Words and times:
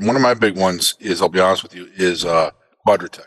one 0.00 0.16
of 0.16 0.22
my 0.22 0.34
big 0.34 0.56
ones 0.56 0.94
is 1.00 1.22
I'll 1.22 1.28
be 1.28 1.40
honest 1.40 1.62
with 1.62 1.74
you 1.74 1.88
is 1.96 2.24
uh, 2.24 2.50
Quadratec. 2.86 3.26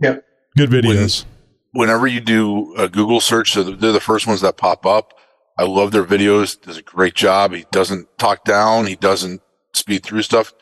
Yep. 0.00 0.24
Good 0.56 0.70
videos. 0.70 1.24
When, 1.72 1.88
whenever 1.88 2.06
you 2.06 2.20
do 2.20 2.74
a 2.76 2.88
Google 2.88 3.20
search, 3.20 3.52
so 3.52 3.62
they're 3.62 3.92
the 3.92 4.00
first 4.00 4.26
ones 4.26 4.40
that 4.40 4.56
pop 4.56 4.86
up. 4.86 5.14
I 5.58 5.64
love 5.64 5.92
their 5.92 6.04
videos. 6.04 6.60
Does 6.60 6.78
a 6.78 6.82
great 6.82 7.14
job. 7.14 7.52
He 7.52 7.66
doesn't 7.70 8.08
talk 8.18 8.44
down. 8.44 8.86
He 8.86 8.96
doesn't 8.96 9.42
speed 9.74 10.02
through 10.02 10.22
stuff. 10.22 10.52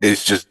It's 0.00 0.24
just 0.24 0.48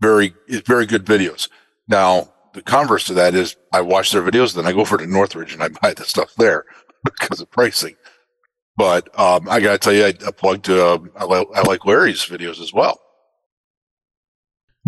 very, 0.00 0.34
it's 0.46 0.66
very 0.66 0.86
good 0.86 1.04
videos. 1.04 1.48
Now, 1.88 2.32
the 2.54 2.62
converse 2.62 3.04
to 3.04 3.14
that 3.14 3.34
is 3.34 3.56
I 3.72 3.80
watch 3.80 4.12
their 4.12 4.22
videos, 4.22 4.54
then 4.54 4.66
I 4.66 4.72
go 4.72 4.80
over 4.80 4.98
to 4.98 5.06
Northridge 5.06 5.54
and 5.54 5.62
I 5.62 5.68
buy 5.82 5.94
the 5.94 6.04
stuff 6.04 6.34
there 6.36 6.64
because 7.04 7.40
of 7.40 7.50
pricing. 7.50 7.96
But 8.76 9.08
um, 9.18 9.48
I 9.48 9.60
got 9.60 9.72
to 9.72 9.78
tell 9.78 9.92
you, 9.92 10.04
I, 10.06 10.14
I 10.26 10.30
plugged. 10.30 10.70
Uh, 10.70 10.98
I, 11.16 11.24
like, 11.24 11.46
I 11.54 11.62
like 11.62 11.84
Larry's 11.84 12.24
videos 12.24 12.60
as 12.60 12.72
well. 12.72 12.98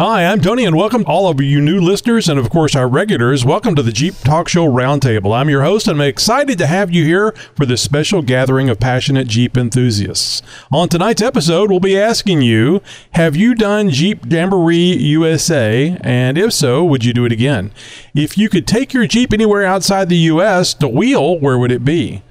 Hi, 0.00 0.24
I'm 0.26 0.40
Tony, 0.40 0.64
and 0.64 0.74
welcome 0.74 1.04
all 1.06 1.28
of 1.28 1.40
you 1.40 1.60
new 1.60 1.80
listeners 1.80 2.28
and, 2.28 2.36
of 2.36 2.50
course, 2.50 2.74
our 2.74 2.88
regulars. 2.88 3.44
Welcome 3.44 3.76
to 3.76 3.82
the 3.82 3.92
Jeep 3.92 4.16
Talk 4.24 4.48
Show 4.48 4.66
Roundtable. 4.66 5.32
I'm 5.32 5.48
your 5.48 5.62
host, 5.62 5.86
and 5.86 6.02
I'm 6.02 6.08
excited 6.08 6.58
to 6.58 6.66
have 6.66 6.90
you 6.90 7.04
here 7.04 7.30
for 7.54 7.64
this 7.64 7.82
special 7.82 8.20
gathering 8.20 8.68
of 8.68 8.80
passionate 8.80 9.28
Jeep 9.28 9.56
enthusiasts. 9.56 10.42
On 10.72 10.88
tonight's 10.88 11.22
episode, 11.22 11.70
we'll 11.70 11.78
be 11.78 11.96
asking 11.96 12.42
you 12.42 12.82
Have 13.12 13.36
you 13.36 13.54
done 13.54 13.90
Jeep 13.90 14.26
Jamboree 14.28 14.96
USA? 14.96 15.96
And 16.00 16.36
if 16.36 16.52
so, 16.52 16.84
would 16.84 17.04
you 17.04 17.12
do 17.12 17.24
it 17.24 17.30
again? 17.30 17.70
If 18.16 18.36
you 18.36 18.48
could 18.48 18.66
take 18.66 18.92
your 18.92 19.06
Jeep 19.06 19.32
anywhere 19.32 19.64
outside 19.64 20.08
the 20.08 20.16
U.S. 20.16 20.74
to 20.74 20.88
wheel, 20.88 21.38
where 21.38 21.56
would 21.56 21.70
it 21.70 21.84
be? 21.84 22.24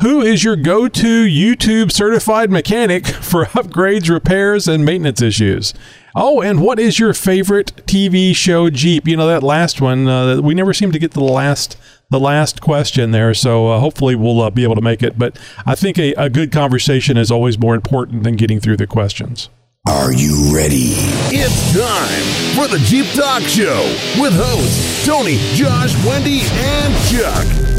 Who 0.00 0.22
is 0.22 0.44
your 0.44 0.56
go 0.56 0.88
to 0.88 1.26
YouTube 1.26 1.92
certified 1.92 2.50
mechanic 2.50 3.06
for 3.06 3.44
upgrades, 3.46 4.08
repairs, 4.08 4.66
and 4.66 4.84
maintenance 4.84 5.20
issues? 5.20 5.74
Oh, 6.22 6.42
and 6.42 6.60
what 6.60 6.78
is 6.78 6.98
your 6.98 7.14
favorite 7.14 7.72
TV 7.86 8.36
show 8.36 8.68
Jeep? 8.68 9.08
You 9.08 9.16
know 9.16 9.26
that 9.28 9.42
last 9.42 9.80
one. 9.80 10.06
Uh, 10.06 10.42
we 10.42 10.52
never 10.52 10.74
seem 10.74 10.92
to 10.92 10.98
get 10.98 11.12
to 11.12 11.18
the 11.18 11.24
last 11.24 11.78
the 12.10 12.20
last 12.20 12.60
question 12.60 13.10
there, 13.10 13.32
so 13.32 13.68
uh, 13.68 13.80
hopefully 13.80 14.14
we'll 14.14 14.42
uh, 14.42 14.50
be 14.50 14.62
able 14.62 14.74
to 14.74 14.82
make 14.82 15.02
it. 15.02 15.18
But 15.18 15.38
I 15.64 15.74
think 15.74 15.98
a, 15.98 16.12
a 16.18 16.28
good 16.28 16.52
conversation 16.52 17.16
is 17.16 17.30
always 17.30 17.58
more 17.58 17.74
important 17.74 18.24
than 18.24 18.36
getting 18.36 18.60
through 18.60 18.76
the 18.76 18.86
questions. 18.86 19.48
Are 19.88 20.12
you 20.12 20.54
ready? 20.54 20.92
It's 21.32 21.72
time 21.72 22.54
for 22.54 22.70
the 22.70 22.84
Jeep 22.84 23.06
Talk 23.14 23.40
Show 23.44 23.80
with 24.20 24.34
hosts 24.36 25.06
Tony, 25.06 25.38
Josh, 25.54 25.94
Wendy, 26.04 26.42
and 26.42 26.94
Chuck. 27.08 27.69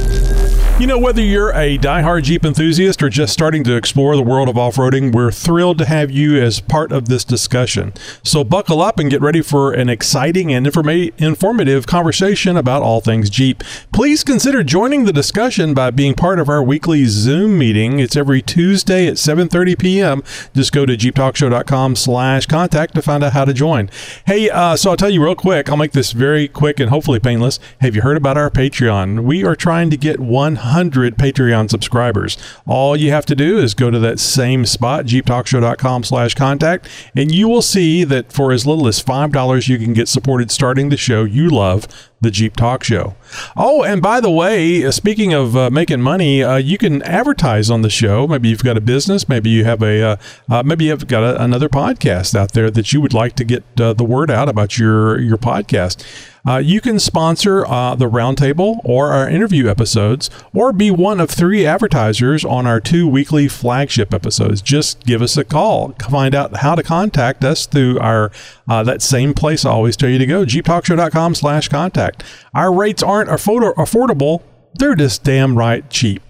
You 0.79 0.87
know, 0.87 0.97
whether 0.97 1.21
you're 1.21 1.51
a 1.51 1.77
diehard 1.77 2.23
Jeep 2.23 2.43
enthusiast 2.43 3.03
or 3.03 3.09
just 3.09 3.33
starting 3.33 3.63
to 3.65 3.75
explore 3.75 4.15
the 4.15 4.23
world 4.23 4.49
of 4.49 4.57
off 4.57 4.77
roading, 4.77 5.13
we're 5.13 5.29
thrilled 5.29 5.77
to 5.77 5.85
have 5.85 6.09
you 6.09 6.41
as 6.41 6.59
part 6.59 6.91
of 6.91 7.07
this 7.07 7.23
discussion. 7.23 7.93
So, 8.23 8.43
buckle 8.43 8.81
up 8.81 8.97
and 8.97 9.07
get 9.07 9.21
ready 9.21 9.41
for 9.43 9.73
an 9.73 9.89
exciting 9.89 10.51
and 10.51 10.65
informa- 10.65 11.13
informative 11.21 11.85
conversation 11.85 12.57
about 12.57 12.81
all 12.81 12.99
things 12.99 13.29
Jeep. 13.29 13.63
Please 13.93 14.23
consider 14.23 14.63
joining 14.63 15.05
the 15.05 15.13
discussion 15.13 15.75
by 15.75 15.91
being 15.91 16.15
part 16.15 16.39
of 16.39 16.49
our 16.49 16.63
weekly 16.63 17.05
Zoom 17.05 17.59
meeting. 17.59 17.99
It's 17.99 18.15
every 18.15 18.41
Tuesday 18.41 19.05
at 19.05 19.17
7:30 19.17 19.77
p.m. 19.77 20.23
Just 20.55 20.71
go 20.71 20.87
to 20.87 20.97
jeeptalkshow.com/slash 20.97 22.47
contact 22.47 22.95
to 22.95 23.03
find 23.03 23.23
out 23.23 23.33
how 23.33 23.45
to 23.45 23.53
join. 23.53 23.91
Hey, 24.25 24.49
uh, 24.49 24.75
so 24.75 24.89
I'll 24.89 24.97
tell 24.97 25.11
you 25.11 25.23
real 25.23 25.35
quick. 25.35 25.69
I'll 25.69 25.77
make 25.77 25.91
this 25.91 26.11
very 26.11 26.47
quick 26.47 26.79
and 26.79 26.89
hopefully 26.89 27.19
painless. 27.19 27.59
Have 27.81 27.95
you 27.95 28.01
heard 28.01 28.17
about 28.17 28.35
our 28.35 28.49
Patreon? 28.49 29.25
We 29.25 29.45
are 29.45 29.55
trying 29.55 29.91
to 29.91 29.97
get 29.97 30.19
100 30.19 30.70
100 30.71 31.17
Patreon 31.17 31.69
subscribers. 31.69 32.37
All 32.65 32.95
you 32.95 33.11
have 33.11 33.25
to 33.25 33.35
do 33.35 33.57
is 33.57 33.73
go 33.73 33.91
to 33.91 33.99
that 33.99 34.19
same 34.19 34.65
spot, 34.65 35.05
jeeptalkshow.com 35.05 36.03
slash 36.03 36.33
contact, 36.33 36.87
and 37.15 37.33
you 37.33 37.47
will 37.49 37.61
see 37.61 38.03
that 38.05 38.31
for 38.31 38.51
as 38.51 38.65
little 38.65 38.87
as 38.87 39.03
$5, 39.03 39.67
you 39.67 39.77
can 39.77 39.93
get 39.93 40.07
supported 40.07 40.49
starting 40.49 40.89
the 40.89 40.97
show 40.97 41.23
you 41.23 41.49
love, 41.49 41.87
the 42.21 42.29
Jeep 42.29 42.55
Talk 42.55 42.83
Show. 42.83 43.15
Oh, 43.57 43.83
and 43.83 44.01
by 44.01 44.21
the 44.21 44.29
way, 44.29 44.85
uh, 44.85 44.91
speaking 44.91 45.33
of 45.33 45.57
uh, 45.57 45.69
making 45.71 46.01
money, 46.01 46.43
uh, 46.43 46.57
you 46.57 46.77
can 46.77 47.01
advertise 47.01 47.71
on 47.71 47.81
the 47.81 47.89
show. 47.89 48.27
Maybe 48.27 48.49
you've 48.49 48.63
got 48.63 48.77
a 48.77 48.81
business. 48.81 49.27
Maybe 49.27 49.49
you 49.49 49.65
have 49.65 49.81
a 49.81 50.01
uh, 50.01 50.15
uh 50.49 50.63
maybe 50.63 50.85
you've 50.85 51.07
got 51.07 51.23
a, 51.23 51.43
another 51.43 51.67
podcast 51.67 52.35
out 52.35 52.53
there 52.53 52.69
that 52.69 52.93
you 52.93 53.01
would 53.01 53.13
like 53.13 53.35
to 53.37 53.43
get 53.43 53.63
uh, 53.79 53.93
the 53.93 54.03
word 54.03 54.29
out 54.29 54.49
about 54.49 54.77
your 54.77 55.19
your 55.19 55.37
podcast. 55.37 56.05
You 56.43 56.81
can 56.81 56.97
sponsor 56.97 57.59
the 57.61 58.09
roundtable 58.09 58.79
or 58.83 59.11
our 59.11 59.29
interview 59.29 59.69
episodes, 59.69 60.31
or 60.55 60.73
be 60.73 60.89
one 60.89 61.19
of 61.19 61.29
three 61.29 61.67
advertisers 61.67 62.43
on 62.43 62.65
our 62.65 62.79
two 62.79 63.07
weekly 63.07 63.47
flagship 63.47 64.11
episodes. 64.11 64.63
Just 64.63 65.03
give 65.05 65.21
us 65.21 65.37
a 65.37 65.43
call. 65.43 65.93
Find 66.09 66.33
out 66.33 66.57
how 66.57 66.73
to 66.73 66.81
contact 66.81 67.43
us 67.43 67.67
through 67.67 67.99
our 67.99 68.31
that 68.67 69.03
same 69.03 69.35
place 69.35 69.65
I 69.65 69.69
always 69.69 69.95
tell 69.95 70.09
you 70.09 70.17
to 70.17 70.25
go, 70.25 70.43
jeeptalkshow.com 70.43 71.35
slash 71.35 71.67
contact. 71.67 72.10
Our 72.53 72.73
rates 72.73 73.03
aren't 73.03 73.29
affordable, 73.29 74.41
they're 74.75 74.95
just 74.95 75.23
damn 75.23 75.57
right 75.57 75.89
cheap. 75.89 76.21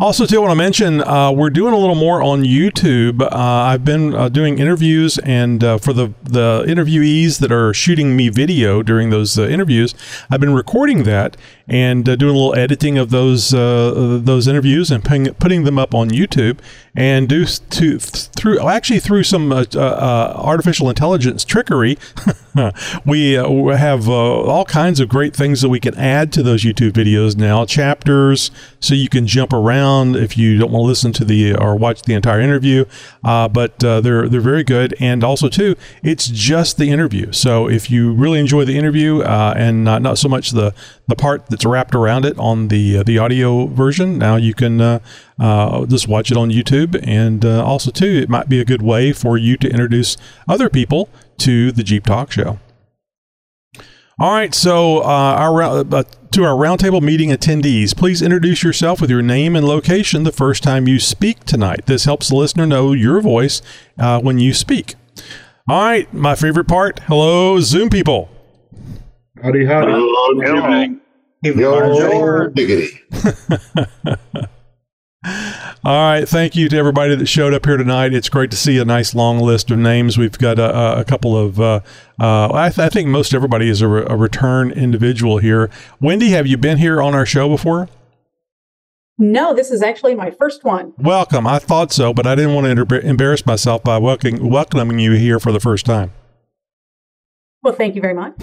Also, 0.00 0.26
too, 0.26 0.36
I 0.36 0.38
want 0.38 0.52
to 0.52 0.54
mention 0.54 1.02
uh, 1.02 1.32
we're 1.32 1.50
doing 1.50 1.74
a 1.74 1.76
little 1.76 1.96
more 1.96 2.22
on 2.22 2.44
YouTube. 2.44 3.20
Uh, 3.20 3.28
I've 3.32 3.84
been 3.84 4.14
uh, 4.14 4.28
doing 4.28 4.60
interviews, 4.60 5.18
and 5.18 5.64
uh, 5.64 5.78
for 5.78 5.92
the 5.92 6.14
the 6.22 6.62
interviewees 6.68 7.40
that 7.40 7.50
are 7.50 7.74
shooting 7.74 8.16
me 8.16 8.28
video 8.28 8.80
during 8.84 9.10
those 9.10 9.36
uh, 9.36 9.48
interviews, 9.48 9.96
I've 10.30 10.38
been 10.38 10.54
recording 10.54 11.02
that 11.02 11.36
and 11.66 12.08
uh, 12.08 12.14
doing 12.14 12.36
a 12.36 12.38
little 12.38 12.54
editing 12.54 12.96
of 12.96 13.10
those 13.10 13.50
those 13.50 14.46
interviews 14.46 14.92
and 14.92 15.04
putting, 15.04 15.34
putting 15.34 15.64
them 15.64 15.80
up 15.80 15.96
on 15.96 16.10
YouTube. 16.10 16.60
And 16.98 17.28
do 17.28 17.46
to 17.46 17.98
through 18.00 18.58
actually 18.58 18.98
through 18.98 19.22
some 19.22 19.52
artificial 19.52 20.88
intelligence 20.88 21.44
trickery, 21.44 21.96
we 23.06 23.34
have 23.34 24.08
all 24.08 24.64
kinds 24.64 24.98
of 24.98 25.08
great 25.08 25.32
things 25.32 25.60
that 25.60 25.68
we 25.68 25.78
can 25.78 25.94
add 25.94 26.32
to 26.32 26.42
those 26.42 26.64
YouTube 26.64 26.90
videos 26.90 27.36
now. 27.36 27.64
Chapters, 27.64 28.50
so 28.80 28.94
you 28.94 29.08
can 29.08 29.28
jump 29.28 29.52
around 29.52 30.16
if 30.16 30.36
you 30.36 30.58
don't 30.58 30.72
want 30.72 30.82
to 30.82 30.86
listen 30.88 31.12
to 31.12 31.24
the 31.24 31.54
or 31.54 31.76
watch 31.76 32.02
the 32.02 32.14
entire 32.14 32.40
interview. 32.40 32.84
Uh, 33.22 33.46
but 33.46 33.84
uh, 33.84 34.00
they're 34.00 34.28
they're 34.28 34.40
very 34.40 34.64
good, 34.64 34.92
and 34.98 35.22
also 35.22 35.48
too, 35.48 35.76
it's 36.02 36.26
just 36.26 36.78
the 36.78 36.90
interview. 36.90 37.30
So 37.30 37.68
if 37.68 37.92
you 37.92 38.12
really 38.12 38.40
enjoy 38.40 38.64
the 38.64 38.76
interview 38.76 39.20
uh, 39.20 39.54
and 39.56 39.84
not, 39.84 40.02
not 40.02 40.18
so 40.18 40.28
much 40.28 40.50
the 40.50 40.74
the 41.08 41.16
part 41.16 41.46
that's 41.46 41.64
wrapped 41.64 41.94
around 41.94 42.24
it 42.24 42.38
on 42.38 42.68
the 42.68 42.98
uh, 42.98 43.02
the 43.02 43.18
audio 43.18 43.66
version, 43.66 44.18
now 44.18 44.36
you 44.36 44.54
can 44.54 44.80
uh, 44.80 44.98
uh, 45.40 45.86
just 45.86 46.06
watch 46.06 46.30
it 46.30 46.36
on 46.36 46.50
YouTube. 46.50 47.00
And 47.02 47.44
also 47.44 47.90
too, 47.90 48.20
it 48.22 48.28
might 48.28 48.48
be 48.48 48.60
a 48.60 48.64
good 48.64 48.82
way 48.82 49.12
for 49.12 49.36
you 49.36 49.56
to 49.56 49.68
introduce 49.68 50.16
other 50.48 50.68
people 50.68 51.08
to 51.38 51.72
the 51.72 51.82
Jeep 51.82 52.04
Talk 52.04 52.30
Show. 52.30 52.58
All 54.20 54.32
right, 54.32 54.52
so 54.52 54.98
uh, 54.98 55.36
our 55.38 55.62
uh, 55.62 56.02
to 56.32 56.44
our 56.44 56.56
roundtable 56.56 57.00
meeting 57.00 57.30
attendees, 57.30 57.96
please 57.96 58.20
introduce 58.20 58.64
yourself 58.64 59.00
with 59.00 59.10
your 59.10 59.22
name 59.22 59.54
and 59.54 59.64
location 59.64 60.24
the 60.24 60.32
first 60.32 60.62
time 60.64 60.88
you 60.88 60.98
speak 60.98 61.44
tonight. 61.44 61.86
This 61.86 62.04
helps 62.04 62.28
the 62.28 62.34
listener 62.34 62.66
know 62.66 62.92
your 62.92 63.20
voice 63.20 63.62
uh, 63.96 64.20
when 64.20 64.40
you 64.40 64.52
speak. 64.52 64.96
All 65.68 65.84
right, 65.84 66.12
my 66.12 66.34
favorite 66.34 66.66
part. 66.66 66.98
Hello, 67.06 67.60
Zoom 67.60 67.90
people. 67.90 68.28
Howdy, 69.42 69.66
howdy. 69.66 69.92
Hello, 69.92 70.40
Yo, 71.42 72.48
diggity. 72.48 73.00
All 75.84 76.10
right. 76.10 76.28
Thank 76.28 76.56
you 76.56 76.68
to 76.68 76.76
everybody 76.76 77.14
that 77.14 77.26
showed 77.26 77.54
up 77.54 77.64
here 77.64 77.76
tonight. 77.76 78.12
It's 78.14 78.28
great 78.28 78.50
to 78.50 78.56
see 78.56 78.78
a 78.78 78.84
nice 78.84 79.14
long 79.14 79.38
list 79.38 79.70
of 79.70 79.78
names. 79.78 80.18
We've 80.18 80.36
got 80.36 80.58
a, 80.58 81.00
a 81.00 81.04
couple 81.04 81.36
of, 81.36 81.60
uh, 81.60 81.80
uh, 82.20 82.52
I, 82.52 82.68
th- 82.70 82.78
I, 82.80 82.88
think 82.88 83.08
most 83.08 83.32
everybody 83.32 83.68
is 83.68 83.80
a, 83.80 83.86
re- 83.86 84.04
a, 84.08 84.16
return 84.16 84.72
individual 84.72 85.38
here. 85.38 85.70
Wendy, 86.00 86.30
have 86.30 86.48
you 86.48 86.56
been 86.56 86.78
here 86.78 87.00
on 87.00 87.14
our 87.14 87.26
show 87.26 87.48
before? 87.48 87.88
No, 89.18 89.54
this 89.54 89.70
is 89.70 89.82
actually 89.82 90.16
my 90.16 90.32
first 90.32 90.64
one. 90.64 90.94
Welcome. 90.98 91.46
I 91.46 91.60
thought 91.60 91.92
so, 91.92 92.12
but 92.12 92.26
I 92.26 92.34
didn't 92.34 92.54
want 92.54 92.64
to 92.64 92.70
inter- 92.70 93.00
embarrass 93.00 93.46
myself 93.46 93.84
by 93.84 93.98
welcoming, 93.98 94.50
welcoming 94.50 94.98
you 94.98 95.12
here 95.12 95.38
for 95.38 95.52
the 95.52 95.60
first 95.60 95.86
time. 95.86 96.12
Well, 97.62 97.74
thank 97.74 97.96
you 97.96 98.00
very 98.00 98.14
much. 98.14 98.34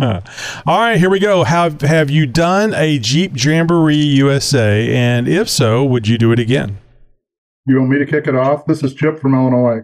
All 0.00 0.80
right, 0.80 0.96
here 0.98 1.08
we 1.10 1.20
go. 1.20 1.44
Have 1.44 1.80
have 1.82 2.10
you 2.10 2.26
done 2.26 2.74
a 2.74 2.98
Jeep 2.98 3.32
Jamboree 3.36 3.94
USA? 3.94 4.92
And 4.92 5.28
if 5.28 5.48
so, 5.48 5.84
would 5.84 6.08
you 6.08 6.18
do 6.18 6.32
it 6.32 6.38
again? 6.40 6.78
You 7.66 7.78
want 7.78 7.90
me 7.90 7.98
to 7.98 8.06
kick 8.06 8.26
it 8.26 8.34
off? 8.34 8.66
This 8.66 8.82
is 8.82 8.94
Chip 8.94 9.20
from 9.20 9.34
Illinois. 9.34 9.82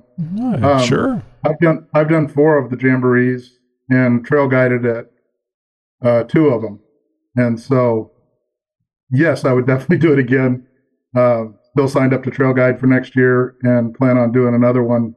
um, 0.62 0.82
sure. 0.82 1.22
I've 1.44 1.58
done 1.60 1.86
I've 1.94 2.08
done 2.08 2.26
four 2.26 2.58
of 2.58 2.70
the 2.70 2.76
jamborees 2.76 3.50
and 3.88 4.24
trail 4.26 4.48
guided 4.48 4.84
at 4.84 5.06
uh, 6.02 6.24
two 6.24 6.48
of 6.48 6.62
them, 6.62 6.80
and 7.36 7.60
so 7.60 8.10
yes, 9.10 9.44
I 9.44 9.52
would 9.52 9.66
definitely 9.66 9.98
do 10.06 10.12
it 10.12 10.18
again. 10.18 10.66
Uh, 11.14 11.44
still 11.70 11.86
signed 11.88 12.12
up 12.12 12.24
to 12.24 12.30
trail 12.30 12.52
guide 12.52 12.80
for 12.80 12.86
next 12.88 13.14
year 13.14 13.54
and 13.62 13.94
plan 13.94 14.18
on 14.18 14.32
doing 14.32 14.54
another 14.54 14.82
one. 14.82 15.14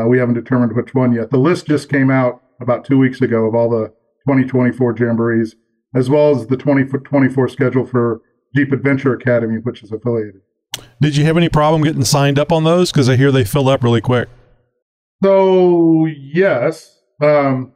Uh, 0.00 0.06
we 0.06 0.18
haven't 0.18 0.34
determined 0.34 0.74
which 0.74 0.94
one 0.94 1.12
yet. 1.12 1.30
The 1.30 1.36
list 1.36 1.66
just 1.66 1.90
came 1.90 2.10
out 2.10 2.42
about 2.60 2.84
two 2.84 2.98
weeks 2.98 3.20
ago 3.20 3.46
of 3.46 3.54
all 3.54 3.70
the 3.70 3.88
2024 4.28 4.94
jamborees, 4.94 5.54
as 5.94 6.10
well 6.10 6.30
as 6.30 6.46
the 6.46 6.56
2024 6.56 7.48
schedule 7.48 7.86
for 7.86 8.20
Jeep 8.54 8.72
Adventure 8.72 9.14
Academy, 9.14 9.58
which 9.62 9.82
is 9.82 9.92
affiliated. 9.92 10.42
Did 11.00 11.16
you 11.16 11.24
have 11.24 11.36
any 11.36 11.48
problem 11.48 11.82
getting 11.82 12.04
signed 12.04 12.38
up 12.38 12.52
on 12.52 12.64
those? 12.64 12.92
Because 12.92 13.08
I 13.08 13.16
hear 13.16 13.32
they 13.32 13.44
fill 13.44 13.68
up 13.68 13.82
really 13.82 14.00
quick. 14.00 14.28
So 15.22 16.06
yes, 16.06 16.98
um, 17.22 17.72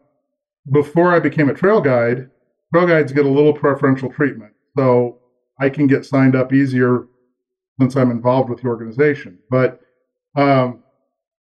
before 0.70 1.14
I 1.14 1.20
became 1.20 1.48
a 1.48 1.54
trail 1.54 1.80
guide, 1.80 2.30
trail 2.72 2.86
guides 2.86 3.12
get 3.12 3.26
a 3.26 3.30
little 3.30 3.52
preferential 3.52 4.10
treatment. 4.10 4.52
So 4.76 5.18
I 5.60 5.68
can 5.68 5.86
get 5.86 6.04
signed 6.04 6.34
up 6.34 6.52
easier 6.52 7.06
since 7.80 7.96
I'm 7.96 8.10
involved 8.10 8.50
with 8.50 8.62
the 8.62 8.68
organization. 8.68 9.38
But 9.50 9.80
um, 10.36 10.82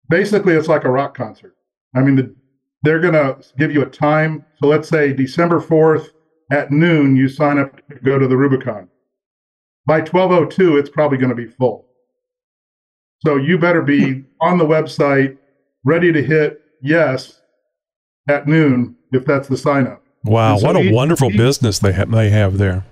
basically, 0.08 0.54
it's 0.54 0.68
like 0.68 0.84
a 0.84 0.90
rock 0.90 1.16
concert. 1.16 1.54
I 1.94 2.00
mean, 2.00 2.16
the, 2.16 2.34
they're 2.82 3.00
going 3.00 3.14
to 3.14 3.38
give 3.58 3.72
you 3.72 3.82
a 3.82 3.86
time. 3.86 4.44
So 4.60 4.68
let's 4.68 4.88
say 4.88 5.12
December 5.12 5.60
4th 5.60 6.08
at 6.50 6.70
noon, 6.70 7.16
you 7.16 7.28
sign 7.28 7.58
up 7.58 7.76
to 7.88 7.94
go 8.04 8.18
to 8.18 8.26
the 8.26 8.36
Rubicon. 8.36 8.88
By 9.86 9.98
1202, 10.00 10.76
it's 10.76 10.90
probably 10.90 11.18
going 11.18 11.30
to 11.30 11.36
be 11.36 11.46
full. 11.46 11.86
So 13.24 13.36
you 13.36 13.58
better 13.58 13.82
be 13.82 14.24
on 14.40 14.58
the 14.58 14.64
website, 14.66 15.38
ready 15.84 16.12
to 16.12 16.22
hit 16.22 16.60
yes 16.82 17.40
at 18.28 18.46
noon 18.46 18.96
if 19.12 19.24
that's 19.24 19.48
the 19.48 19.56
sign 19.56 19.86
up. 19.86 20.04
Wow, 20.24 20.56
so 20.58 20.66
what 20.66 20.76
a 20.76 20.80
each- 20.80 20.92
wonderful 20.92 21.30
each- 21.30 21.36
business 21.36 21.78
they 21.78 21.92
ha- 21.92 22.04
they 22.04 22.30
have 22.30 22.58
there. 22.58 22.84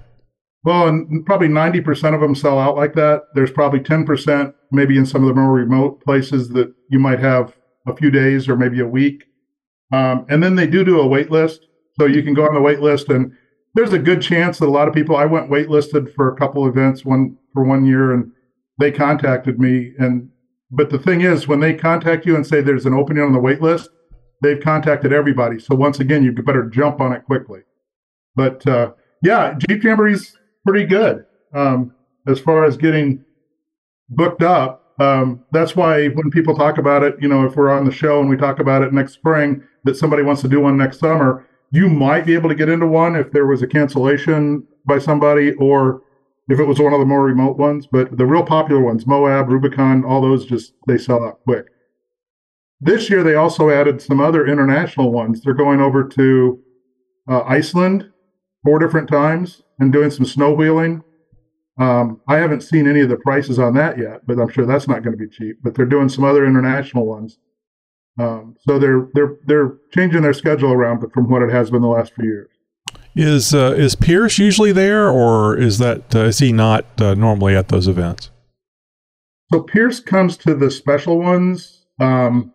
Well, 0.63 0.89
and 0.89 1.25
probably 1.25 1.49
90% 1.49 2.15
of 2.15 2.21
them 2.21 2.35
sell 2.35 2.59
out 2.59 2.77
like 2.77 2.93
that. 2.95 3.23
There's 3.35 3.51
probably 3.51 3.81
10%, 3.81 4.53
maybe 4.71 4.99
in 4.99 5.07
some 5.07 5.23
of 5.23 5.29
the 5.29 5.41
more 5.41 5.53
remote 5.55 6.05
places 6.05 6.51
that 6.51 6.75
you 6.91 6.99
might 6.99 7.19
have 7.19 7.57
a 7.87 7.97
few 7.97 8.11
days 8.11 8.47
or 8.47 8.57
maybe 8.57 8.79
a 8.81 8.87
week. 8.87 9.25
Um, 9.93 10.27
and 10.29 10.43
then 10.43 10.55
they 10.55 10.67
do 10.67 10.85
do 10.85 11.01
a 11.01 11.07
wait 11.07 11.31
list. 11.31 11.67
So 11.99 12.07
you 12.07 12.23
can 12.23 12.35
go 12.35 12.47
on 12.47 12.55
the 12.55 12.61
wait 12.61 12.81
list 12.81 13.09
and 13.09 13.33
there's 13.75 13.93
a 13.93 13.99
good 13.99 14.21
chance 14.23 14.59
that 14.59 14.67
a 14.67 14.71
lot 14.71 14.89
of 14.89 14.95
people, 14.95 15.17
I 15.17 15.27
went 15.27 15.51
waitlisted 15.51 16.15
for 16.15 16.33
a 16.33 16.37
couple 16.37 16.67
events 16.67 17.05
one 17.05 17.37
for 17.53 17.65
one 17.65 17.85
year 17.85 18.13
and 18.13 18.33
they 18.79 18.91
contacted 18.91 19.61
me. 19.61 19.93
And, 19.99 20.29
but 20.71 20.91
the 20.91 20.99
thing 20.99 21.21
is, 21.21 21.47
when 21.47 21.61
they 21.61 21.75
contact 21.75 22.27
you 22.27 22.35
and 22.35 22.47
say 22.47 22.61
there's 22.61 22.87
an 22.87 22.95
opening 22.95 23.23
on 23.23 23.33
the 23.33 23.39
wait 23.39 23.61
list, 23.61 23.91
they've 24.43 24.61
contacted 24.61 25.13
everybody. 25.13 25.59
So 25.59 25.75
once 25.75 26.01
again, 26.01 26.25
you 26.25 26.33
better 26.33 26.69
jump 26.69 27.01
on 27.01 27.13
it 27.13 27.25
quickly. 27.25 27.61
But, 28.35 28.67
uh, 28.67 28.93
yeah, 29.23 29.55
Jeep 29.69 29.83
Jamboree's 29.83 30.37
pretty 30.67 30.87
good 30.87 31.25
um, 31.55 31.95
as 32.27 32.41
far 32.41 32.65
as 32.65 32.77
getting 32.77 33.25
booked 34.09 34.43
up. 34.43 34.80
Um, 35.01 35.43
that's 35.51 35.75
why 35.75 36.09
when 36.09 36.31
people 36.31 36.55
talk 36.55 36.77
about 36.77 37.03
it, 37.03 37.17
you 37.21 37.27
know, 37.27 37.47
if 37.47 37.57
we're 37.57 37.71
on 37.71 37.87
the 37.87 37.91
show 37.91 38.21
and 38.21 38.29
we 38.29 38.37
talk 38.37 38.61
about 38.61 38.83
it 38.83 38.93
next 38.93 39.15
spring, 39.15 39.63
that 39.85 39.97
somebody 39.97 40.23
wants 40.23 40.43
to 40.43 40.49
do 40.49 40.61
one 40.61 40.77
next 40.77 40.99
summer, 40.99 41.49
you 41.73 41.89
might 41.89 42.27
be 42.27 42.35
able 42.35 42.51
to 42.51 42.55
get 42.55 42.69
into 42.69 42.87
one 42.87 43.17
if 43.17 43.33
there 43.33 43.47
was 43.47 43.63
a 43.63 43.67
cancellation 43.67 44.67
by 44.85 44.99
somebody 44.99 45.53
or 45.55 46.03
if 46.51 46.61
it 46.61 46.65
was 46.65 46.79
one 46.81 46.93
of 46.93 47.01
the 47.01 47.07
more 47.07 47.25
remote 47.25 47.57
ones. 47.57 47.87
But 47.91 48.19
the 48.19 48.27
real 48.27 48.45
popular 48.45 48.83
ones, 48.83 49.07
Moab, 49.07 49.49
Rubicon, 49.49 50.05
all 50.05 50.21
those 50.21 50.45
just 50.45 50.75
they 50.87 50.99
sell 50.99 51.25
out 51.25 51.41
quick. 51.45 51.67
This 52.79 53.09
year 53.09 53.23
they 53.23 53.37
also 53.37 53.71
added 53.71 54.03
some 54.03 54.21
other 54.21 54.47
international 54.47 55.13
ones. 55.13 55.41
They're 55.41 55.55
going 55.55 55.81
over 55.81 56.05
to 56.09 56.61
uh, 57.27 57.43
Iceland 57.43 58.11
four 58.65 58.79
different 58.79 59.09
times 59.09 59.63
and 59.79 59.93
doing 59.93 60.11
some 60.11 60.27
snow 60.27 60.53
wheeling. 60.53 61.03
Um, 61.81 62.21
I 62.29 62.37
haven't 62.37 62.63
seen 62.63 62.87
any 62.87 63.01
of 63.01 63.09
the 63.09 63.17
prices 63.17 63.59
on 63.59 63.75
that 63.75 63.99
yet, 63.99 64.27
but 64.27 64.39
I'm 64.39 64.51
sure 64.51 64.67
that's 64.67 64.87
not 64.87 65.03
going 65.03 65.17
to 65.17 65.25
be 65.25 65.29
cheap. 65.29 65.57
But 65.63 65.75
they're 65.75 65.87
doing 65.87 66.09
some 66.09 66.25
other 66.25 66.47
international 66.47 67.07
ones. 67.07 67.39
Um, 68.19 68.57
so 68.61 68.79
they're 68.79 69.09
they're 69.15 69.37
they're 69.47 69.73
changing 69.93 70.23
their 70.23 70.35
schedule 70.35 70.73
around, 70.73 71.01
but 71.01 71.13
from 71.13 71.31
what 71.31 71.43
it 71.43 71.51
has 71.51 71.71
been 71.71 71.81
the 71.81 71.89
last 71.89 72.15
few 72.15 72.25
years. 72.25 72.51
Is 73.17 73.55
uh, 73.55 73.75
is 73.77 73.97
Pierce 73.97 74.39
usually 74.39 74.73
there, 74.73 75.09
or 75.09 75.57
is 75.57 75.79
that 75.79 76.15
uh, 76.15 76.21
is 76.21 76.39
he 76.39 76.53
not 76.53 76.85
uh, 77.01 77.15
normally 77.15 77.57
at 77.57 77.69
those 77.69 77.89
events? 77.89 78.31
So 79.53 79.63
Pierce 79.63 79.99
comes 79.99 80.37
to 80.39 80.55
the 80.55 80.71
special 80.71 81.19
ones. 81.19 81.87
Um, 81.99 82.53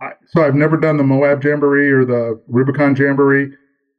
I, 0.00 0.10
so 0.26 0.44
I've 0.44 0.54
never 0.54 0.76
done 0.76 0.96
the 0.96 1.04
Moab 1.04 1.42
Jamboree 1.42 1.90
or 1.90 2.04
the 2.04 2.42
Rubicon 2.46 2.94
Jamboree. 2.94 3.52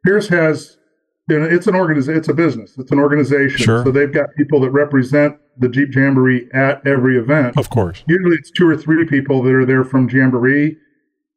Pierce 0.05 0.27
has, 0.27 0.77
you 1.27 1.39
know, 1.39 1.45
it's 1.45 1.67
an 1.67 1.75
organization, 1.75 2.17
it's 2.17 2.27
a 2.27 2.33
business, 2.33 2.77
it's 2.77 2.91
an 2.91 2.99
organization. 2.99 3.57
Sure. 3.57 3.83
So 3.83 3.91
they've 3.91 4.11
got 4.11 4.27
people 4.37 4.59
that 4.61 4.69
represent 4.69 5.37
the 5.57 5.69
Jeep 5.69 5.93
Jamboree 5.93 6.47
at 6.53 6.85
every 6.85 7.17
event. 7.17 7.57
Of 7.57 7.69
course. 7.69 8.03
Usually 8.07 8.35
it's 8.35 8.51
two 8.51 8.67
or 8.67 8.77
three 8.77 9.05
people 9.05 9.41
that 9.43 9.53
are 9.53 9.65
there 9.65 9.83
from 9.83 10.09
Jamboree, 10.09 10.77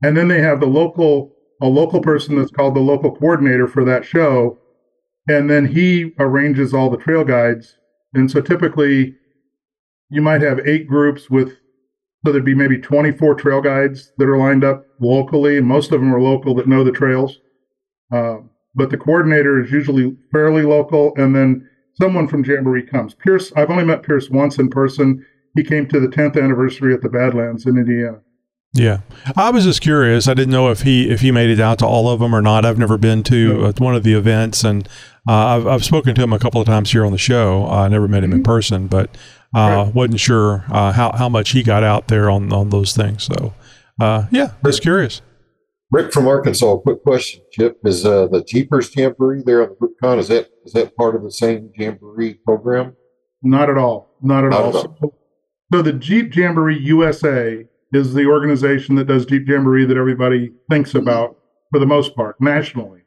and 0.02 0.16
then 0.16 0.28
they 0.28 0.40
have 0.40 0.60
the 0.60 0.66
local 0.66 1.32
a 1.60 1.66
local 1.66 2.00
person 2.00 2.36
that's 2.36 2.52
called 2.52 2.76
the 2.76 2.80
local 2.80 3.16
coordinator 3.16 3.66
for 3.66 3.84
that 3.84 4.04
show, 4.04 4.58
and 5.28 5.50
then 5.50 5.66
he 5.66 6.12
arranges 6.18 6.72
all 6.72 6.88
the 6.88 6.96
trail 6.96 7.24
guides. 7.24 7.76
And 8.14 8.30
so 8.30 8.40
typically, 8.40 9.16
you 10.10 10.22
might 10.22 10.40
have 10.42 10.60
eight 10.66 10.86
groups 10.86 11.28
with 11.28 11.56
so 12.26 12.32
there'd 12.32 12.44
be 12.44 12.54
maybe 12.54 12.78
24 12.78 13.36
trail 13.36 13.60
guides 13.60 14.12
that 14.18 14.28
are 14.28 14.36
lined 14.36 14.64
up 14.64 14.84
locally, 15.00 15.56
and 15.56 15.66
most 15.66 15.92
of 15.92 16.00
them 16.00 16.14
are 16.14 16.20
local 16.20 16.54
that 16.56 16.68
know 16.68 16.84
the 16.84 16.92
trails. 16.92 17.38
Um, 18.12 18.50
but 18.78 18.88
the 18.90 18.96
coordinator 18.96 19.62
is 19.62 19.70
usually 19.70 20.16
fairly 20.32 20.62
local, 20.62 21.12
and 21.16 21.34
then 21.36 21.68
someone 22.00 22.26
from 22.28 22.44
Jamboree 22.44 22.86
comes. 22.86 23.12
Pierce, 23.14 23.52
I've 23.56 23.68
only 23.70 23.84
met 23.84 24.02
Pierce 24.02 24.30
once 24.30 24.58
in 24.58 24.70
person. 24.70 25.26
He 25.56 25.64
came 25.64 25.86
to 25.88 26.00
the 26.00 26.06
10th 26.06 26.42
anniversary 26.42 26.94
at 26.94 27.02
the 27.02 27.08
Badlands 27.08 27.66
in 27.66 27.76
Indiana. 27.76 28.20
Yeah, 28.74 28.98
I 29.36 29.50
was 29.50 29.64
just 29.64 29.80
curious. 29.80 30.28
I 30.28 30.34
didn't 30.34 30.52
know 30.52 30.70
if 30.70 30.82
he 30.82 31.08
if 31.10 31.20
he 31.22 31.30
made 31.32 31.48
it 31.50 31.58
out 31.58 31.78
to 31.80 31.86
all 31.86 32.08
of 32.10 32.20
them 32.20 32.34
or 32.34 32.42
not. 32.42 32.64
I've 32.66 32.78
never 32.78 32.98
been 32.98 33.22
to 33.24 33.64
uh, 33.64 33.72
one 33.78 33.96
of 33.96 34.02
the 34.04 34.12
events, 34.12 34.62
and 34.62 34.86
uh, 35.26 35.32
I've 35.32 35.66
I've 35.66 35.84
spoken 35.84 36.14
to 36.14 36.22
him 36.22 36.32
a 36.34 36.38
couple 36.38 36.60
of 36.60 36.66
times 36.66 36.92
here 36.92 37.04
on 37.04 37.10
the 37.12 37.18
show. 37.18 37.64
Uh, 37.64 37.84
I 37.84 37.88
never 37.88 38.06
met 38.06 38.22
him 38.22 38.32
in 38.32 38.42
person, 38.42 38.86
but 38.86 39.08
uh, 39.56 39.84
Right. 39.86 39.94
wasn't 39.94 40.20
sure 40.20 40.64
uh, 40.70 40.92
how 40.92 41.12
how 41.16 41.30
much 41.30 41.50
he 41.50 41.62
got 41.62 41.82
out 41.82 42.08
there 42.08 42.28
on 42.30 42.52
on 42.52 42.68
those 42.68 42.94
things. 42.94 43.22
So, 43.24 43.54
uh, 44.00 44.26
yeah, 44.30 44.52
just 44.64 44.82
curious. 44.82 45.22
Rick 45.90 46.12
from 46.12 46.28
Arkansas, 46.28 46.76
quick 46.78 47.02
question. 47.02 47.42
Chip, 47.50 47.78
is 47.84 48.04
uh, 48.04 48.26
the 48.26 48.44
Jeepers 48.44 48.94
Jamboree 48.94 49.42
there 49.42 49.62
on 49.62 49.70
the 49.70 49.76
Rubicon, 49.80 50.18
is 50.18 50.28
that 50.28 50.50
is 50.64 50.72
that 50.74 50.94
part 50.96 51.16
of 51.16 51.22
the 51.22 51.30
same 51.32 51.70
Jamboree 51.76 52.34
program? 52.44 52.94
Not 53.42 53.70
at 53.70 53.78
all. 53.78 54.14
Not 54.20 54.44
at 54.44 54.50
Not 54.50 54.60
all. 54.60 54.68
at 54.68 54.74
all. 54.74 54.96
So, 55.00 55.14
so 55.72 55.82
the 55.82 55.92
Jeep 55.94 56.34
Jamboree 56.34 56.78
USA 56.80 57.64
is 57.92 58.12
the 58.12 58.26
organization 58.26 58.96
that 58.96 59.06
does 59.06 59.24
Jeep 59.24 59.48
Jamboree 59.48 59.86
that 59.86 59.96
everybody 59.96 60.52
thinks 60.68 60.94
about 60.94 61.36
for 61.72 61.78
the 61.78 61.86
most 61.86 62.14
part 62.14 62.38
nationally. 62.40 63.02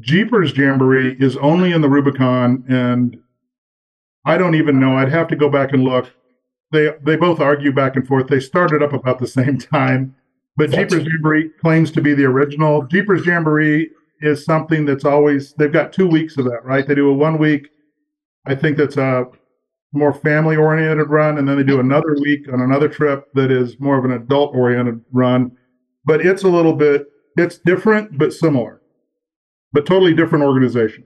Jeepers 0.00 0.56
Jamboree 0.56 1.16
is 1.20 1.36
only 1.38 1.72
in 1.72 1.80
the 1.80 1.88
Rubicon, 1.88 2.64
and 2.68 3.16
I 4.26 4.36
don't 4.36 4.56
even 4.56 4.80
know. 4.80 4.96
I'd 4.96 5.10
have 5.12 5.28
to 5.28 5.36
go 5.36 5.48
back 5.48 5.72
and 5.72 5.84
look. 5.84 6.12
They 6.72 6.90
they 7.02 7.16
both 7.16 7.40
argue 7.40 7.72
back 7.72 7.96
and 7.96 8.06
forth. 8.06 8.26
They 8.26 8.40
started 8.40 8.82
up 8.82 8.92
about 8.92 9.20
the 9.20 9.26
same 9.26 9.58
time, 9.72 10.16
but 10.56 10.70
Gotcha. 10.70 10.86
Jeepers 10.86 11.06
Jamboree 11.06 11.50
claims 11.60 11.90
to 11.92 12.00
be 12.00 12.14
the 12.14 12.24
original. 12.24 12.86
Jeepers 12.86 13.26
Jamboree 13.26 13.90
is 14.20 14.44
something 14.44 14.84
that's 14.84 15.04
always 15.04 15.52
they've 15.54 15.72
got 15.72 15.92
two 15.92 16.06
weeks 16.06 16.36
of 16.36 16.44
that, 16.44 16.64
right? 16.64 16.86
They 16.86 16.94
do 16.94 17.10
a 17.10 17.14
one 17.14 17.38
week. 17.38 17.68
I 18.46 18.54
think 18.54 18.76
that's 18.76 18.96
a 18.96 19.26
more 19.92 20.12
family 20.12 20.56
oriented 20.56 21.08
run, 21.08 21.38
and 21.38 21.48
then 21.48 21.56
they 21.56 21.62
do 21.62 21.80
another 21.80 22.16
week 22.20 22.52
on 22.52 22.60
another 22.60 22.88
trip 22.88 23.28
that 23.34 23.50
is 23.50 23.78
more 23.80 23.98
of 23.98 24.04
an 24.04 24.12
adult 24.12 24.54
oriented 24.54 25.00
run. 25.12 25.52
But 26.04 26.24
it's 26.24 26.42
a 26.42 26.48
little 26.48 26.74
bit 26.74 27.06
it's 27.36 27.58
different 27.58 28.16
but 28.16 28.32
similar, 28.32 28.80
but 29.72 29.86
totally 29.86 30.14
different 30.14 30.44
organization. 30.44 31.04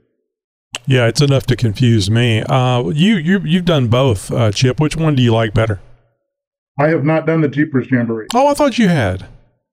Yeah, 0.87 1.07
it's 1.07 1.21
enough 1.21 1.47
to 1.47 1.57
confuse 1.57 2.11
me. 2.11 2.43
Uh, 2.43 2.89
you 2.89 3.17
you 3.17 3.41
you've 3.41 3.65
done 3.65 3.89
both, 3.89 4.31
uh, 4.31 4.53
Chip. 4.53 4.81
Which 4.81 4.97
one 4.97 5.15
do 5.15 5.23
you 5.23 5.33
like 5.33 5.55
better? 5.55 5.81
I 6.79 6.89
have 6.89 7.05
not 7.05 7.27
done 7.27 7.41
the 7.41 7.49
Jeepers 7.49 7.91
Jamboree. 7.91 8.29
Oh, 8.35 8.47
I 8.47 8.55
thought 8.55 8.79
you 8.79 8.89
had. 8.89 9.27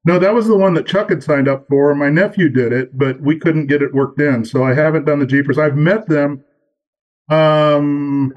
No, 0.05 0.19
that 0.19 0.33
was 0.33 0.47
the 0.47 0.57
one 0.57 0.75
that 0.75 0.85
Chuck 0.85 1.09
had 1.09 1.23
signed 1.23 1.47
up 1.47 1.67
for. 1.67 1.93
My 1.95 2.09
nephew 2.09 2.49
did 2.49 2.71
it, 2.71 2.97
but 2.97 3.19
we 3.21 3.39
couldn't 3.39 3.67
get 3.67 3.81
it 3.81 3.93
worked 3.93 4.21
in. 4.21 4.45
So 4.45 4.63
I 4.63 4.73
haven't 4.73 5.05
done 5.05 5.19
the 5.19 5.25
Jeepers. 5.25 5.57
I've 5.57 5.75
met 5.75 6.07
them. 6.07 6.43
Um, 7.29 8.33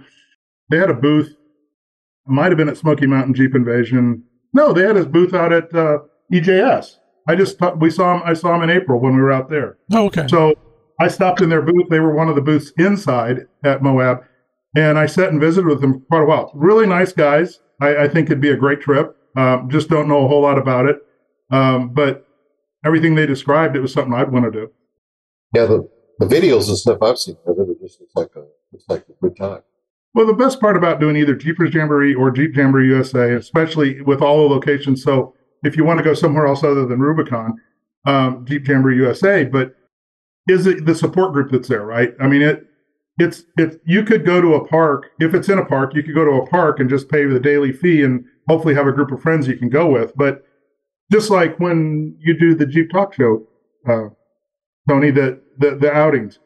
they 0.71 0.79
had 0.79 0.91
a 0.91 0.95
booth. 0.95 1.37
Might 2.27 2.51
have 2.51 2.57
been 2.57 2.69
at 2.69 2.79
Smoky 2.79 3.07
Mountain 3.07 3.35
Jeep 3.35 3.55
Invasion. 3.55 4.25
No, 4.55 4.73
they 4.73 4.83
had 4.83 4.97
his 4.97 5.07
booth 5.07 5.35
out 5.35 5.53
at 5.53 5.75
uh, 5.75 5.99
EJS. 6.33 6.97
I 7.29 7.35
just 7.35 7.59
thought 7.59 7.81
we 7.81 7.91
saw 7.91 8.17
him. 8.17 8.23
I 8.25 8.33
saw 8.33 8.55
him 8.55 8.63
in 8.63 8.71
April 8.71 8.99
when 9.01 9.15
we 9.15 9.21
were 9.21 9.33
out 9.33 9.51
there. 9.51 9.77
Oh, 9.93 10.07
okay. 10.07 10.27
So 10.29 10.55
I 10.99 11.09
stopped 11.09 11.43
in 11.43 11.51
their 11.51 11.63
booth. 11.63 11.89
They 11.91 12.01
were 12.01 12.15
one 12.15 12.29
of 12.29 12.35
the 12.35 12.41
booths 12.41 12.73
inside 12.79 13.47
at 13.65 13.83
Moab, 13.83 14.25
and 14.75 14.99
I 14.99 15.07
sat 15.07 15.31
and 15.31 15.41
visited 15.41 15.67
with 15.67 15.83
them 15.83 16.01
for 16.01 16.07
quite 16.07 16.23
a 16.23 16.27
while. 16.27 16.51
Really 16.55 16.87
nice 16.87 17.13
guys. 17.13 17.61
I, 17.81 18.05
I 18.05 18.09
think 18.09 18.27
it'd 18.27 18.41
be 18.41 18.51
a 18.51 18.57
great 18.57 18.81
trip. 18.81 19.15
Um, 19.37 19.69
just 19.71 19.89
don't 19.89 20.09
know 20.09 20.25
a 20.25 20.29
whole 20.29 20.43
lot 20.43 20.59
about 20.59 20.87
it, 20.87 20.97
um, 21.51 21.91
but 21.91 22.27
everything 22.85 23.15
they 23.15 23.27
described, 23.27 23.77
it 23.77 23.81
was 23.81 23.93
something 23.93 24.15
I'd 24.15 24.33
want 24.33 24.45
to 24.45 24.51
do. 24.51 24.71
Yeah, 25.55 25.67
the, 25.67 25.89
the 26.19 26.27
videos 26.27 26.69
and 26.69 26.77
stuff 26.77 26.99
I've 27.03 27.19
seen 27.19 27.37
of 27.47 27.59
it, 27.59 27.69
it 27.71 27.81
just 27.81 28.01
looks 28.01 28.15
like 28.15 28.31
a 28.37 28.47
looks 28.73 28.85
like 28.89 29.05
a 29.09 29.13
good 29.23 29.37
time. 29.37 29.63
Well, 30.15 30.27
the 30.27 30.35
best 30.35 30.61
part 30.61 30.77
about 30.77 31.01
doing 31.01 31.17
either 31.17 31.35
Jeepers 31.35 31.73
Jamboree 31.73 32.15
or 32.15 32.31
Jeep 32.31 32.57
Jamboree 32.57 32.89
USA, 32.89 33.35
especially 33.35 34.01
with 34.03 34.21
all 34.21 34.49
the 34.49 34.55
locations. 34.55 35.03
So 35.03 35.35
if 35.63 35.77
you 35.77 35.85
want 35.85 35.99
to 35.99 36.05
go 36.05 36.15
somewhere 36.15 36.47
else 36.47 36.65
other 36.65 36.87
than 36.87 37.01
Rubicon, 37.01 37.55
um, 38.07 38.45
Jeep 38.47 38.67
Jamboree 38.67 38.97
USA, 38.97 39.45
but 39.45 39.75
is 40.49 40.67
it 40.67 40.87
the 40.87 40.95
support 40.95 41.33
group 41.33 41.51
that's 41.51 41.69
there, 41.69 41.85
right? 41.85 42.15
I 42.21 42.27
mean, 42.27 42.43
it 42.43 42.67
it's 43.19 43.45
it. 43.57 43.81
You 43.85 44.03
could 44.03 44.25
go 44.25 44.41
to 44.41 44.55
a 44.55 44.67
park 44.67 45.11
if 45.21 45.35
it's 45.35 45.49
in 45.49 45.59
a 45.59 45.65
park. 45.65 45.95
You 45.95 46.03
could 46.03 46.15
go 46.15 46.25
to 46.25 46.43
a 46.43 46.47
park 46.47 46.81
and 46.81 46.89
just 46.89 47.09
pay 47.09 47.25
the 47.25 47.41
daily 47.41 47.73
fee 47.73 48.03
and 48.03 48.25
hopefully 48.49 48.75
have 48.75 48.87
a 48.87 48.93
group 48.93 49.11
of 49.11 49.21
friends 49.21 49.47
you 49.47 49.57
can 49.57 49.69
go 49.69 49.89
with. 49.89 50.13
But 50.17 50.45
just 51.11 51.31
like 51.31 51.59
when 51.59 52.17
you 52.19 52.39
do 52.39 52.55
the 52.55 52.67
Jeep 52.67 52.91
Talk 52.91 53.15
Show, 53.15 53.47
uh, 53.89 54.09
Tony, 54.89 55.11
the, 55.11 55.41
the 55.59 55.77
the 55.77 55.93
outings, 55.93 56.39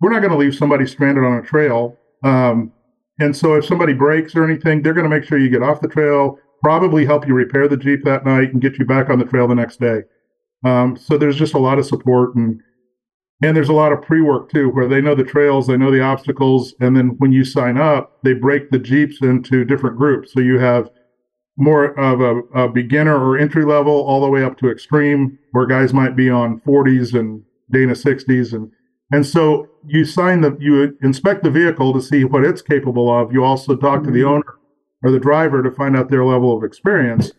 we're 0.00 0.10
not 0.10 0.20
going 0.20 0.32
to 0.32 0.38
leave 0.38 0.54
somebody 0.54 0.86
stranded 0.86 1.24
on 1.24 1.38
a 1.38 1.42
trail. 1.42 1.96
Um, 2.22 2.72
and 3.20 3.36
so 3.36 3.54
if 3.54 3.64
somebody 3.64 3.92
breaks 3.92 4.34
or 4.34 4.44
anything, 4.44 4.82
they're 4.82 4.94
going 4.94 5.08
to 5.08 5.14
make 5.14 5.24
sure 5.24 5.38
you 5.38 5.50
get 5.50 5.62
off 5.62 5.80
the 5.80 5.88
trail, 5.88 6.38
probably 6.62 7.04
help 7.04 7.26
you 7.26 7.34
repair 7.34 7.68
the 7.68 7.76
Jeep 7.76 8.04
that 8.04 8.24
night 8.24 8.52
and 8.52 8.62
get 8.62 8.78
you 8.78 8.84
back 8.84 9.10
on 9.10 9.18
the 9.18 9.24
trail 9.24 9.48
the 9.48 9.54
next 9.54 9.80
day. 9.80 10.02
Um, 10.64 10.96
so 10.96 11.18
there's 11.18 11.36
just 11.36 11.54
a 11.54 11.58
lot 11.58 11.78
of 11.78 11.86
support 11.86 12.34
and 12.34 12.60
and 13.40 13.56
there's 13.56 13.68
a 13.68 13.72
lot 13.74 13.92
of 13.92 14.02
pre-work 14.02 14.50
too, 14.50 14.68
where 14.70 14.88
they 14.88 15.00
know 15.00 15.14
the 15.14 15.22
trails, 15.22 15.68
they 15.68 15.76
know 15.76 15.92
the 15.92 16.00
obstacles, 16.00 16.74
and 16.80 16.96
then 16.96 17.10
when 17.18 17.30
you 17.30 17.44
sign 17.44 17.78
up, 17.78 18.18
they 18.24 18.32
break 18.32 18.70
the 18.70 18.80
Jeeps 18.80 19.22
into 19.22 19.64
different 19.64 19.96
groups. 19.96 20.32
So 20.32 20.40
you 20.40 20.58
have 20.58 20.90
more 21.60 21.86
of 21.98 22.20
a, 22.20 22.38
a 22.58 22.68
beginner 22.68 23.16
or 23.18 23.36
entry 23.36 23.64
level 23.64 23.92
all 24.06 24.20
the 24.22 24.28
way 24.30 24.42
up 24.44 24.56
to 24.58 24.70
extreme, 24.70 25.38
where 25.52 25.66
guys 25.66 25.92
might 25.92 26.16
be 26.16 26.30
on 26.30 26.60
40s 26.60 27.18
and 27.18 27.42
Dana 27.70 27.92
60s 27.92 28.54
and 28.54 28.70
and 29.10 29.26
so 29.26 29.66
you 29.86 30.04
sign 30.04 30.42
the 30.42 30.56
you 30.60 30.96
inspect 31.02 31.42
the 31.42 31.50
vehicle 31.50 31.92
to 31.94 32.00
see 32.02 32.24
what 32.24 32.44
it's 32.44 32.60
capable 32.62 33.10
of. 33.10 33.32
You 33.32 33.42
also 33.44 33.74
talk 33.76 34.04
to 34.04 34.10
the 34.10 34.20
Mm-hmm. 34.20 34.28
owner 34.28 34.54
or 35.02 35.10
the 35.10 35.18
driver 35.20 35.62
to 35.62 35.70
find 35.70 35.96
out 35.96 36.10
their 36.10 36.24
level 36.24 36.56
of 36.56 36.62
experience 36.64 37.30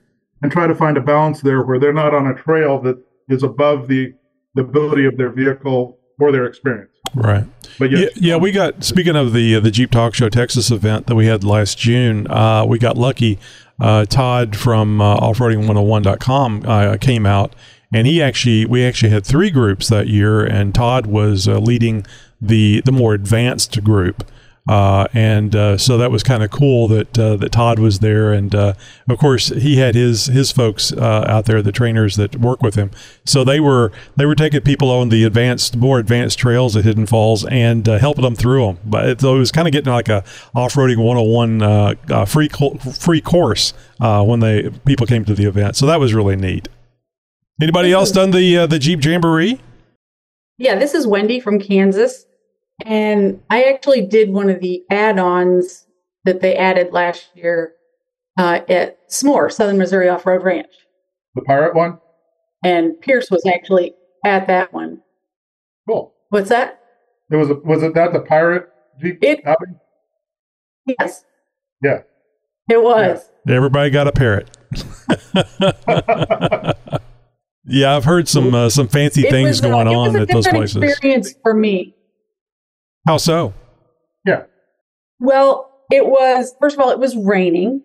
and 0.42 0.52
try 0.52 0.66
to 0.66 0.74
find 0.74 0.98
a 0.98 1.02
balance 1.02 1.42
there 1.42 1.62
where 1.62 1.78
they're 1.80 1.92
not 1.94 2.14
on 2.14 2.26
a 2.28 2.34
trail 2.34 2.80
that 2.82 2.98
is 3.28 3.44
above 3.44 3.88
the, 3.90 4.14
the 4.56 4.62
ability 4.62 5.06
of 5.06 5.18
their 5.18 5.30
vehicle 5.30 5.98
or 6.20 6.32
their 6.32 6.46
experience. 6.46 6.90
Right. 7.14 7.44
But 7.78 7.92
Yeah, 7.92 8.06
yeah, 8.16 8.36
we 8.38 8.52
got 8.52 8.84
speaking 8.84 9.16
of 9.16 9.34
the 9.34 9.56
uh, 9.56 9.60
the 9.60 9.72
Jeep 9.72 9.92
Talk 9.92 10.14
Show 10.16 10.30
Texas 10.30 10.72
event 10.72 11.08
that 11.08 11.16
we 11.16 11.26
had 11.28 11.44
last 11.44 11.78
June. 11.78 12.26
Uh, 12.28 12.66
we 12.68 12.80
got 12.80 12.98
lucky. 12.98 13.38
Uh, 13.80 14.06
Todd 14.06 14.56
from 14.56 15.02
uh, 15.02 15.18
offroading101.com 15.20 16.64
uh, 16.66 16.98
came 16.98 17.26
out, 17.26 17.56
and 17.94 18.08
he 18.08 18.22
actually 18.22 18.66
we 18.66 18.84
actually 18.84 19.12
had 19.12 19.26
three 19.26 19.50
groups 19.50 19.88
that 19.90 20.08
year, 20.08 20.44
and 20.44 20.76
Todd 20.76 21.06
was 21.06 21.48
uh, 21.48 21.60
leading 21.60 22.06
the 22.42 22.82
the 22.86 22.92
more 22.92 23.14
advanced 23.14 23.84
group. 23.84 24.30
Uh, 24.70 25.08
and 25.16 25.56
uh, 25.56 25.76
so 25.80 25.98
that 25.98 26.12
was 26.12 26.22
kind 26.22 26.44
of 26.44 26.52
cool 26.52 26.88
that 26.88 27.18
uh, 27.18 27.36
that 27.36 27.52
Todd 27.52 27.80
was 27.80 28.00
there, 28.00 28.32
and 28.32 28.54
uh, 28.54 28.76
of 29.10 29.18
course 29.18 29.48
he 29.48 29.78
had 29.78 29.96
his 29.96 30.28
his 30.28 30.52
folks 30.52 30.94
uh, 30.94 31.26
out 31.28 31.46
there, 31.46 31.64
the 31.64 31.72
trainers 31.72 32.18
that 32.18 32.36
work 32.36 32.62
with 32.62 32.76
him. 32.76 32.92
So 33.26 33.44
they 33.44 33.60
were 33.60 33.92
they 34.16 34.28
were 34.28 34.36
taking 34.36 34.62
people 34.62 34.92
on 34.92 35.10
the 35.10 35.24
advanced, 35.24 35.76
more 35.76 35.98
advanced 35.98 36.38
trails 36.38 36.78
at 36.78 36.84
Hidden 36.84 37.08
Falls 37.08 37.46
and 37.46 37.90
uh, 37.90 37.98
helping 37.98 38.24
them 38.24 38.36
through 38.36 38.64
them. 38.64 38.78
But 38.86 39.10
it, 39.10 39.22
so 39.22 39.36
it 39.36 39.40
was 39.40 39.52
kind 39.52 39.68
of 39.68 39.72
getting 39.72 39.92
like 39.92 40.08
a 40.08 40.24
off 40.54 40.76
roading 40.76 40.98
101 40.98 41.62
uh, 41.64 41.96
uh, 42.12 42.26
free 42.26 42.48
co- 42.48 42.76
free 42.76 43.22
course 43.22 43.74
uh, 44.00 44.24
when 44.24 44.40
they 44.40 44.70
people 44.86 45.08
came 45.08 45.26
to 45.26 45.34
the 45.34 45.46
event. 45.46 45.78
So 45.78 45.88
that 45.88 46.00
was 46.00 46.14
really 46.14 46.36
neat. 46.36 46.70
Anybody 47.60 47.92
else 47.92 48.12
done 48.12 48.30
the 48.30 48.60
uh, 48.60 48.68
the 48.68 48.78
Jeep 48.78 49.04
Jamboree? 49.04 49.60
Yeah, 50.60 50.78
this 50.78 50.94
is 50.94 51.08
Wendy 51.08 51.40
from 51.40 51.60
Kansas. 51.60 52.28
And 52.86 53.42
I 53.50 53.64
actually 53.64 54.06
did 54.06 54.30
one 54.32 54.50
of 54.50 54.60
the 54.62 54.84
add 54.90 55.20
ons 55.20 55.86
that 56.24 56.40
they 56.42 56.56
added 56.56 56.94
last 56.94 57.30
year 57.36 57.74
uh, 58.38 58.62
at 58.70 58.98
S'more, 59.10 59.52
Southern 59.52 59.78
Missouri 59.78 60.08
Off 60.10 60.26
Road 60.26 60.44
Ranch. 60.44 60.72
the 61.36 61.42
pirate 61.42 61.76
one, 61.76 62.00
And 62.64 63.00
Pierce 63.02 63.30
was 63.32 63.46
actually 63.46 63.94
at 64.26 64.48
that 64.48 64.74
one. 64.74 65.02
cool. 65.88 66.14
What's 66.30 66.50
that? 66.50 66.80
It 67.32 67.36
was 67.36 67.50
a, 67.50 67.56
was 67.56 67.84
it 67.84 67.94
that 67.96 68.14
the 68.14 68.22
pirate 68.22 68.70
Jeep 69.02 69.20
It- 69.24 69.46
outing? 69.46 69.80
Yes, 71.00 71.24
Yeah. 71.84 72.02
it 72.70 72.82
was. 72.82 73.30
Everybody 73.48 73.90
got 73.90 74.08
a 74.08 74.12
parrot. 74.12 74.50
yeah, 77.66 77.96
I've 77.96 78.06
heard 78.06 78.28
some 78.28 78.54
uh, 78.54 78.70
some 78.70 78.88
fancy 78.88 79.28
It 79.28 79.32
things 79.32 79.62
was, 79.62 79.64
uh, 79.64 79.68
going 79.70 79.88
it 79.88 79.94
on 79.94 80.16
at 80.16 80.28
those 80.28 80.46
different 80.46 80.72
places. 80.74 80.84
experience 80.84 81.34
for 81.44 81.54
me. 81.54 81.96
How 83.08 83.18
so? 83.18 83.54
yeah. 84.26 84.44
Well, 85.20 85.70
it 85.92 86.06
was, 86.06 86.54
first 86.60 86.76
of 86.76 86.82
all, 86.82 86.92
it 86.92 87.00
was 87.00 87.16
raining 87.16 87.84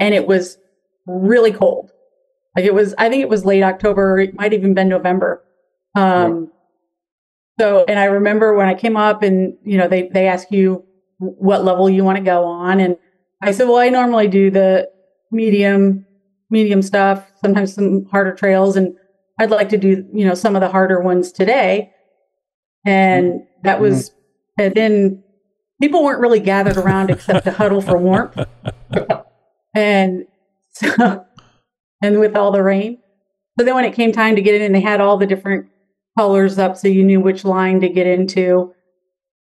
and 0.00 0.14
it 0.14 0.26
was 0.26 0.58
really 1.06 1.52
cold. 1.52 1.90
Like 2.56 2.64
it 2.64 2.74
was, 2.74 2.94
I 2.98 3.08
think 3.08 3.22
it 3.22 3.28
was 3.28 3.44
late 3.44 3.62
October, 3.62 4.18
it 4.18 4.34
might 4.34 4.52
even 4.52 4.74
been 4.74 4.88
November. 4.88 5.42
Um, 5.96 6.52
so, 7.58 7.84
and 7.88 7.98
I 7.98 8.04
remember 8.04 8.54
when 8.54 8.68
I 8.68 8.74
came 8.74 8.96
up 8.96 9.22
and, 9.22 9.56
you 9.64 9.78
know, 9.78 9.88
they, 9.88 10.08
they 10.08 10.28
ask 10.28 10.50
you 10.50 10.84
what 11.18 11.64
level 11.64 11.88
you 11.88 12.04
want 12.04 12.18
to 12.18 12.24
go 12.24 12.44
on. 12.44 12.78
And 12.78 12.96
I 13.42 13.52
said, 13.52 13.66
well, 13.66 13.78
I 13.78 13.88
normally 13.88 14.28
do 14.28 14.50
the 14.50 14.88
medium, 15.32 16.06
medium 16.50 16.82
stuff, 16.82 17.26
sometimes 17.40 17.74
some 17.74 18.04
harder 18.06 18.34
trails. 18.34 18.76
And 18.76 18.94
I'd 19.38 19.50
like 19.50 19.68
to 19.70 19.78
do, 19.78 20.06
you 20.12 20.24
know, 20.24 20.34
some 20.34 20.54
of 20.54 20.60
the 20.60 20.68
harder 20.68 21.00
ones 21.00 21.32
today. 21.32 21.92
And 22.84 23.42
that 23.62 23.80
was, 23.80 24.12
and 24.58 24.74
then 24.74 25.22
people 25.80 26.04
weren't 26.04 26.20
really 26.20 26.40
gathered 26.40 26.76
around 26.76 27.10
except 27.10 27.44
to 27.44 27.52
huddle 27.52 27.80
for 27.80 27.96
warmth. 27.96 28.38
And 29.74 30.26
so, 30.70 31.24
and 32.02 32.20
with 32.20 32.36
all 32.36 32.50
the 32.50 32.62
rain. 32.62 32.98
So 33.58 33.64
then 33.64 33.74
when 33.74 33.84
it 33.84 33.94
came 33.94 34.12
time 34.12 34.36
to 34.36 34.42
get 34.42 34.60
in, 34.60 34.72
they 34.72 34.80
had 34.80 35.00
all 35.00 35.16
the 35.16 35.26
different 35.26 35.66
colors 36.16 36.58
up 36.58 36.76
so 36.76 36.88
you 36.88 37.04
knew 37.04 37.20
which 37.20 37.44
line 37.44 37.80
to 37.80 37.88
get 37.88 38.06
into. 38.06 38.72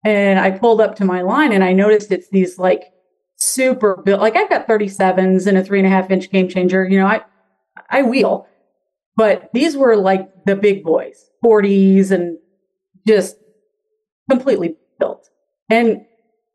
And 0.04 0.40
I 0.40 0.52
pulled 0.52 0.82
up 0.82 0.96
to 0.98 1.06
my 1.06 1.22
line 1.22 1.54
and 1.54 1.64
I 1.64 1.74
noticed 1.74 2.12
it's 2.12 2.30
these 2.30 2.58
like 2.58 2.84
super 3.36 4.02
built, 4.04 4.22
like 4.22 4.36
I've 4.36 4.50
got 4.50 4.68
37s 4.68 5.48
and 5.48 5.58
a 5.58 5.64
three 5.64 5.80
and 5.80 5.88
a 5.88 5.92
half 5.92 6.12
inch 6.12 6.30
game 6.32 6.50
changer. 6.50 6.88
You 6.88 7.00
know, 7.00 7.08
I, 7.08 7.22
I 7.90 8.04
wheel, 8.04 8.48
but 9.16 9.50
these 9.54 9.78
were 9.78 9.96
like 9.96 10.30
the 10.46 10.56
big 10.56 10.84
boys, 10.84 11.30
40s 11.44 12.12
and 12.12 12.38
just 13.08 13.36
completely 14.30 14.76
built. 15.00 15.30
And 15.70 16.06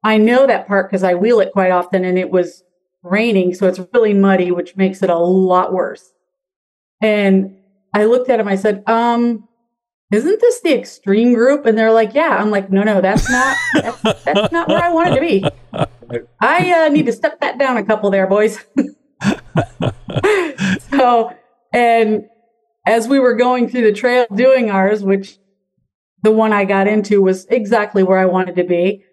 I 0.04 0.16
know 0.16 0.47
that 0.47 0.66
part 0.66 0.88
because 0.88 1.02
I 1.02 1.14
wheel 1.14 1.40
it 1.40 1.52
quite 1.52 1.71
often 1.71 2.04
and 2.04 2.18
it 2.18 2.30
was 2.30 2.62
raining. 3.02 3.54
So 3.54 3.66
it's 3.66 3.80
really 3.92 4.14
muddy, 4.14 4.50
which 4.50 4.76
makes 4.76 5.02
it 5.02 5.11
a 5.11 5.18
lot 5.18 5.73
worse. 5.73 6.12
And 7.00 7.57
I 7.95 8.04
looked 8.04 8.28
at 8.28 8.40
him, 8.40 8.49
I 8.49 8.57
said, 8.57 8.83
um, 8.87 9.49
isn't 10.11 10.40
this 10.40 10.61
the 10.61 10.78
extreme 10.78 11.35
group? 11.35 11.66
And 11.66 11.76
they're 11.76 11.92
like, 11.92 12.14
yeah. 12.14 12.37
I'm 12.38 12.50
like, 12.50 12.71
no, 12.71 12.83
no, 12.83 13.00
that's 13.00 13.28
not, 13.30 13.57
that's, 13.75 14.02
that's 14.25 14.52
not 14.52 14.68
where 14.68 14.83
I 14.83 14.92
wanted 14.92 15.14
to 15.16 15.21
be. 15.21 15.45
I 16.40 16.87
uh, 16.87 16.88
need 16.88 17.07
to 17.07 17.12
step 17.12 17.40
that 17.40 17.59
down 17.59 17.76
a 17.76 17.85
couple 17.85 18.11
there, 18.11 18.26
boys. 18.26 18.64
so, 20.90 21.35
and 21.73 22.25
as 22.87 23.07
we 23.07 23.18
were 23.18 23.35
going 23.35 23.68
through 23.68 23.83
the 23.83 23.92
trail 23.92 24.26
doing 24.35 24.71
ours, 24.71 25.02
which 25.02 25.38
the 26.22 26.32
one 26.32 26.52
I 26.52 26.64
got 26.64 26.87
into 26.88 27.22
was 27.22 27.46
exactly 27.46 28.02
where 28.02 28.18
I 28.18 28.25
wanted 28.26 28.56
to 28.56 28.64
be. 28.64 29.04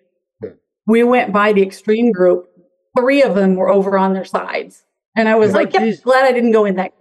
We 0.87 1.03
went 1.03 1.33
by 1.33 1.51
the 1.53 1.63
extreme 1.63 2.11
group. 2.11 2.45
Three 2.97 3.23
of 3.23 3.33
them 3.35 3.55
were 3.55 3.69
over 3.69 3.97
on 3.97 4.13
their 4.13 4.25
sides. 4.25 4.83
And 5.15 5.27
I 5.27 5.35
was 5.35 5.51
Yeah. 5.51 5.57
like, 5.57 5.73
yep, 5.73 6.01
glad 6.03 6.25
I 6.25 6.31
didn't 6.31 6.51
go 6.51 6.65
in 6.65 6.75
that. 6.75 6.93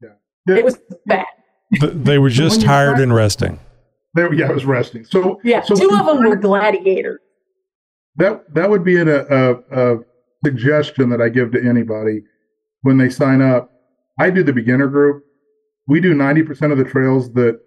Yeah. 0.00 0.56
It 0.56 0.64
was 0.64 0.78
bad. 1.06 1.26
Th- 1.80 1.92
they 1.92 2.18
were 2.18 2.30
just 2.30 2.58
When 2.58 2.66
tired 2.66 3.00
and 3.00 3.14
resting. 3.14 3.58
There, 4.14 4.32
yeah, 4.32 4.48
it 4.48 4.54
was 4.54 4.64
resting. 4.64 5.04
So 5.04 5.40
Yeah, 5.44 5.60
so 5.62 5.74
two 5.74 5.88
when 5.88 6.00
of 6.00 6.06
them 6.06 6.24
were 6.28 6.36
gladiators. 6.36 7.20
that 8.16 8.54
that 8.54 8.70
would 8.70 8.84
be 8.84 8.98
an, 9.00 9.08
a, 9.08 9.24
a, 9.28 9.54
a 9.94 9.98
suggestion 10.44 11.08
that 11.10 11.20
I 11.20 11.28
give 11.28 11.50
to 11.52 11.62
anybody 11.62 12.22
when 12.82 12.96
they 12.96 13.08
sign 13.10 13.42
up. 13.42 13.70
I 14.20 14.30
do 14.30 14.42
the 14.44 14.52
beginner 14.52 14.86
group. 14.86 15.24
We 15.88 16.00
do 16.00 16.14
ninety 16.14 16.42
percent 16.42 16.70
of 16.72 16.78
the 16.78 16.84
trails 16.84 17.32
that 17.32 17.58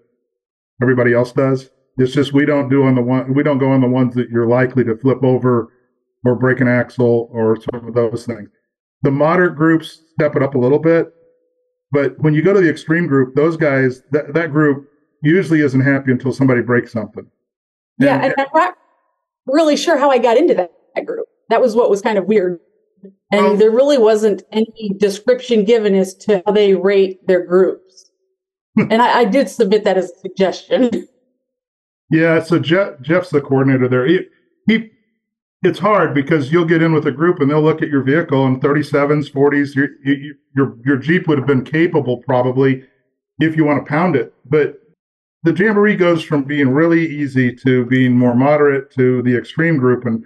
everybody 0.81 1.13
else 1.13 1.31
does. 1.31 1.69
It's 1.97 2.13
just 2.13 2.33
we 2.33 2.45
don't 2.45 2.69
do 2.69 2.83
on 2.83 2.95
the 2.95 3.01
one 3.01 3.33
we 3.33 3.43
don't 3.43 3.57
go 3.57 3.71
on 3.71 3.81
the 3.81 3.87
ones 3.87 4.13
that 4.15 4.29
you're 4.29 4.47
likely 4.47 4.83
to 4.83 4.95
flip 4.97 5.23
over 5.23 5.73
or 6.25 6.35
break 6.35 6.59
an 6.61 6.67
axle 6.67 7.29
or 7.31 7.57
some 7.71 7.87
of 7.87 7.93
those 7.93 8.25
things. 8.25 8.49
The 9.01 9.11
moderate 9.11 9.55
groups 9.55 10.01
step 10.13 10.35
it 10.35 10.43
up 10.43 10.55
a 10.55 10.57
little 10.59 10.79
bit, 10.79 11.07
but 11.91 12.17
when 12.19 12.33
you 12.33 12.41
go 12.43 12.53
to 12.53 12.59
the 12.61 12.69
extreme 12.69 13.07
group, 13.07 13.35
those 13.35 13.57
guys 13.57 14.03
that 14.11 14.33
that 14.33 14.51
group 14.51 14.87
usually 15.23 15.61
isn't 15.61 15.81
happy 15.81 16.11
until 16.11 16.31
somebody 16.31 16.61
breaks 16.61 16.91
something. 16.91 17.25
Yeah, 17.99 18.15
And- 18.15 18.25
and 18.25 18.33
I'm 18.37 18.47
not 18.53 18.75
really 19.47 19.75
sure 19.77 19.97
how 19.97 20.11
I 20.11 20.19
got 20.19 20.37
into 20.37 20.53
that, 20.55 20.71
that 20.95 21.05
group. 21.05 21.25
That 21.49 21.61
was 21.61 21.75
what 21.75 21.89
was 21.89 22.01
kind 22.01 22.17
of 22.19 22.25
weird. 22.25 22.59
And 23.31 23.45
Well- 23.45 23.55
there 23.57 23.71
really 23.71 23.97
wasn't 23.97 24.43
any 24.51 24.93
description 24.97 25.63
given 25.63 25.95
as 25.95 26.13
to 26.25 26.43
how 26.45 26.51
they 26.51 26.75
rate 26.75 27.25
their 27.25 27.43
groups. 27.45 28.06
And 28.77 29.01
I, 29.01 29.19
I 29.19 29.25
did 29.25 29.49
submit 29.49 29.83
that 29.83 29.97
as 29.97 30.11
a 30.11 30.19
suggestion. 30.19 31.07
Yeah, 32.09 32.41
so 32.41 32.59
Jeff, 32.59 33.01
Jeff's 33.01 33.29
the 33.29 33.41
coordinator 33.41 33.87
there. 33.87 34.07
He, 34.07 34.21
he, 34.67 34.91
it's 35.63 35.79
hard 35.79 36.13
because 36.13 36.51
you'll 36.51 36.65
get 36.65 36.81
in 36.81 36.93
with 36.93 37.07
a 37.07 37.11
group 37.11 37.39
and 37.39 37.49
they'll 37.49 37.61
look 37.61 37.81
at 37.81 37.89
your 37.89 38.03
vehicle 38.03 38.45
and 38.45 38.61
37s, 38.61 39.31
40s. 39.31 39.75
Your 39.75 39.89
you, 40.03 40.35
your 40.55 40.77
your 40.85 40.97
Jeep 40.97 41.27
would 41.27 41.37
have 41.37 41.47
been 41.47 41.65
capable 41.65 42.17
probably 42.17 42.83
if 43.39 43.57
you 43.57 43.65
want 43.65 43.83
to 43.83 43.89
pound 43.89 44.15
it, 44.15 44.33
but 44.45 44.79
the 45.43 45.53
jamboree 45.53 45.95
goes 45.95 46.23
from 46.23 46.43
being 46.43 46.69
really 46.69 47.05
easy 47.05 47.53
to 47.55 47.85
being 47.85 48.17
more 48.17 48.35
moderate 48.35 48.91
to 48.91 49.21
the 49.21 49.35
extreme 49.37 49.77
group, 49.77 50.05
and 50.05 50.25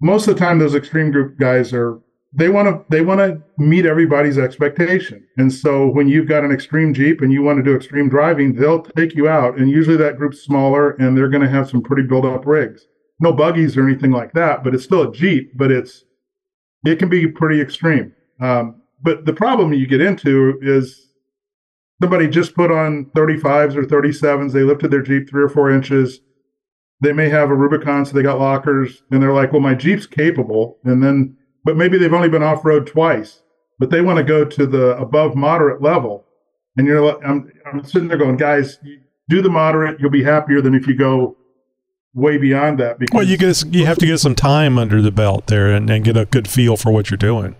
most 0.00 0.26
of 0.26 0.34
the 0.34 0.40
time 0.40 0.58
those 0.58 0.74
extreme 0.74 1.10
group 1.10 1.38
guys 1.38 1.72
are 1.72 2.00
they 2.34 2.48
want 2.48 2.68
to 2.68 2.84
they 2.88 3.02
want 3.02 3.20
to 3.20 3.42
meet 3.62 3.84
everybody's 3.84 4.38
expectation. 4.38 5.26
And 5.36 5.52
so 5.52 5.86
when 5.86 6.08
you've 6.08 6.28
got 6.28 6.44
an 6.44 6.52
extreme 6.52 6.94
Jeep 6.94 7.20
and 7.20 7.32
you 7.32 7.42
want 7.42 7.58
to 7.58 7.62
do 7.62 7.76
extreme 7.76 8.08
driving, 8.08 8.54
they'll 8.54 8.82
take 8.82 9.14
you 9.14 9.28
out. 9.28 9.58
And 9.58 9.70
usually 9.70 9.96
that 9.98 10.16
group's 10.16 10.40
smaller 10.40 10.92
and 10.92 11.16
they're 11.16 11.28
going 11.28 11.42
to 11.42 11.50
have 11.50 11.68
some 11.68 11.82
pretty 11.82 12.04
built 12.04 12.24
up 12.24 12.46
rigs. 12.46 12.86
No 13.20 13.32
buggies 13.32 13.76
or 13.76 13.86
anything 13.86 14.10
like 14.10 14.32
that, 14.32 14.64
but 14.64 14.74
it's 14.74 14.84
still 14.84 15.02
a 15.02 15.12
Jeep, 15.12 15.52
but 15.56 15.70
it's 15.70 16.04
it 16.84 16.98
can 16.98 17.08
be 17.08 17.26
pretty 17.28 17.60
extreme. 17.60 18.12
Um, 18.40 18.82
but 19.02 19.24
the 19.26 19.32
problem 19.32 19.72
you 19.72 19.86
get 19.86 20.00
into 20.00 20.58
is 20.62 21.08
somebody 22.02 22.28
just 22.28 22.54
put 22.54 22.70
on 22.70 23.06
35s 23.16 23.76
or 23.76 23.84
37s. 23.84 24.52
They 24.52 24.62
lifted 24.62 24.90
their 24.90 25.02
Jeep 25.02 25.28
three 25.28 25.42
or 25.42 25.48
four 25.48 25.70
inches. 25.70 26.20
They 27.00 27.12
may 27.12 27.28
have 27.28 27.50
a 27.50 27.54
Rubicon, 27.54 28.06
so 28.06 28.12
they 28.12 28.22
got 28.22 28.38
lockers, 28.38 29.02
and 29.10 29.20
they're 29.20 29.32
like, 29.32 29.52
"Well, 29.52 29.60
my 29.60 29.74
Jeep's 29.74 30.06
capable." 30.06 30.78
And 30.84 31.02
then, 31.02 31.36
but 31.64 31.76
maybe 31.76 31.98
they've 31.98 32.12
only 32.12 32.28
been 32.28 32.42
off 32.42 32.64
road 32.64 32.86
twice, 32.86 33.42
but 33.78 33.90
they 33.90 34.00
want 34.00 34.18
to 34.18 34.24
go 34.24 34.44
to 34.44 34.66
the 34.66 34.96
above 34.96 35.34
moderate 35.34 35.82
level. 35.82 36.24
And 36.76 36.86
you're, 36.86 37.24
I'm, 37.24 37.50
I'm 37.66 37.84
sitting 37.84 38.08
there 38.08 38.18
going, 38.18 38.36
"Guys, 38.36 38.78
do 39.28 39.42
the 39.42 39.50
moderate. 39.50 40.00
You'll 40.00 40.10
be 40.10 40.24
happier 40.24 40.60
than 40.60 40.74
if 40.74 40.86
you 40.86 40.94
go 40.96 41.36
way 42.14 42.38
beyond 42.38 42.80
that." 42.80 42.98
Because 42.98 43.14
well, 43.14 43.26
you 43.26 43.36
get 43.36 43.62
you 43.74 43.84
have 43.84 43.98
to 43.98 44.06
get 44.06 44.18
some 44.18 44.34
time 44.34 44.78
under 44.78 45.02
the 45.02 45.12
belt 45.12 45.48
there 45.48 45.70
and, 45.70 45.90
and 45.90 46.04
get 46.04 46.16
a 46.16 46.24
good 46.24 46.48
feel 46.48 46.76
for 46.76 46.90
what 46.90 47.10
you're 47.10 47.18
doing. 47.18 47.56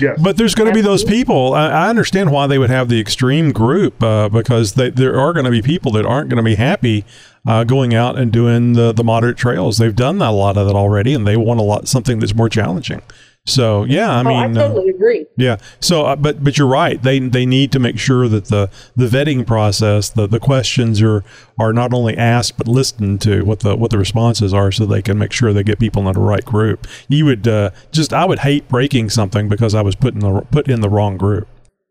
Yes. 0.00 0.18
But 0.20 0.36
there's 0.38 0.54
going 0.54 0.70
to 0.70 0.74
be 0.74 0.80
those 0.80 1.04
people. 1.04 1.54
I, 1.54 1.68
I, 1.68 1.88
understand 1.90 2.32
why 2.32 2.46
they 2.46 2.58
would 2.58 2.70
have 2.70 2.88
the 2.88 2.98
extreme 2.98 3.52
group 3.52 4.02
uh, 4.02 4.30
because 4.30 4.72
they, 4.72 4.88
there 4.88 5.18
are 5.18 5.34
going 5.34 5.44
to 5.44 5.50
be 5.50 5.60
people 5.60 5.92
that 5.92 6.06
aren't 6.06 6.30
going 6.30 6.38
to 6.38 6.42
be 6.42 6.54
happy 6.54 7.04
uh, 7.46 7.64
going 7.64 7.94
out 7.94 8.18
and 8.18 8.32
doing 8.32 8.72
the, 8.72 8.92
the 8.92 9.04
moderate 9.04 9.36
trails. 9.36 9.76
They've 9.76 9.94
done 9.94 10.18
that, 10.18 10.30
a 10.30 10.30
lot 10.30 10.56
of 10.56 10.66
that 10.66 10.74
already, 10.74 11.12
and 11.12 11.26
they 11.26 11.36
want 11.36 11.60
a 11.60 11.62
lot 11.62 11.88
something 11.88 12.20
that's 12.20 12.34
more 12.34 12.48
challenging. 12.48 13.02
So 13.44 13.82
yeah, 13.84 14.08
I 14.08 14.22
mean, 14.22 14.56
oh, 14.56 14.62
I 14.62 14.68
totally 14.68 14.92
uh, 14.92 14.94
agree. 14.94 15.26
Yeah. 15.36 15.56
So, 15.80 16.06
uh, 16.06 16.16
but 16.16 16.44
but 16.44 16.58
you're 16.58 16.68
right. 16.68 17.02
They 17.02 17.18
they 17.18 17.44
need 17.44 17.72
to 17.72 17.80
make 17.80 17.98
sure 17.98 18.28
that 18.28 18.44
the 18.46 18.70
the 18.94 19.06
vetting 19.06 19.44
process, 19.44 20.08
the 20.08 20.28
the 20.28 20.38
questions 20.38 21.02
are 21.02 21.24
are 21.58 21.72
not 21.72 21.92
only 21.92 22.16
asked 22.16 22.56
but 22.56 22.68
listened 22.68 23.20
to 23.22 23.42
what 23.42 23.60
the 23.60 23.74
what 23.74 23.90
the 23.90 23.98
responses 23.98 24.54
are, 24.54 24.70
so 24.70 24.86
they 24.86 25.02
can 25.02 25.18
make 25.18 25.32
sure 25.32 25.52
they 25.52 25.64
get 25.64 25.80
people 25.80 26.06
in 26.06 26.14
the 26.14 26.20
right 26.20 26.44
group. 26.44 26.86
You 27.08 27.24
would 27.24 27.48
uh, 27.48 27.70
just 27.90 28.12
I 28.12 28.24
would 28.26 28.40
hate 28.40 28.68
breaking 28.68 29.10
something 29.10 29.48
because 29.48 29.74
I 29.74 29.82
was 29.82 29.96
put 29.96 30.14
in 30.14 30.20
the 30.20 30.42
put 30.52 30.68
in 30.68 30.80
the 30.80 30.90
wrong 30.90 31.16
group. 31.16 31.48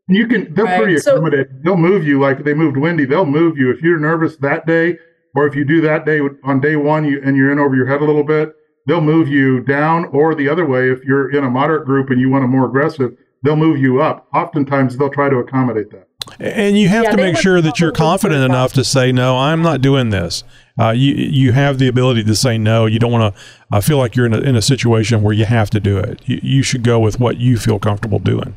You 0.07 0.27
can. 0.27 0.53
They're 0.53 0.63
right. 0.63 0.81
pretty 0.81 0.95
accommodating. 0.95 1.47
So, 1.47 1.59
they'll 1.65 1.77
move 1.77 2.07
you 2.07 2.17
like 2.17 2.45
they 2.45 2.53
moved 2.53 2.77
Wendy. 2.77 3.03
They'll 3.03 3.25
move 3.25 3.57
you 3.57 3.71
if 3.71 3.81
you're 3.81 3.99
nervous 3.99 4.37
that 4.37 4.65
day, 4.65 4.99
or 5.35 5.47
if 5.47 5.55
you 5.55 5.65
do 5.65 5.81
that 5.81 6.05
day 6.05 6.21
on 6.45 6.61
day 6.61 6.77
one, 6.77 7.03
you 7.03 7.21
and 7.21 7.35
you're 7.35 7.51
in 7.51 7.59
over 7.59 7.75
your 7.75 7.87
head 7.87 7.99
a 7.99 8.05
little 8.05 8.23
bit 8.23 8.55
they'll 8.87 9.01
move 9.01 9.27
you 9.27 9.61
down 9.61 10.05
or 10.05 10.35
the 10.35 10.49
other 10.49 10.65
way. 10.65 10.89
If 10.91 11.03
you're 11.03 11.31
in 11.31 11.43
a 11.43 11.49
moderate 11.49 11.85
group 11.85 12.09
and 12.09 12.19
you 12.19 12.29
want 12.29 12.43
a 12.43 12.47
more 12.47 12.65
aggressive, 12.65 13.17
they'll 13.43 13.55
move 13.55 13.79
you 13.79 14.01
up. 14.01 14.27
Oftentimes, 14.33 14.97
they'll 14.97 15.09
try 15.09 15.29
to 15.29 15.37
accommodate 15.37 15.91
that. 15.91 16.07
And 16.39 16.77
you 16.77 16.87
have 16.87 17.05
yeah, 17.05 17.11
to 17.11 17.17
make 17.17 17.37
sure 17.37 17.61
that 17.61 17.79
you're 17.79 17.91
confident 17.91 18.43
enough 18.43 18.73
to 18.73 18.83
say, 18.83 19.11
no, 19.11 19.37
I'm 19.37 19.61
not 19.61 19.81
doing 19.81 20.09
this. 20.09 20.43
Uh, 20.79 20.91
you 20.91 21.13
you 21.13 21.51
have 21.51 21.77
the 21.77 21.87
ability 21.87 22.23
to 22.23 22.35
say 22.35 22.57
no. 22.57 22.85
You 22.85 22.99
don't 22.99 23.11
want 23.11 23.35
to 23.35 23.41
uh, 23.71 23.81
feel 23.81 23.97
like 23.97 24.15
you're 24.15 24.25
in 24.25 24.33
a, 24.33 24.39
in 24.39 24.55
a 24.55 24.61
situation 24.61 25.21
where 25.21 25.33
you 25.33 25.45
have 25.45 25.69
to 25.71 25.79
do 25.79 25.97
it. 25.97 26.21
You, 26.25 26.39
you 26.41 26.63
should 26.63 26.83
go 26.83 26.99
with 26.99 27.19
what 27.19 27.37
you 27.37 27.57
feel 27.57 27.79
comfortable 27.79 28.19
doing. 28.19 28.55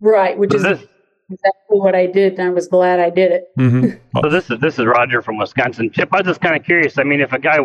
Right, 0.00 0.36
which 0.38 0.54
is 0.54 0.64
exactly 0.64 0.88
what 1.68 1.94
I 1.94 2.06
did, 2.06 2.34
and 2.34 2.42
I 2.42 2.50
was 2.50 2.68
glad 2.68 3.00
I 3.00 3.10
did 3.10 3.32
it. 3.32 3.44
Mm-hmm. 3.58 4.20
so 4.22 4.28
this 4.28 4.50
is 4.50 4.60
this 4.60 4.78
is 4.78 4.86
Roger 4.86 5.20
from 5.22 5.38
Wisconsin. 5.38 5.90
Chip, 5.90 6.08
I 6.12 6.18
was 6.18 6.26
just 6.26 6.40
kind 6.40 6.56
of 6.56 6.64
curious. 6.64 6.98
I 6.98 7.02
mean, 7.02 7.20
if 7.20 7.32
a 7.32 7.38
guy 7.38 7.58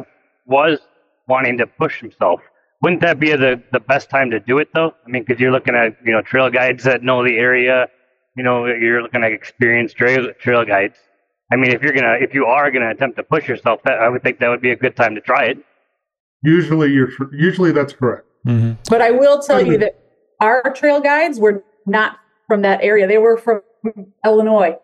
was 0.45 0.79
wanting 1.27 1.57
to 1.57 1.67
push 1.67 1.99
himself. 1.99 2.41
Wouldn't 2.81 3.01
that 3.01 3.19
be 3.19 3.31
the, 3.31 3.61
the 3.71 3.79
best 3.79 4.09
time 4.09 4.29
to 4.31 4.39
do 4.39 4.59
it 4.59 4.69
though? 4.73 4.93
I 5.05 5.09
mean, 5.09 5.23
because 5.23 5.39
you're 5.41 5.51
looking 5.51 5.75
at 5.75 5.97
you 6.05 6.11
know 6.11 6.21
trail 6.21 6.49
guides 6.49 6.83
that 6.83 7.03
know 7.03 7.23
the 7.23 7.37
area. 7.37 7.87
You 8.35 8.43
know, 8.43 8.67
you're 8.67 9.01
looking 9.01 9.23
at 9.23 9.31
experienced 9.31 9.97
trail 9.97 10.31
trail 10.39 10.63
guides. 10.63 10.97
I 11.51 11.55
mean, 11.55 11.71
if 11.71 11.81
you're 11.81 11.93
gonna 11.93 12.17
if 12.19 12.33
you 12.33 12.45
are 12.45 12.69
gonna 12.69 12.91
attempt 12.91 13.17
to 13.17 13.23
push 13.23 13.47
yourself, 13.47 13.81
that 13.85 13.99
I 13.99 14.09
would 14.09 14.21
think 14.21 14.39
that 14.39 14.49
would 14.49 14.61
be 14.61 14.71
a 14.71 14.75
good 14.75 14.95
time 14.95 15.15
to 15.15 15.21
try 15.21 15.45
it. 15.45 15.57
Usually, 16.43 16.91
you're 16.91 17.09
usually 17.31 17.71
that's 17.71 17.93
correct. 17.93 18.27
Mm-hmm. 18.45 18.73
But 18.89 19.01
I 19.01 19.11
will 19.11 19.41
tell 19.41 19.65
you 19.65 19.77
that 19.79 19.99
our 20.39 20.61
trail 20.73 21.01
guides 21.01 21.39
were 21.39 21.63
not 21.85 22.17
from 22.47 22.61
that 22.61 22.81
area. 22.83 23.07
They 23.07 23.17
were 23.17 23.37
from 23.37 23.61
Illinois 24.23 24.77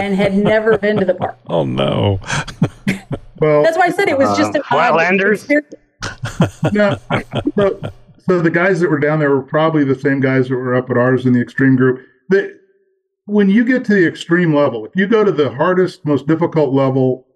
and 0.00 0.14
had 0.14 0.34
never 0.34 0.78
been 0.78 0.96
to 0.96 1.04
the 1.04 1.14
park. 1.14 1.38
Oh 1.46 1.64
no. 1.64 2.20
Well, 3.40 3.62
that's 3.62 3.76
why 3.76 3.86
I 3.86 3.90
said 3.90 4.08
it 4.08 4.18
was 4.18 4.36
just 4.36 4.54
uh, 4.54 4.58
an 4.58 4.62
Flatlanders. 4.64 5.48
no, 6.72 6.96
so, 7.56 7.80
so 8.20 8.40
the 8.40 8.50
guys 8.50 8.80
that 8.80 8.90
were 8.90 8.98
down 8.98 9.18
there 9.18 9.30
were 9.30 9.42
probably 9.42 9.84
the 9.84 9.98
same 9.98 10.20
guys 10.20 10.48
that 10.48 10.56
were 10.56 10.74
up 10.74 10.90
at 10.90 10.96
ours 10.96 11.26
in 11.26 11.32
the 11.32 11.40
extreme 11.40 11.76
group. 11.76 12.04
They, 12.30 12.50
when 13.26 13.50
you 13.50 13.64
get 13.64 13.84
to 13.86 13.94
the 13.94 14.06
extreme 14.06 14.54
level, 14.54 14.86
if 14.86 14.92
you 14.94 15.06
go 15.06 15.24
to 15.24 15.32
the 15.32 15.50
hardest, 15.50 16.04
most 16.04 16.26
difficult 16.26 16.72
level, 16.72 17.26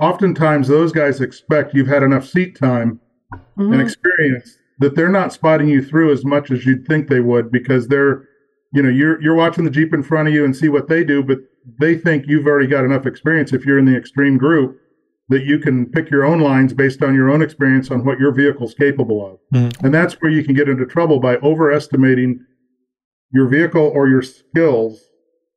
oftentimes 0.00 0.68
those 0.68 0.92
guys 0.92 1.20
expect 1.20 1.74
you've 1.74 1.88
had 1.88 2.02
enough 2.02 2.26
seat 2.26 2.56
time 2.56 3.00
mm-hmm. 3.32 3.72
and 3.72 3.82
experience 3.82 4.56
that 4.78 4.94
they're 4.94 5.08
not 5.08 5.32
spotting 5.32 5.68
you 5.68 5.82
through 5.82 6.12
as 6.12 6.24
much 6.24 6.50
as 6.50 6.64
you'd 6.64 6.86
think 6.86 7.08
they 7.08 7.20
would 7.20 7.50
because 7.50 7.88
they're, 7.88 8.28
you 8.72 8.82
know, 8.82 8.88
you're 8.88 9.20
you're 9.20 9.34
watching 9.34 9.64
the 9.64 9.70
Jeep 9.70 9.92
in 9.92 10.02
front 10.02 10.28
of 10.28 10.34
you 10.34 10.44
and 10.44 10.56
see 10.56 10.68
what 10.68 10.88
they 10.88 11.02
do, 11.04 11.22
but 11.22 11.38
they 11.78 11.96
think 11.96 12.26
you've 12.26 12.46
already 12.46 12.66
got 12.66 12.84
enough 12.84 13.06
experience 13.06 13.52
if 13.52 13.66
you're 13.66 13.78
in 13.78 13.84
the 13.84 13.96
extreme 13.96 14.38
group 14.38 14.80
that 15.28 15.44
you 15.44 15.58
can 15.58 15.86
pick 15.86 16.10
your 16.10 16.24
own 16.24 16.40
lines 16.40 16.72
based 16.72 17.02
on 17.02 17.14
your 17.14 17.30
own 17.30 17.42
experience 17.42 17.90
on 17.90 18.04
what 18.04 18.18
your 18.18 18.32
vehicle's 18.32 18.74
capable 18.74 19.24
of. 19.24 19.38
Mm-hmm. 19.54 19.84
And 19.84 19.94
that's 19.94 20.14
where 20.14 20.30
you 20.30 20.42
can 20.42 20.54
get 20.54 20.68
into 20.68 20.86
trouble 20.86 21.20
by 21.20 21.36
overestimating 21.36 22.44
your 23.30 23.46
vehicle 23.46 23.92
or 23.94 24.08
your 24.08 24.22
skills 24.22 25.02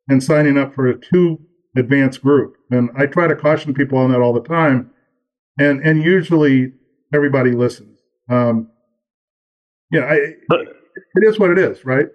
and 0.10 0.22
signing 0.22 0.58
up 0.58 0.76
for 0.76 0.88
a 0.88 1.00
too 1.00 1.40
advanced 1.78 2.22
group. 2.22 2.56
And 2.70 2.90
I 2.98 3.06
try 3.06 3.28
to 3.28 3.36
caution 3.36 3.74
people 3.74 3.98
on 3.98 4.12
that 4.12 4.20
all 4.20 4.34
the 4.34 4.42
time. 4.42 4.92
And 5.58 5.80
and 5.82 6.04
usually 6.04 6.74
everybody 7.14 7.52
listens. 7.52 8.00
Um, 8.30 8.70
yeah, 9.92 10.06
I, 10.06 10.16
it 10.16 11.24
is 11.24 11.40
what 11.40 11.52
it 11.52 11.60
is, 11.60 11.86
right? 11.86 12.08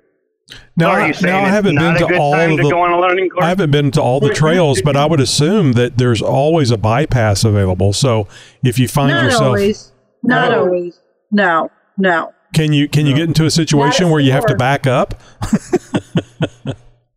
Now, 0.76 0.90
I, 0.90 1.12
now 1.22 1.40
I 1.40 1.48
haven't 1.48 1.74
been 1.74 1.96
to 1.96 2.18
all 2.18 2.34
of 2.34 2.56
the. 2.56 3.30
I 3.40 3.48
haven't 3.48 3.72
been 3.72 3.90
to 3.92 4.02
all 4.02 4.20
the 4.20 4.32
trails, 4.32 4.80
but 4.80 4.96
I 4.96 5.04
would 5.04 5.18
assume 5.20 5.72
that 5.72 5.98
there's 5.98 6.22
always 6.22 6.70
a 6.70 6.76
bypass 6.76 7.42
available. 7.42 7.92
So 7.92 8.28
if 8.62 8.78
you 8.78 8.86
find 8.86 9.10
not 9.10 9.24
yourself, 9.24 9.42
always, 9.42 9.92
not 10.22 10.52
no. 10.52 10.60
always, 10.60 11.00
no, 11.32 11.70
no. 11.98 12.32
Can 12.54 12.72
you 12.72 12.88
can 12.88 13.06
you 13.06 13.14
get 13.14 13.24
into 13.24 13.44
a 13.44 13.50
situation 13.50 14.08
where 14.10 14.20
you 14.20 14.30
have 14.32 14.46
to 14.46 14.54
back 14.54 14.86
up? 14.86 15.20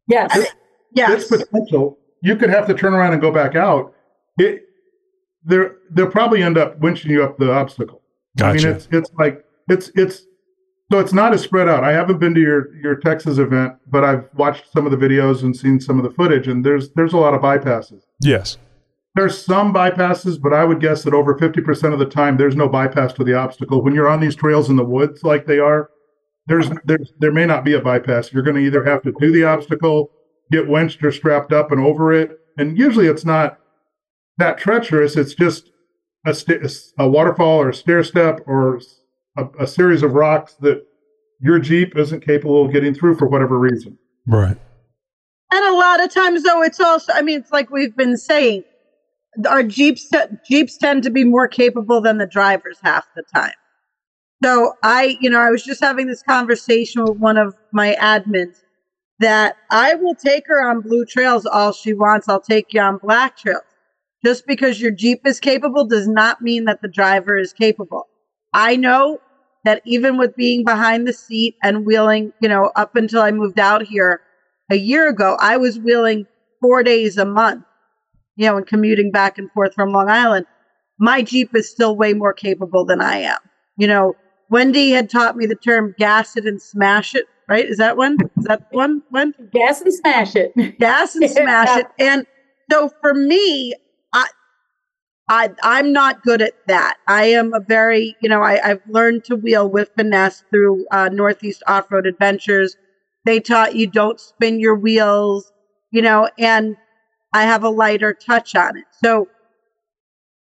yes, 0.07 0.47
yes. 0.95 1.31
It's 1.31 1.45
potential. 1.45 1.99
You 2.23 2.35
could 2.35 2.49
have 2.49 2.65
to 2.67 2.73
turn 2.73 2.95
around 2.95 3.13
and 3.13 3.21
go 3.21 3.31
back 3.31 3.55
out. 3.55 3.93
It, 4.39 4.63
they're 5.43 5.75
they'll 5.91 6.09
probably 6.09 6.41
end 6.41 6.57
up 6.57 6.79
winching 6.79 7.11
you 7.11 7.23
up 7.23 7.37
the 7.37 7.51
obstacle. 7.51 8.01
Gotcha. 8.37 8.49
I 8.49 8.53
mean, 8.53 8.75
it's 8.75 8.87
it's 8.91 9.11
like 9.19 9.45
it's 9.69 9.91
it's 9.93 10.23
so 10.91 10.99
it's 10.99 11.13
not 11.13 11.33
as 11.33 11.41
spread 11.41 11.69
out. 11.69 11.83
I 11.83 11.91
haven't 11.91 12.19
been 12.19 12.33
to 12.33 12.41
your 12.41 12.75
your 12.77 12.95
Texas 12.95 13.37
event, 13.37 13.73
but 13.87 14.03
I've 14.03 14.25
watched 14.35 14.71
some 14.71 14.85
of 14.85 14.91
the 14.91 14.97
videos 14.97 15.43
and 15.43 15.55
seen 15.55 15.79
some 15.79 15.97
of 15.97 16.03
the 16.03 16.11
footage, 16.11 16.47
and 16.47 16.65
there's 16.65 16.91
there's 16.93 17.13
a 17.13 17.17
lot 17.17 17.33
of 17.33 17.41
bypasses. 17.41 18.01
Yes. 18.21 18.57
There's 19.15 19.43
some 19.43 19.73
bypasses, 19.73 20.41
but 20.41 20.53
I 20.53 20.63
would 20.63 20.79
guess 20.79 21.03
that 21.03 21.15
over 21.15 21.35
50% 21.35 21.93
of 21.93 21.99
the 21.99 22.05
time 22.05 22.37
there's 22.37 22.55
no 22.55 22.69
bypass 22.69 23.11
to 23.13 23.23
the 23.23 23.33
obstacle. 23.33 23.83
When 23.83 23.95
you're 23.95 24.07
on 24.07 24.19
these 24.19 24.35
trails 24.35 24.69
in 24.69 24.75
the 24.75 24.85
woods 24.85 25.23
like 25.23 25.45
they 25.45 25.57
are, 25.57 25.89
there's 26.47 26.69
there's 26.85 27.11
there 27.19 27.31
may 27.31 27.45
not 27.45 27.65
be 27.65 27.73
a 27.73 27.81
bypass. 27.81 28.31
You're 28.31 28.43
going 28.43 28.55
to 28.55 28.61
either 28.61 28.83
have 28.83 29.01
to 29.03 29.13
do 29.19 29.31
the 29.31 29.43
obstacle, 29.43 30.11
get 30.51 30.67
winched 30.67 31.03
or 31.03 31.11
strapped 31.11 31.53
up 31.53 31.71
and 31.71 31.81
over 31.81 32.13
it, 32.13 32.31
and 32.57 32.77
usually 32.77 33.07
it's 33.07 33.25
not 33.25 33.59
that 34.37 34.57
treacherous. 34.57 35.15
It's 35.15 35.35
just 35.35 35.71
a, 36.25 36.33
st- 36.33 36.71
a 36.97 37.07
waterfall 37.07 37.61
or 37.61 37.69
a 37.69 37.73
stair 37.73 38.03
step 38.03 38.41
or 38.47 38.79
a, 39.39 39.63
a 39.63 39.67
series 39.67 40.03
of 40.03 40.13
rocks 40.13 40.55
that 40.61 40.85
your 41.39 41.59
Jeep 41.59 41.97
isn't 41.97 42.25
capable 42.25 42.65
of 42.65 42.71
getting 42.71 42.93
through 42.93 43.15
for 43.15 43.27
whatever 43.27 43.57
reason. 43.57 43.97
Right. 44.27 44.57
And 45.51 45.65
a 45.65 45.73
lot 45.73 46.03
of 46.03 46.13
times, 46.13 46.43
though, 46.43 46.61
it's 46.61 46.79
also, 46.79 47.11
I 47.13 47.21
mean, 47.21 47.39
it's 47.39 47.51
like 47.51 47.71
we've 47.71 47.95
been 47.95 48.17
saying, 48.17 48.63
our 49.47 49.63
Jeeps, 49.63 50.11
Jeeps 50.47 50.77
tend 50.77 51.03
to 51.03 51.09
be 51.09 51.23
more 51.23 51.47
capable 51.47 52.01
than 52.01 52.17
the 52.17 52.27
drivers 52.27 52.77
half 52.83 53.05
the 53.15 53.23
time. 53.33 53.53
So 54.43 54.73
I, 54.83 55.17
you 55.19 55.29
know, 55.29 55.39
I 55.39 55.49
was 55.49 55.63
just 55.63 55.81
having 55.81 56.07
this 56.07 56.23
conversation 56.23 57.03
with 57.03 57.17
one 57.17 57.37
of 57.37 57.55
my 57.71 57.95
admins 57.99 58.57
that 59.19 59.57
I 59.69 59.95
will 59.95 60.15
take 60.15 60.47
her 60.47 60.61
on 60.61 60.81
blue 60.81 61.05
trails 61.05 61.45
all 61.45 61.73
she 61.73 61.93
wants. 61.93 62.29
I'll 62.29 62.39
take 62.39 62.73
you 62.73 62.81
on 62.81 62.97
black 62.97 63.37
trails. 63.37 63.63
Just 64.25 64.45
because 64.47 64.81
your 64.81 64.91
Jeep 64.91 65.25
is 65.25 65.39
capable 65.39 65.85
does 65.85 66.07
not 66.07 66.41
mean 66.41 66.65
that 66.65 66.81
the 66.81 66.87
driver 66.87 67.37
is 67.37 67.53
capable. 67.53 68.07
I 68.53 68.75
know 68.75 69.19
that 69.69 69.83
even 69.85 70.17
with 70.17 70.35
being 70.35 70.65
behind 70.65 71.07
the 71.07 71.13
seat 71.13 71.55
and 71.61 71.85
wheeling, 71.85 72.33
you 72.41 72.49
know, 72.49 72.71
up 72.75 72.95
until 72.95 73.21
I 73.21 73.29
moved 73.29 73.59
out 73.59 73.83
here 73.83 74.19
a 74.71 74.75
year 74.75 75.07
ago, 75.07 75.37
I 75.39 75.57
was 75.57 75.77
wheeling 75.77 76.25
four 76.59 76.81
days 76.81 77.19
a 77.19 77.25
month, 77.25 77.65
you 78.35 78.47
know, 78.47 78.57
and 78.57 78.65
commuting 78.65 79.11
back 79.11 79.37
and 79.37 79.51
forth 79.51 79.75
from 79.75 79.91
Long 79.91 80.09
Island. 80.09 80.47
My 80.97 81.21
Jeep 81.21 81.55
is 81.55 81.69
still 81.69 81.95
way 81.95 82.13
more 82.13 82.33
capable 82.33 82.83
than 82.83 82.99
I 82.99 83.17
am. 83.17 83.37
You 83.77 83.85
know, 83.85 84.15
Wendy 84.49 84.89
had 84.89 85.07
taught 85.07 85.37
me 85.37 85.45
the 85.45 85.53
term 85.53 85.93
gas 85.99 86.35
it 86.35 86.47
and 86.47 86.59
smash 86.59 87.13
it, 87.13 87.25
right? 87.47 87.65
Is 87.65 87.77
that 87.77 87.95
one? 87.95 88.17
Is 88.39 88.45
that 88.45 88.65
one? 88.71 89.03
When? 89.11 89.35
Gas 89.53 89.81
and 89.81 89.93
smash 89.93 90.35
it. 90.35 90.79
Gas 90.79 91.13
and 91.13 91.29
smash 91.29 91.77
it. 91.77 91.85
And 91.99 92.25
so 92.71 92.89
for 93.01 93.13
me, 93.13 93.75
I, 95.29 95.51
I'm 95.61 95.93
not 95.93 96.23
good 96.23 96.41
at 96.41 96.55
that. 96.67 96.97
I 97.07 97.25
am 97.25 97.53
a 97.53 97.59
very, 97.59 98.15
you 98.21 98.29
know, 98.29 98.41
I, 98.41 98.59
I've 98.67 98.81
learned 98.87 99.25
to 99.25 99.35
wheel 99.35 99.69
with 99.69 99.91
finesse 99.95 100.43
through 100.49 100.85
uh, 100.91 101.09
Northeast 101.09 101.61
Off 101.67 101.91
Road 101.91 102.07
Adventures. 102.07 102.75
They 103.25 103.39
taught 103.39 103.75
you 103.75 103.85
don't 103.87 104.19
spin 104.19 104.59
your 104.59 104.75
wheels, 104.75 105.51
you 105.91 106.01
know, 106.01 106.29
and 106.39 106.77
I 107.31 107.43
have 107.43 107.63
a 107.63 107.69
lighter 107.69 108.13
touch 108.13 108.55
on 108.55 108.77
it. 108.77 108.85
So 109.03 109.27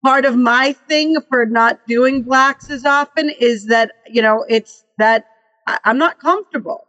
part 0.04 0.26
of 0.26 0.36
my 0.36 0.72
thing 0.88 1.16
for 1.30 1.46
not 1.46 1.80
doing 1.86 2.22
blacks 2.22 2.70
as 2.70 2.84
often 2.84 3.30
is 3.30 3.66
that, 3.66 3.92
you 4.06 4.20
know, 4.20 4.44
it's 4.48 4.84
that 4.98 5.24
I, 5.66 5.78
I'm 5.84 5.98
not 5.98 6.20
comfortable. 6.20 6.86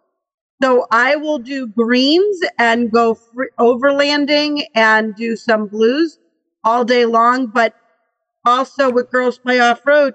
So 0.62 0.88
I 0.92 1.16
will 1.16 1.40
do 1.40 1.68
greens 1.68 2.40
and 2.60 2.92
go 2.92 3.18
overlanding 3.60 4.66
and 4.76 5.16
do 5.16 5.36
some 5.38 5.68
blues 5.68 6.20
all 6.68 6.86
day 6.86 7.06
long. 7.06 7.48
But 7.48 7.74
also 8.46 8.92
with 8.92 9.12
Girls 9.12 9.40
Play 9.40 9.60
Off 9.60 9.86
Road, 9.88 10.14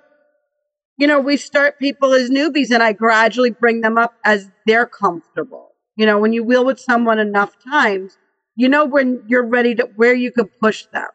you 0.98 1.06
know, 1.06 1.20
we 1.20 1.36
start 1.36 1.78
people 1.78 2.14
as 2.14 2.30
newbies 2.30 2.70
and 2.70 2.82
I 2.82 2.92
gradually 2.92 3.50
bring 3.50 3.80
them 3.80 3.98
up 3.98 4.14
as 4.24 4.50
they're 4.66 4.86
comfortable. 4.86 5.70
You 5.96 6.06
know, 6.06 6.18
when 6.18 6.32
you 6.32 6.44
wheel 6.44 6.64
with 6.64 6.78
someone 6.80 7.18
enough 7.18 7.56
times, 7.64 8.18
you 8.56 8.68
know 8.68 8.84
when 8.84 9.22
you're 9.26 9.46
ready 9.46 9.74
to 9.76 9.88
where 9.96 10.14
you 10.14 10.30
can 10.30 10.48
push 10.60 10.86
them. 10.92 11.08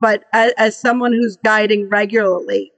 But 0.00 0.24
as, 0.32 0.52
as 0.56 0.80
someone 0.80 1.12
who's 1.12 1.36
guiding 1.44 1.88
regularly, 1.88 2.72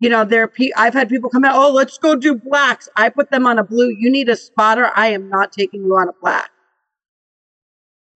you 0.00 0.08
know, 0.08 0.24
there. 0.24 0.46
Pe- 0.46 0.70
I've 0.76 0.94
had 0.94 1.08
people 1.08 1.30
come 1.30 1.44
out. 1.44 1.56
Oh, 1.56 1.72
let's 1.72 1.98
go 1.98 2.14
do 2.14 2.36
blacks. 2.36 2.88
I 2.96 3.08
put 3.08 3.30
them 3.30 3.46
on 3.46 3.58
a 3.58 3.64
blue. 3.64 3.90
You 3.98 4.10
need 4.10 4.28
a 4.28 4.36
spotter. 4.36 4.90
I 4.94 5.08
am 5.08 5.28
not 5.28 5.52
taking 5.52 5.82
you 5.84 5.96
on 5.96 6.08
a 6.08 6.12
black. 6.20 6.50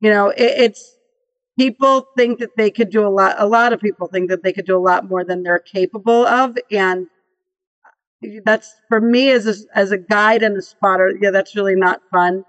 You 0.01 0.11
know, 0.11 0.31
it, 0.31 0.43
it's 0.43 0.97
people 1.59 2.07
think 2.17 2.39
that 2.41 2.57
they 2.57 2.71
could 2.71 2.91
do 2.91 3.07
a 3.07 3.09
lot. 3.09 3.37
A 3.39 3.47
lot 3.47 3.73
of 3.73 3.81
people 3.81 4.07
think 4.09 4.31
that 4.31 4.43
they 4.43 4.53
could 4.53 4.67
do 4.67 4.77
a 4.77 4.81
lot 4.81 5.09
more 5.09 5.25
than 5.25 5.43
they're 5.43 5.59
capable 5.59 6.27
of, 6.27 6.57
and 6.71 7.07
that's 8.45 8.75
for 8.89 9.01
me 9.01 9.31
as 9.31 9.47
a, 9.47 9.55
as 9.79 9.91
a 9.91 9.99
guide 9.99 10.43
and 10.43 10.57
a 10.57 10.63
spotter. 10.63 11.13
Yeah, 11.21 11.31
that's 11.31 11.57
really 11.57 11.77
not 11.77 12.01
fun, 12.11 12.45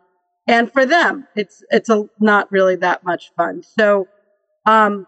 and 0.48 0.72
for 0.72 0.86
them, 0.86 1.28
it's 1.36 1.64
it's 1.70 1.90
a, 1.90 2.06
not 2.20 2.52
really 2.52 2.76
that 2.78 3.04
much 3.04 3.32
fun. 3.36 3.64
So, 3.64 4.08
um, 4.66 5.08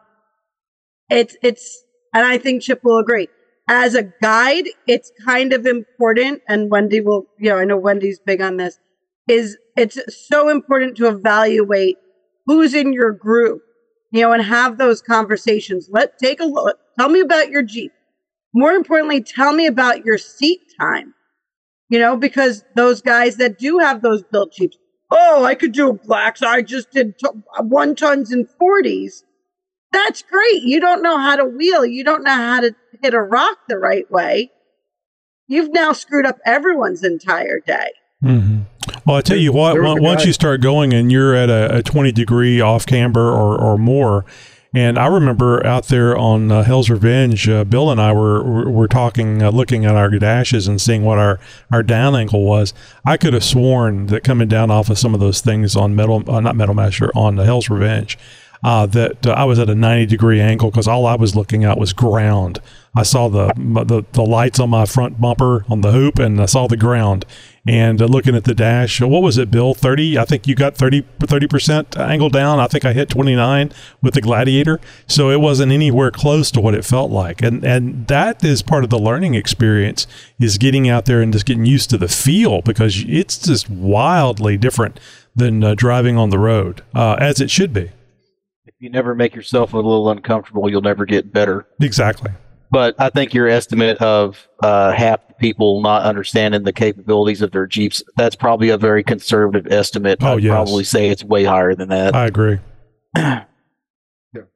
it's 1.10 1.36
it's, 1.44 1.84
and 2.14 2.26
I 2.26 2.38
think 2.38 2.62
Chip 2.62 2.82
will 2.84 2.98
agree 2.98 3.28
as 3.68 3.96
a 3.96 4.04
guide, 4.22 4.66
it's 4.88 5.12
kind 5.26 5.54
of 5.54 5.66
important. 5.66 6.42
And 6.48 6.70
Wendy 6.70 7.02
will, 7.02 7.26
you 7.40 7.50
know, 7.50 7.58
I 7.58 7.66
know 7.66 7.78
Wendy's 7.78 8.20
big 8.20 8.42
on 8.42 8.58
this, 8.58 8.80
is 9.28 9.58
it's 9.76 10.00
so 10.28 10.50
important 10.50 10.98
to 10.98 11.08
evaluate 11.08 11.98
who's 12.46 12.74
in 12.74 12.94
your 12.94 13.12
group, 13.12 13.62
you 14.16 14.22
know, 14.22 14.32
and 14.32 14.42
have 14.42 14.78
those 14.78 15.02
conversations. 15.02 15.90
Let 15.92 16.18
take 16.18 16.40
a 16.40 16.46
look. 16.46 16.80
Tell 16.98 17.10
me 17.10 17.20
about 17.20 17.50
your 17.50 17.64
Jeep. 17.64 17.92
More 18.54 18.72
importantly, 18.72 19.22
tell 19.22 19.52
me 19.52 19.68
about 19.68 20.06
your 20.06 20.18
seat 20.18 20.62
time, 20.80 21.14
you 21.90 22.00
know, 22.00 22.16
because 22.16 22.64
those 22.78 23.02
guys 23.02 23.36
that 23.36 23.60
do 23.60 23.80
have 23.80 24.02
those 24.02 24.24
built 24.24 24.54
Jeeps, 24.54 24.78
oh, 25.12 25.44
I 25.44 25.54
could 25.54 25.74
do 25.74 25.90
a 25.90 25.94
blacks. 25.94 26.42
I 26.42 26.62
just 26.62 26.92
did 26.92 27.20
t- 27.20 27.28
one 27.60 27.94
tons 27.94 28.32
and 28.32 28.48
40s. 28.48 29.24
That's 29.92 30.22
great. 30.22 30.64
You 30.64 30.80
don't 30.80 31.04
know 31.04 31.18
how 31.18 31.36
to 31.36 31.44
wheel. 31.44 31.86
You 31.86 32.06
don't 32.06 32.24
know 32.24 32.32
how 32.32 32.62
to 32.62 32.74
hit 33.04 33.14
a 33.14 33.22
rock 33.22 33.58
the 33.68 33.78
right 33.78 34.10
way. 34.10 34.50
You've 35.50 35.74
now 35.74 35.92
screwed 35.92 36.26
up 36.26 36.38
everyone's 36.46 37.04
entire 37.04 37.60
day. 37.60 37.92
Mm-hmm. 38.24 38.55
Well, 39.06 39.18
I 39.18 39.22
tell 39.22 39.38
you 39.38 39.54
what, 39.54 39.80
once 40.02 40.26
you 40.26 40.34
start 40.34 40.62
going 40.62 40.92
and 40.92 41.12
you're 41.12 41.36
at 41.36 41.50
a, 41.50 41.78
a 41.78 41.84
20 41.84 42.12
degree 42.12 42.60
off 42.60 42.88
camber 42.88 43.30
or, 43.30 43.56
or 43.56 43.78
more, 43.78 44.26
and 44.74 44.98
I 44.98 45.06
remember 45.06 45.66
out 45.66 45.88
there 45.90 46.18
on 46.18 46.52
uh, 46.52 46.64
Hell's 46.64 46.90
Revenge, 46.90 47.48
uh, 47.48 47.64
Bill 47.64 47.92
and 47.92 48.02
I 48.02 48.12
were 48.12 48.44
were, 48.44 48.70
were 48.70 48.88
talking, 48.88 49.44
uh, 49.44 49.52
looking 49.52 49.86
at 49.86 49.96
our 49.96 50.10
dashes 50.10 50.68
and 50.68 50.82
seeing 50.82 51.04
what 51.04 51.20
our, 51.20 51.40
our 51.72 51.84
down 51.84 52.16
angle 52.16 52.44
was. 52.44 52.74
I 53.06 53.16
could 53.16 53.34
have 53.34 53.44
sworn 53.44 54.08
that 54.08 54.24
coming 54.24 54.48
down 54.48 54.72
off 54.72 54.90
of 54.90 54.98
some 54.98 55.14
of 55.14 55.20
those 55.20 55.40
things 55.40 55.76
on 55.76 55.96
Metal 55.96 56.20
Masher, 56.20 56.32
uh, 56.32 56.40
not 56.42 56.56
Metal 56.56 56.76
Masher, 56.76 57.12
on 57.16 57.36
the 57.36 57.46
Hell's 57.46 57.70
Revenge, 57.70 58.18
uh, 58.64 58.86
that 58.88 59.26
uh, 59.28 59.32
I 59.32 59.46
was 59.46 59.60
at 59.60 59.70
a 59.70 59.76
90 59.76 60.08
degree 60.08 60.42
angle 60.42 60.72
because 60.72 60.88
all 60.88 61.06
I 61.06 61.16
was 61.16 61.36
looking 61.36 61.64
at 61.64 61.78
was 61.78 61.94
ground. 61.94 62.60
I 62.96 63.04
saw 63.04 63.30
the, 63.30 63.54
the 63.56 64.04
the 64.12 64.24
lights 64.24 64.60
on 64.60 64.72
my 64.72 64.86
front 64.86 65.22
bumper 65.22 65.64
on 65.70 65.82
the 65.82 65.92
hoop, 65.92 66.18
and 66.18 66.42
I 66.42 66.48
saw 66.48 66.68
the 66.68 66.78
ground. 66.78 67.26
And 67.68 68.00
uh, 68.00 68.06
looking 68.06 68.36
at 68.36 68.44
the 68.44 68.54
dash, 68.54 69.02
what 69.02 69.24
was 69.24 69.40
it, 69.40 69.50
Bill? 69.50 69.74
30? 69.74 70.20
I 70.20 70.26
think 70.26 70.48
you 70.48 70.54
got 70.54 70.76
30 70.76 71.02
30% 71.20 71.98
angle 72.00 72.30
down. 72.30 72.60
I 72.60 72.68
think 72.68 72.86
I 72.86 72.94
hit 72.94 73.10
29 73.10 73.72
with 74.02 74.14
the 74.14 74.22
Gladiator, 74.22 74.80
so 75.08 75.32
it 75.32 75.42
wasn't 75.42 75.72
anywhere 75.72 76.12
close 76.12 76.52
to 76.52 76.62
what 76.62 76.76
it 76.76 76.86
felt 76.86 77.12
like. 77.12 77.42
And 77.42 77.64
and 77.66 78.06
that 78.08 78.44
is 78.44 78.62
part 78.62 78.84
of 78.84 78.92
the 78.92 79.00
learning 79.00 79.34
experience 79.34 80.06
is 80.40 80.58
getting 80.60 80.88
out 80.88 81.06
there 81.06 81.22
and 81.22 81.34
just 81.34 81.46
getting 81.46 81.66
used 81.66 81.90
to 81.90 81.98
the 81.98 82.08
feel 82.08 82.62
because 82.62 83.04
it's 83.08 83.40
just 83.40 83.70
wildly 83.70 84.58
different 84.58 85.00
than 85.36 85.64
uh, 85.64 85.74
driving 85.76 86.18
on 86.18 86.30
the 86.30 86.40
road, 86.40 86.82
uh, 86.94 87.18
as 87.20 87.42
it 87.42 87.50
should 87.50 87.74
be 87.74 87.92
If 88.66 88.76
you 88.80 88.90
never 88.90 89.16
make 89.16 89.36
yourself 89.36 89.74
a 89.74 89.78
little 89.78 90.10
uncomfortable, 90.10 90.70
you'll 90.70 90.82
never 90.82 91.06
get 91.06 91.34
better. 91.34 91.68
Exactly. 91.82 92.32
But 92.72 92.96
I 93.00 93.10
think 93.10 93.34
your 93.34 93.48
estimate 93.48 93.98
of 93.98 94.48
uh, 94.62 94.92
half 94.92 95.28
the 95.28 95.34
people 95.36 95.82
not 95.82 96.04
understanding 96.04 96.64
the 96.64 96.74
capabilities 96.74 97.42
of 97.42 97.52
their 97.52 97.68
Jeeps, 97.68 98.04
that's 98.18 98.36
probably 98.36 98.70
a 98.70 98.78
very 98.78 99.04
conservative 99.04 99.72
estimate. 99.72 100.20
Oh, 100.22 100.34
I'd 100.34 100.44
yes. 100.44 100.52
probably 100.52 100.84
say 100.84 101.10
it's 101.10 101.24
way 101.24 101.44
higher 101.44 101.76
than 101.76 101.90
that. 101.90 102.16
I 102.16 102.26
agree. 102.26 102.60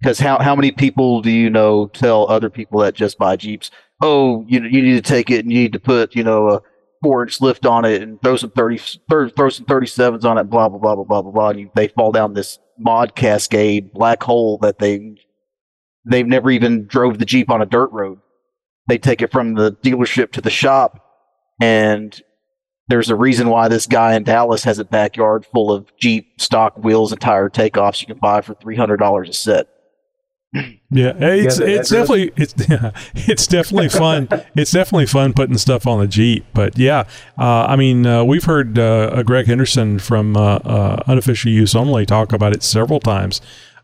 Because 0.02 0.20
how, 0.20 0.40
how 0.40 0.58
many 0.58 0.72
people 0.72 1.22
do 1.22 1.32
you 1.32 1.50
know 1.50 1.88
tell 1.88 2.30
other 2.30 2.50
people 2.50 2.82
that 2.82 2.96
just 2.96 3.18
buy 3.18 3.38
Jeeps, 3.38 3.72
oh, 4.02 4.46
you, 4.48 4.62
you 4.64 4.82
need 4.82 4.96
to 4.96 5.02
take 5.02 5.30
it 5.30 5.46
and 5.46 5.52
you 5.52 5.60
need 5.60 5.74
to 5.74 5.80
put, 5.80 6.16
you 6.16 6.24
know, 6.24 6.50
a 6.50 6.62
four 7.02 7.24
inch 7.24 7.40
lift 7.40 7.66
on 7.66 7.86
it 7.86 8.02
and 8.02 8.22
throw 8.22 8.36
some 8.36 8.52
30, 8.52 8.78
throw, 9.10 9.30
throw 9.30 9.50
some 9.50 9.66
37s 9.66 10.26
on 10.26 10.38
it, 10.38 10.50
blah, 10.50 10.68
blah, 10.68 10.80
blah, 10.80 10.96
blah, 10.96 11.04
blah, 11.04 11.22
blah, 11.22 11.32
blah. 11.32 11.50
And 11.50 11.60
you, 11.60 11.72
they 11.76 11.88
fall 11.88 12.12
down 12.12 12.34
this 12.34 12.60
mod 12.78 13.16
cascade 13.16 13.94
black 13.94 14.24
hole 14.24 14.58
that 14.60 14.80
they 14.80 15.16
they've 16.06 16.28
never 16.28 16.52
even 16.52 16.86
drove 16.86 17.20
the 17.20 17.26
Jeep 17.26 17.50
on 17.50 17.62
a 17.62 17.66
dirt 17.66 17.92
road. 17.92 18.20
They 18.88 18.98
take 18.98 19.22
it 19.22 19.32
from 19.32 19.54
the 19.54 19.72
dealership 19.72 20.32
to 20.34 20.42
the 20.42 20.50
shop 20.50 21.06
and 21.62 22.20
there's 22.90 23.10
a 23.10 23.16
reason 23.16 23.50
why 23.50 23.68
this 23.68 23.86
guy 23.86 24.16
in 24.16 24.24
Dallas 24.24 24.64
has 24.64 24.80
a 24.80 24.86
backyard 24.86 25.46
full 25.46 25.72
of 25.72 25.96
Jeep 25.98 26.42
stock 26.42 26.76
wheels 26.78 27.12
and 27.12 27.22
tire 27.22 27.50
takeoffs 27.50 28.02
you 28.02 28.08
can 28.08 28.18
buy 28.18 28.42
for 28.42 28.56
three 28.56 28.76
hundred 28.76 28.98
dollars 28.98 29.30
a 29.30 29.34
set. 29.34 29.68
Yeah, 30.92 31.14
it's 31.20 31.60
it's 31.60 31.90
definitely 31.90 32.32
it's 32.36 32.56
yeah, 32.70 32.92
it's 33.14 33.46
definitely 33.46 33.90
fun. 33.90 34.28
it's 34.56 34.72
definitely 34.72 35.06
fun 35.06 35.34
putting 35.34 35.60
stuff 35.60 35.86
on 35.86 36.00
the 36.00 36.08
Jeep. 36.08 36.46
But 36.52 36.80
yeah, 36.80 37.04
uh, 37.38 37.66
I 37.68 37.76
mean, 37.76 38.08
uh, 38.08 38.24
we've 38.24 38.46
heard 38.46 38.80
uh, 38.80 39.22
Greg 39.22 39.46
Henderson 39.46 40.00
from 40.00 40.36
uh, 40.36 40.56
uh, 40.56 41.04
Unofficial 41.06 41.52
Use 41.52 41.76
Only 41.76 42.08
talk 42.08 42.34
about 42.34 42.54
it 42.54 42.64
several 42.64 43.00
times. 43.00 43.40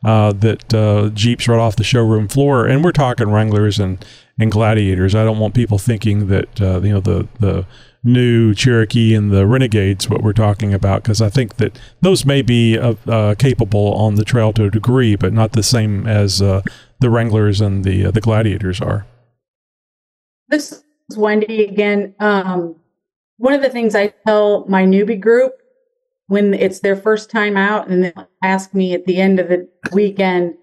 Uh, 0.06 0.32
that 0.32 1.12
Jeeps 1.16 1.48
right 1.48 1.58
off 1.58 1.78
the 1.78 1.84
showroom 1.84 2.28
floor, 2.28 2.68
and 2.68 2.84
we're 2.84 2.92
talking 2.92 3.32
Wranglers 3.32 3.80
and 3.80 4.06
and 4.38 4.52
Gladiators. 4.52 5.16
I 5.16 5.24
don't 5.24 5.40
want 5.40 5.56
people 5.56 5.80
thinking 5.80 6.28
that 6.28 6.60
you 6.60 6.94
know 6.94 7.00
the 7.00 7.28
the 7.40 7.66
new 8.06 8.54
Cherokee 8.54 9.16
and 9.16 9.32
the 9.32 9.48
Renegades, 9.48 10.10
what 10.10 10.22
we're 10.22 10.32
talking 10.34 10.74
about, 10.74 11.02
because 11.04 11.22
I 11.22 11.30
think 11.30 11.56
that 11.58 11.80
those 12.02 12.26
may 12.26 12.42
be 12.42 12.78
uh, 12.78 12.94
uh, 13.08 13.36
capable 13.36 13.94
on 13.96 14.16
the 14.16 14.24
trail 14.24 14.54
to 14.54 14.66
a 14.66 14.70
degree, 14.70 15.16
but 15.16 15.34
not 15.34 15.54
the 15.54 15.64
same 15.64 16.08
as 16.08 16.42
uh, 16.42 16.62
the 17.00 17.10
Wranglers 17.10 17.60
and 17.60 17.84
the 17.84 18.12
the 18.12 18.22
Gladiators 18.22 18.80
are. 18.80 19.06
This 20.48 20.84
is 21.10 21.18
Wendy 21.18 21.66
again. 21.66 22.14
Um, 22.20 22.76
one 23.38 23.54
of 23.54 23.62
the 23.62 23.70
things 23.70 23.96
I 23.96 24.14
tell 24.26 24.66
my 24.68 24.86
newbie 24.86 25.20
group 25.20 25.54
when 26.28 26.54
it's 26.54 26.80
their 26.80 26.96
first 26.96 27.30
time 27.30 27.58
out, 27.58 27.88
and 27.88 28.04
they 28.06 28.14
ask 28.44 28.74
me 28.74 28.94
at 28.94 29.06
the 29.06 29.18
end 29.18 29.40
of 29.40 29.50
the 29.50 29.70
weekend, 29.92 30.56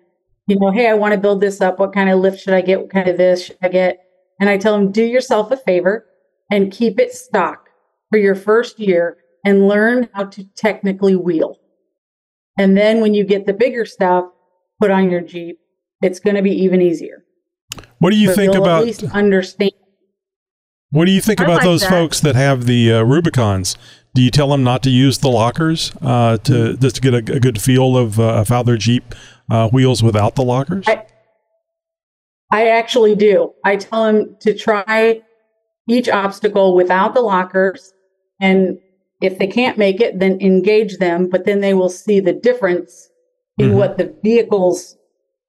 you 0.46 0.59
know, 0.59 0.70
hey, 0.70 0.88
I 0.88 0.94
want 0.94 1.14
to 1.14 1.20
build 1.20 1.40
this 1.40 1.61
up. 1.61 1.79
What 1.79 1.92
kind 1.92 2.11
of 2.11 2.18
lift 2.18 2.40
should 2.40 2.55
I 2.55 2.61
get? 2.61 2.81
What 2.81 2.90
kind 2.90 3.09
of 3.09 3.16
this 3.16 3.46
should 3.46 3.59
I 3.62 3.68
get? 3.68 3.98
And 4.40 4.51
I 4.51 4.59
tell 4.59 4.77
them, 4.77 4.90
do 4.90 5.05
yourself 5.05 5.51
a 5.53 5.57
favor 5.57 6.07
and 6.51 6.72
keep 6.72 6.98
it 6.98 7.12
stock 7.12 7.68
for 8.11 8.18
your 8.18 8.35
first 8.35 8.81
year 8.81 9.18
and 9.44 9.68
learn 9.68 10.09
how 10.12 10.25
to 10.25 10.44
technically 10.55 11.14
wheel. 11.14 11.59
And 12.59 12.77
then 12.77 13.01
when 13.01 13.14
you 13.14 13.25
get 13.25 13.46
the 13.46 13.53
bigger 13.53 13.85
stuff 13.85 14.27
put 14.81 14.90
on 14.90 15.11
your 15.11 15.20
Jeep, 15.20 15.59
it's 16.03 16.18
going 16.18 16.37
to 16.37 16.42
be 16.42 16.51
even 16.64 16.83
easier. 16.83 17.25
What 17.98 18.11
do 18.11 18.16
you 18.16 18.29
So 18.29 18.35
think 18.35 18.55
about 18.55 18.81
At 18.81 18.87
least 18.87 19.05
understand. 19.14 19.72
What 20.92 21.07
do 21.07 21.11
you 21.11 21.20
think 21.22 21.40
I 21.40 21.44
about 21.44 21.57
like 21.57 21.64
those 21.64 21.81
that. 21.81 21.90
folks 21.90 22.20
that 22.20 22.37
have 22.37 22.66
the 22.66 22.92
uh, 22.92 23.02
Rubicons? 23.02 23.76
Do 24.14 24.20
you 24.20 24.31
tell 24.31 24.48
them 24.50 24.62
not 24.62 24.83
to 24.83 24.90
use 24.90 25.18
the 25.18 25.31
lockers 25.31 25.90
uh, 26.02 26.37
to 26.38 26.76
just 26.76 26.96
to 26.96 27.00
get 27.00 27.14
a, 27.14 27.37
a 27.37 27.40
good 27.40 27.61
feel 27.61 27.96
of, 27.96 28.20
uh, 28.20 28.35
of 28.35 28.48
how 28.48 28.62
their 28.62 28.76
Jeep 28.76 29.14
uh, 29.50 29.70
wheels 29.70 30.02
without 30.02 30.35
the 30.35 30.42
lockers? 30.44 30.87
I, 30.87 31.07
I 32.50 32.68
actually 32.68 33.14
do. 33.14 33.55
I 33.64 33.76
tell 33.76 34.05
them 34.05 34.37
to 34.40 34.55
try, 34.55 35.22
each 35.88 36.11
obstacle 36.11 36.76
without 36.76 37.14
the 37.14 37.22
lockers. 37.22 37.94
And 38.38 38.78
if 39.22 39.38
they 39.38 39.46
can't 39.46 39.78
make 39.78 40.00
it, 40.00 40.18
then 40.18 40.40
engage 40.42 40.98
them, 40.98 41.28
but 41.31 41.46
then 41.46 41.61
they 41.61 41.72
will 41.72 41.88
see 41.88 42.20
the 42.20 42.35
difference 42.35 43.09
in 43.57 43.70
Mhm. 43.70 43.76
what 43.76 43.96
the 43.96 44.14
vehicle's 44.22 44.96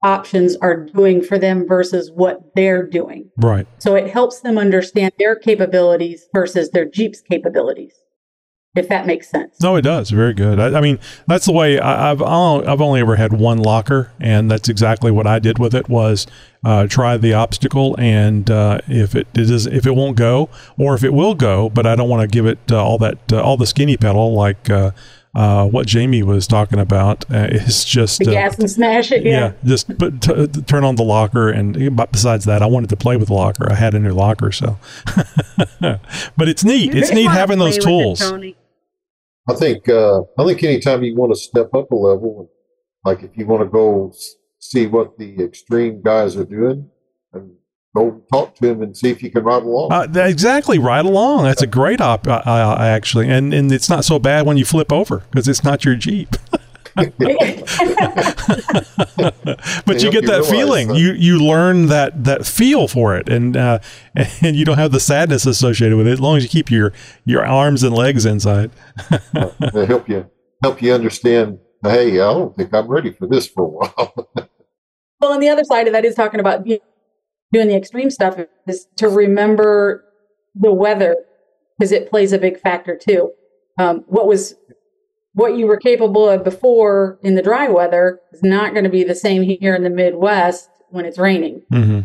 options 0.04 0.54
are 0.56 0.76
doing 0.84 1.22
for 1.22 1.38
them 1.38 1.66
versus 1.66 2.10
what 2.14 2.54
they're 2.54 2.86
doing. 2.86 3.30
Right. 3.38 3.66
So 3.78 3.94
it 3.96 4.10
helps 4.10 4.40
them 4.40 4.58
understand 4.58 5.12
their 5.18 5.34
capabilities 5.34 6.26
versus 6.32 6.70
their 6.70 6.84
Jeep's 6.84 7.20
capabilities, 7.22 7.94
if 8.76 8.88
that 8.90 9.06
makes 9.06 9.30
sense. 9.30 9.60
No, 9.62 9.76
it 9.76 9.82
does. 9.82 10.10
Very 10.10 10.34
good. 10.34 10.60
I, 10.60 10.78
I 10.78 10.80
mean, 10.80 10.98
that's 11.26 11.46
the 11.46 11.52
way 11.52 11.78
I, 11.78 12.10
I've 12.10 12.20
I'll- 12.22 12.68
I've 12.68 12.80
only 12.80 13.00
ever 13.00 13.16
had 13.16 13.32
one 13.32 13.58
locker, 13.58 14.12
and 14.20 14.50
that's 14.50 14.68
exactly 14.68 15.10
what 15.10 15.26
I 15.26 15.38
did 15.38 15.58
with 15.58 15.74
it. 15.74 15.88
Was 15.88 16.26
uh, 16.64 16.86
try 16.86 17.16
the 17.16 17.32
obstacle, 17.34 17.96
and 17.98 18.50
uh, 18.50 18.78
if 18.86 19.14
it, 19.14 19.26
it 19.34 19.50
is 19.50 19.66
if 19.66 19.86
it 19.86 19.92
won't 19.96 20.16
go, 20.16 20.50
or 20.78 20.94
if 20.94 21.02
it 21.02 21.12
will 21.14 21.34
go, 21.34 21.68
but 21.70 21.86
I 21.86 21.94
don't 21.96 22.08
want 22.08 22.22
to 22.22 22.32
give 22.32 22.46
it 22.46 22.58
uh, 22.70 22.82
all 22.84 22.98
that 22.98 23.32
uh, 23.32 23.42
all 23.42 23.56
the 23.56 23.66
skinny 23.66 23.96
pedal 23.96 24.34
like 24.34 24.68
uh, 25.34 25.66
what 25.66 25.86
Jamie 25.86 26.22
was 26.22 26.46
talking 26.46 26.78
about. 26.78 27.24
Uh, 27.30 27.48
it's 27.50 27.84
just 27.84 28.20
The 28.20 28.30
uh, 28.30 28.32
gas 28.32 28.58
and 28.58 28.70
smash 28.70 29.10
it, 29.10 29.24
yeah, 29.24 29.30
yeah. 29.30 29.52
just 29.64 29.98
put, 29.98 30.20
t- 30.20 30.46
turn 30.62 30.84
on 30.84 30.96
the 30.96 31.02
locker, 31.02 31.50
and 31.50 31.96
but 31.96 32.12
besides 32.12 32.44
that, 32.44 32.62
I 32.62 32.66
wanted 32.66 32.90
to 32.90 32.96
play 32.96 33.16
with 33.16 33.28
the 33.28 33.34
locker. 33.34 33.70
I 33.70 33.74
had 33.74 33.94
a 33.94 33.98
new 33.98 34.12
locker, 34.12 34.52
so. 34.52 34.78
but 35.80 36.48
it's 36.48 36.64
neat. 36.64 36.94
It's 36.94 37.10
neat 37.10 37.26
wanna 37.26 37.38
having 37.38 37.58
those 37.58 37.78
play 37.78 37.94
with 37.94 38.20
it, 38.20 38.24
tools. 38.24 38.54
I 39.48 39.54
think 39.54 39.88
uh, 39.88 40.20
I 40.38 40.44
think 40.44 40.62
anytime 40.62 41.02
you 41.02 41.14
want 41.16 41.32
to 41.32 41.38
step 41.38 41.74
up 41.74 41.90
a 41.90 41.96
level, 41.96 42.50
like 43.04 43.22
if 43.22 43.36
you 43.36 43.46
want 43.46 43.62
to 43.62 43.68
go 43.68 44.12
see 44.58 44.86
what 44.86 45.18
the 45.18 45.42
extreme 45.42 46.00
guys 46.00 46.36
are 46.36 46.46
doing, 46.46 46.88
and 47.32 47.52
go 47.94 48.22
talk 48.32 48.54
to 48.56 48.68
him 48.68 48.82
and 48.82 48.96
see 48.96 49.10
if 49.10 49.22
you 49.22 49.30
can 49.30 49.44
ride 49.44 49.62
along. 49.62 49.92
Uh, 49.92 50.06
exactly, 50.24 50.78
right 50.78 51.04
along. 51.04 51.44
That's 51.44 51.62
a 51.62 51.66
great 51.66 52.00
op, 52.00 52.26
uh, 52.26 52.42
uh, 52.44 52.76
actually, 52.80 53.28
and 53.28 53.54
and 53.54 53.70
it's 53.72 53.88
not 53.88 54.04
so 54.04 54.18
bad 54.18 54.46
when 54.46 54.56
you 54.56 54.64
flip 54.64 54.92
over 54.92 55.22
because 55.30 55.48
it's 55.48 55.64
not 55.64 55.84
your 55.84 55.94
Jeep. 55.94 56.36
but 56.96 57.18
you 60.00 60.12
get 60.12 60.26
that 60.26 60.42
realize 60.42 60.50
feeling. 60.50 60.88
that. 60.88 60.96
You 60.96 61.12
you 61.12 61.38
learn 61.44 61.86
that 61.86 62.22
that 62.24 62.46
feel 62.46 62.86
for 62.86 63.16
it, 63.16 63.28
and 63.28 63.56
uh, 63.56 63.80
and 64.42 64.54
you 64.54 64.64
don't 64.64 64.78
have 64.78 64.92
the 64.92 65.00
sadness 65.00 65.44
associated 65.44 65.96
with 65.96 66.06
it 66.06 66.12
as 66.12 66.20
long 66.20 66.36
as 66.36 66.44
you 66.44 66.48
keep 66.48 66.70
your 66.70 66.92
your 67.24 67.44
arms 67.44 67.82
and 67.82 67.94
legs 67.94 68.24
inside. 68.24 68.70
They 69.72 69.86
help 69.86 70.08
you 70.08 70.30
help 70.62 70.80
you 70.82 70.92
understand. 70.92 71.58
Hey, 71.82 72.12
I 72.12 72.32
don't 72.32 72.56
think 72.56 72.72
I'm 72.72 72.86
ready 72.86 73.12
for 73.12 73.26
this 73.26 73.46
for 73.46 73.64
a 73.64 73.68
while. 73.68 74.30
Well, 75.20 75.32
and 75.32 75.42
the 75.42 75.48
other 75.48 75.64
side 75.64 75.86
of 75.86 75.94
that 75.94 76.04
is 76.04 76.14
talking 76.14 76.38
about 76.38 76.66
you- 76.66 76.80
doing 77.54 77.68
the 77.68 77.76
extreme 77.76 78.10
stuff 78.10 78.38
is 78.66 78.86
to 78.96 79.08
remember 79.08 80.04
the 80.54 80.72
weather 80.72 81.16
because 81.78 81.92
it 81.92 82.10
plays 82.10 82.32
a 82.32 82.38
big 82.38 82.60
factor 82.60 82.96
too. 82.96 83.32
Um, 83.78 84.04
what 84.06 84.26
was 84.26 84.54
what 85.32 85.56
you 85.56 85.66
were 85.66 85.76
capable 85.76 86.28
of 86.28 86.44
before 86.44 87.18
in 87.22 87.34
the 87.34 87.42
dry 87.42 87.68
weather 87.68 88.20
is 88.32 88.42
not 88.42 88.72
going 88.72 88.84
to 88.84 88.90
be 88.90 89.02
the 89.02 89.14
same 89.14 89.42
here 89.42 89.74
in 89.74 89.82
the 89.82 89.90
Midwest 89.90 90.68
when 90.90 91.04
it's 91.04 91.18
raining. 91.18 91.62
hmm 91.70 92.00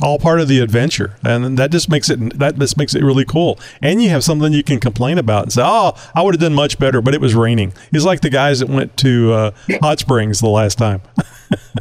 All 0.00 0.18
part 0.18 0.40
of 0.40 0.46
the 0.46 0.60
adventure, 0.60 1.16
and 1.24 1.58
that 1.58 1.70
just 1.70 1.88
makes 1.88 2.10
it 2.10 2.38
that 2.38 2.58
just 2.58 2.76
makes 2.76 2.94
it 2.94 3.02
really 3.02 3.24
cool. 3.24 3.58
And 3.80 4.02
you 4.02 4.10
have 4.10 4.22
something 4.22 4.52
you 4.52 4.62
can 4.62 4.78
complain 4.78 5.18
about 5.18 5.44
and 5.44 5.52
say, 5.52 5.62
"Oh, 5.64 5.94
I 6.14 6.22
would 6.22 6.34
have 6.34 6.40
done 6.40 6.54
much 6.54 6.78
better, 6.78 7.00
but 7.00 7.14
it 7.14 7.20
was 7.20 7.34
raining." 7.34 7.72
It's 7.92 8.04
like 8.04 8.20
the 8.20 8.30
guys 8.30 8.58
that 8.60 8.68
went 8.68 8.96
to 8.98 9.32
uh, 9.32 9.50
Hot 9.80 9.98
Springs 9.98 10.40
the 10.40 10.48
last 10.48 10.78
time. 10.78 11.02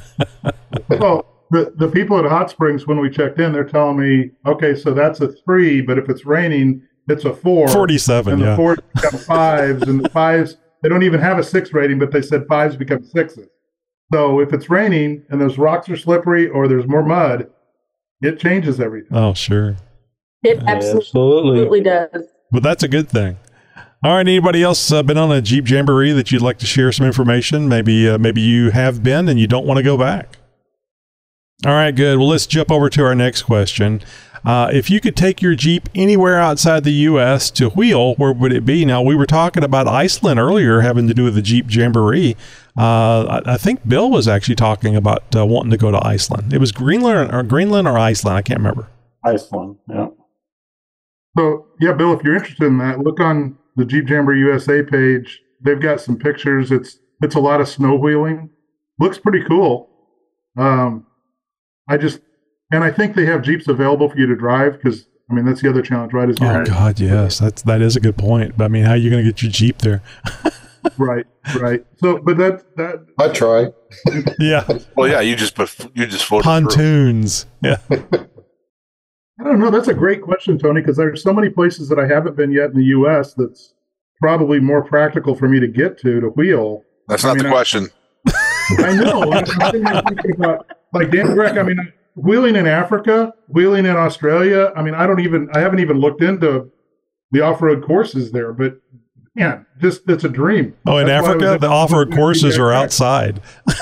well, 0.90 1.35
the, 1.52 1.74
the 1.76 1.88
people 1.88 2.18
at 2.18 2.26
Hot 2.26 2.50
Springs, 2.50 2.88
when 2.88 3.00
we 3.00 3.10
checked 3.10 3.40
in, 3.40 3.54
they're 3.54 3.64
telling 3.64 3.98
me, 3.98 4.32
okay, 4.46 4.76
so 4.76 4.94
that's 4.94 5.22
a 5.22 5.32
three, 5.44 5.82
but 5.82 5.98
if 5.98 6.10
it's 6.10 6.26
raining, 6.26 6.82
it's 7.08 7.26
a 7.26 7.34
four. 7.34 7.68
47, 7.68 8.34
And 8.34 8.42
the 8.42 8.46
yeah. 8.48 8.56
fours 8.56 8.80
become 8.96 9.20
fives, 9.28 9.84
and 9.84 10.04
the 10.04 10.10
fives, 10.10 10.58
they 10.82 10.90
don't 10.90 11.04
even 11.04 11.20
have 11.20 11.38
a 11.38 11.44
six 11.44 11.74
rating, 11.74 12.00
but 12.00 12.12
they 12.12 12.22
said 12.22 12.46
fives 12.48 12.76
become 12.76 13.04
sixes. 13.04 13.48
So 14.14 14.40
if 14.40 14.54
it's 14.54 14.70
raining 14.70 15.24
and 15.30 15.42
those 15.42 15.58
rocks 15.58 15.90
are 15.90 15.98
slippery 15.98 16.48
or 16.48 16.68
there's 16.68 16.88
more 16.88 17.04
mud, 17.04 17.50
it 18.22 18.40
changes 18.40 18.80
everything. 18.80 19.18
Oh, 19.18 19.34
sure. 19.34 19.78
It 20.44 20.60
absolutely, 20.68 21.82
does. 21.82 22.24
But 22.52 22.62
that's 22.62 22.84
a 22.84 22.88
good 22.88 23.10
thing. 23.10 23.38
All 24.04 24.12
right. 24.14 24.20
Anybody 24.20 24.62
else 24.62 24.92
uh, 24.92 25.02
been 25.02 25.18
on 25.18 25.32
a 25.32 25.42
Jeep 25.42 25.68
Jamboree 25.68 26.12
that 26.12 26.32
you'd 26.32 26.44
like 26.44 26.60
to 26.60 26.68
share 26.68 26.92
some 26.92 27.08
information? 27.08 27.68
Maybe 27.68 28.08
uh, 28.08 28.20
maybe 28.20 28.42
you 28.42 28.70
have 28.70 29.02
been 29.02 29.28
and 29.28 29.40
you 29.40 29.48
don't 29.48 29.66
want 29.66 29.78
to 29.78 29.84
go 29.84 29.98
back. 29.98 30.38
All 31.64 31.72
right. 31.72 31.96
Good. 31.96 32.18
Well, 32.18 32.28
let's 32.28 32.48
jump 32.48 32.72
over 32.72 32.90
to 32.90 33.04
our 33.04 33.16
next 33.16 33.44
question. 33.44 34.02
Uh, 34.46 34.70
if 34.72 34.92
you 34.92 35.00
could 35.02 35.16
take 35.16 35.42
your 35.42 35.56
Jeep 35.56 35.90
anywhere 35.96 36.40
outside 36.40 36.84
the 36.84 36.92
U.S. 36.92 37.50
to 37.52 37.70
wheel, 37.70 38.14
where 38.16 38.32
would 38.32 38.54
it 38.54 38.64
be? 38.64 38.86
Now 38.86 39.02
we 39.02 39.16
were 39.16 39.26
talking 39.26 39.64
about 39.64 39.88
Iceland 39.88 40.40
earlier, 40.40 40.82
having 40.82 41.08
to 41.08 41.16
do 41.16 41.24
with 41.24 41.34
the 41.34 41.42
Jeep 41.42 41.66
Jamboree. 41.68 42.36
Uh, 42.78 43.42
I, 43.46 43.54
I 43.54 43.58
think 43.58 43.88
Bill 43.88 44.12
was 44.12 44.28
actually 44.28 44.56
talking 44.56 44.96
about 44.96 45.36
uh, 45.36 45.46
wanting 45.48 45.72
to 45.72 45.78
go 45.78 45.90
to 45.90 46.06
Iceland. 46.06 46.54
It 46.54 46.60
was 46.60 46.72
Greenland 46.72 47.34
or 47.34 47.42
Greenland 47.42 47.88
or 47.88 47.98
Iceland. 47.98 48.38
I 48.38 48.44
can't 48.44 48.60
remember. 48.60 48.88
Iceland. 49.24 49.78
Yeah. 49.90 50.10
So 51.36 51.66
yeah, 51.80 51.94
Bill, 51.94 52.14
if 52.14 52.24
you're 52.24 52.36
interested 52.36 52.66
in 52.68 52.78
that, 52.78 53.00
look 53.00 53.20
on 53.20 53.58
the 53.76 53.86
Jeep 53.86 54.08
Jamboree 54.08 54.40
USA 54.40 54.84
page. 54.84 55.42
They've 55.62 55.82
got 55.82 56.02
some 56.02 56.18
pictures. 56.18 56.72
It's 56.72 57.00
it's 57.22 57.36
a 57.36 57.40
lot 57.40 57.62
of 57.62 57.68
snow 57.68 57.96
wheeling. 57.96 58.52
Looks 59.00 59.18
pretty 59.18 59.44
cool. 59.48 59.90
Um, 60.56 61.08
I 61.90 61.98
just 61.98 62.20
and 62.72 62.84
I 62.84 62.92
think 62.92 63.16
they 63.16 63.26
have 63.26 63.42
Jeeps 63.44 63.68
available 63.68 64.10
for 64.10 64.18
you 64.18 64.26
to 64.28 64.36
drive 64.36 64.74
because 64.74 65.08
I 65.30 65.34
mean 65.34 65.46
that's 65.46 65.62
the 65.62 65.70
other 65.70 65.82
challenge, 65.82 66.14
right? 66.14 66.30
Is 66.30 66.38
Oh 66.42 66.46
getting- 66.46 66.74
God, 66.74 67.00
yes, 67.00 67.40
that's 67.40 67.62
that 67.64 67.82
is 67.82 67.96
a 67.96 68.00
good 68.00 68.18
point. 68.18 68.58
But 68.58 68.66
I 68.66 68.68
mean, 68.70 68.84
how 68.86 68.92
are 68.92 68.98
you 68.98 69.10
going 69.10 69.24
to 69.24 69.30
get 69.32 69.42
your 69.42 69.52
Jeep 69.52 69.80
there? 69.80 70.02
right, 70.98 71.26
right. 71.60 71.86
So, 71.98 72.20
but 72.20 72.38
that 72.38 72.64
that 72.78 73.06
I 73.20 73.30
try. 73.30 73.68
Yeah, 74.40 74.68
Well, 74.98 75.10
yeah, 75.10 75.22
you 75.22 75.36
just 75.36 75.56
put 75.56 75.74
you 75.96 76.06
just 76.06 76.26
floated 76.26 76.44
through. 76.44 76.52
pontoons. 76.68 77.46
Yeah, 77.64 77.78
I 77.90 79.44
don't 79.44 79.60
know. 79.60 79.70
That's 79.72 79.88
a 79.88 79.94
great 79.94 80.22
question, 80.22 80.58
Tony, 80.58 80.82
because 80.82 80.98
there's 80.98 81.22
so 81.24 81.34
many 81.34 81.50
places 81.50 81.88
that 81.90 82.00
I 82.00 82.08
haven't 82.08 82.36
been 82.36 82.52
yet 82.52 82.72
in 82.72 82.76
the 82.78 82.84
U.S. 82.86 83.34
that's 83.36 83.74
probably 84.22 84.60
more 84.60 84.84
practical 84.84 85.36
for 85.36 85.48
me 85.48 85.60
to 85.60 85.68
get 85.68 85.98
to 86.00 86.20
to 86.22 86.28
wheel. 86.30 86.84
That's 87.08 87.24
I 87.26 87.30
not 87.30 87.38
mean, 87.38 87.44
the 87.46 87.50
question. 87.50 87.90
I 88.80 88.96
know. 88.96 89.32
I'm, 89.32 89.86
I'm 89.88 90.04
thinking 90.06 90.32
about, 90.38 90.66
like 90.94 91.12
Dan 91.12 91.28
Grec. 91.28 91.58
I 91.58 91.64
mean, 91.64 91.78
wheeling 92.16 92.56
in 92.56 92.68
Africa, 92.68 93.34
wheeling 93.48 93.86
in 93.86 93.96
Australia. 93.96 94.72
I 94.76 94.82
mean, 94.82 94.96
I 94.96 95.06
don't 95.08 95.20
even. 95.20 95.50
I 95.54 95.60
haven't 95.60 95.80
even 95.80 96.00
looked 96.00 96.22
into 96.22 96.72
the 97.32 97.42
off-road 97.42 97.84
courses 97.86 98.32
there, 98.32 98.54
but 98.54 98.78
man, 99.36 99.66
just 99.82 100.02
it's 100.08 100.24
a 100.24 100.30
dream. 100.30 100.76
Oh, 100.88 100.98
in 100.98 101.08
That's 101.08 101.24
why 101.26 101.34
I 101.34 101.36
was 101.36 101.44
Africa, 101.44 101.62
the 101.62 101.72
off-road 101.72 102.14
courses 102.14 102.58
are 102.58 102.72
outside. 102.72 103.42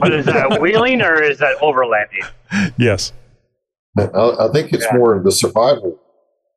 But 0.00 0.12
is 0.12 0.26
that 0.26 0.60
wheeling 0.60 1.00
or 1.00 1.22
is 1.22 1.38
that 1.38 1.56
overlanding? 1.58 2.28
Yes. 2.76 3.12
I, 3.96 4.02
I 4.04 4.48
think 4.52 4.72
it's 4.72 4.84
Yeah. 4.90 4.96
more 4.98 5.14
of 5.16 5.22
the 5.24 5.30
survival 5.30 5.98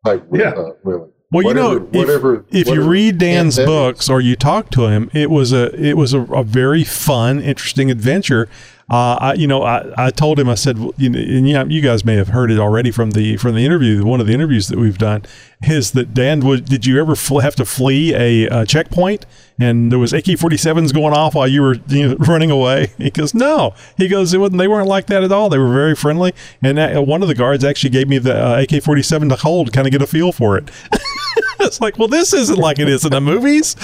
type. 0.06 0.26
Yeah. 0.34 0.50
Uh, 0.50 0.70
wheeling. 0.84 1.12
Well, 1.32 1.44
you 1.44 1.54
know, 1.54 1.80
Whatever- 1.80 2.46
if, 2.52 2.68
whatever- 2.68 2.82
you 2.82 2.88
read 2.90 3.18
Dan's 3.20 3.58
books 3.58 4.10
or 4.10 4.20
you 4.22 4.36
talk 4.36 4.70
to 4.72 4.88
him, 4.88 5.10
it 5.14 5.30
was 5.30 5.52
a 5.54 5.74
it 5.80 5.96
was 5.96 6.14
a, 6.14 6.22
a 6.22 6.44
very 6.44 6.84
fun, 6.84 7.40
interesting 7.40 7.92
adventure. 7.92 8.48
Uh, 8.92 9.18
I, 9.20 9.34
you 9.36 9.48
know, 9.48 9.64
I, 9.64 10.08
I 10.08 10.10
told 10.12 10.40
him, 10.40 10.50
I 10.50 10.56
said, 10.56 10.78
well, 10.78 10.94
you 10.98 11.10
know, 11.10 11.18
and 11.18 11.48
yeah, 11.50 11.64
you 11.64 11.82
guys 11.82 12.04
may 12.04 12.16
have 12.16 12.28
heard 12.28 12.52
it 12.52 12.60
already 12.60 12.92
from 12.92 13.12
the 13.12 13.38
from 13.38 13.56
the 13.56 13.66
interview. 13.66 14.04
One 14.06 14.20
of 14.20 14.28
the 14.28 14.34
interviews 14.34 14.68
that 14.68 14.78
we've 14.78 14.98
done 14.98 15.24
is 15.64 15.92
that 15.94 16.14
Dan, 16.14 16.42
was, 16.42 16.62
did 16.62 16.86
you 16.86 17.00
ever 17.00 17.16
fl- 17.16 17.40
have 17.40 17.56
to 17.56 17.66
flee 17.66 18.14
a, 18.14 18.50
uh 18.50 18.66
checkpoint 18.66 19.26
and 19.58 19.90
there 19.92 20.00
was 20.00 20.12
AK-47s 20.12 20.94
going 20.94 21.14
off 21.14 21.34
while 21.36 21.48
you 21.48 21.62
were 21.62 21.76
you 21.88 22.10
know, 22.10 22.16
running 22.20 22.52
away? 22.52 22.92
He 22.98 23.10
goes, 23.10 23.34
no. 23.34 23.74
He 23.98 24.08
goes, 24.10 24.34
it 24.34 24.40
wasn't. 24.40 24.58
They 24.60 24.68
weren't 24.68 24.88
like 24.88 25.08
that 25.08 25.24
at 25.24 25.32
all. 25.32 25.50
They 25.50 25.58
were 25.58 25.74
very 25.74 25.96
friendly. 25.96 26.34
And 26.62 26.78
uh, 26.78 27.02
one 27.02 27.22
of 27.22 27.28
the 27.30 27.36
guards 27.36 27.64
actually 27.64 27.90
gave 27.92 28.08
me 28.10 28.18
the 28.18 28.36
uh, 28.36 28.62
AK-47 28.62 29.30
to 29.30 29.36
hold, 29.38 29.72
kind 29.72 29.88
of 29.88 29.92
get 29.92 30.02
a 30.02 30.08
feel 30.08 30.32
for 30.34 30.58
it. 30.58 30.70
it's 31.62 31.80
like, 31.82 31.98
well, 31.98 32.08
this 32.10 32.34
isn't 32.34 32.58
like 32.60 32.80
it 32.80 32.90
is 32.90 33.06
in 33.06 33.12
the 33.12 33.22
movies. 33.22 33.76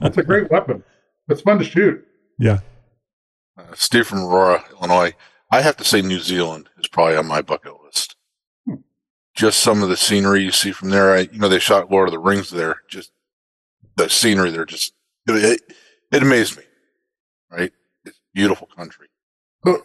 It's 0.00 0.18
a 0.18 0.22
great 0.22 0.50
weapon. 0.50 0.82
It's 1.28 1.40
fun 1.42 1.58
to 1.58 1.64
shoot. 1.64 2.04
yeah. 2.38 2.60
Uh, 3.56 3.74
Steve 3.74 4.06
from 4.06 4.24
Aurora, 4.24 4.64
Illinois. 4.72 5.14
I 5.50 5.60
have 5.60 5.76
to 5.76 5.84
say 5.84 6.00
New 6.00 6.20
Zealand 6.20 6.68
is 6.78 6.88
probably 6.88 7.16
on 7.16 7.26
my 7.26 7.42
bucket 7.42 7.74
list. 7.84 8.16
Just 9.34 9.60
some 9.60 9.82
of 9.82 9.88
the 9.88 9.96
scenery 9.96 10.42
you 10.42 10.50
see 10.50 10.72
from 10.72 10.90
there. 10.90 11.14
I, 11.14 11.20
you 11.20 11.38
know, 11.38 11.48
they 11.48 11.58
shot 11.58 11.90
Lord 11.90 12.08
of 12.08 12.12
the 12.12 12.18
Rings 12.18 12.50
there. 12.50 12.76
Just 12.88 13.12
the 13.96 14.08
scenery 14.08 14.50
there, 14.50 14.64
just 14.64 14.94
it, 15.26 15.32
it, 15.32 15.60
it 16.10 16.22
amazed 16.22 16.56
me. 16.56 16.64
Right, 17.50 17.72
it's 18.04 18.18
a 18.18 18.34
beautiful 18.34 18.68
country. 18.74 19.08
So, 19.64 19.84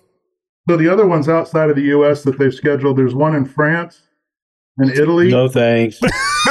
so 0.70 0.78
the 0.78 0.88
other 0.88 1.06
ones 1.06 1.28
outside 1.28 1.70
of 1.70 1.76
the 1.76 1.84
U.S. 1.84 2.24
that 2.24 2.40
they've 2.40 2.54
scheduled, 2.54 2.98
there's 2.98 3.14
one 3.14 3.36
in 3.36 3.46
France 3.46 4.02
and 4.78 4.90
Italy. 4.92 5.30
No 5.30 5.50
thanks. 5.50 6.00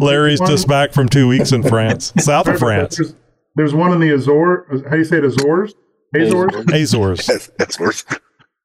Larry's 0.00 0.40
just 0.40 0.68
back 0.68 0.92
from 0.92 1.08
two 1.08 1.28
weeks 1.28 1.52
in 1.52 1.62
France, 1.62 2.12
south 2.18 2.48
of 2.48 2.58
France, 2.58 2.96
There's, 2.96 3.14
there's 3.56 3.74
one 3.74 3.92
in 3.92 4.00
the 4.00 4.10
Azores. 4.10 4.82
How 4.84 4.90
do 4.90 4.98
you 4.98 5.04
say 5.04 5.18
it? 5.18 5.24
Azores? 5.24 5.74
Azores? 6.14 6.54
Azores. 6.72 7.26
That's, 7.26 7.50
that's. 7.58 8.04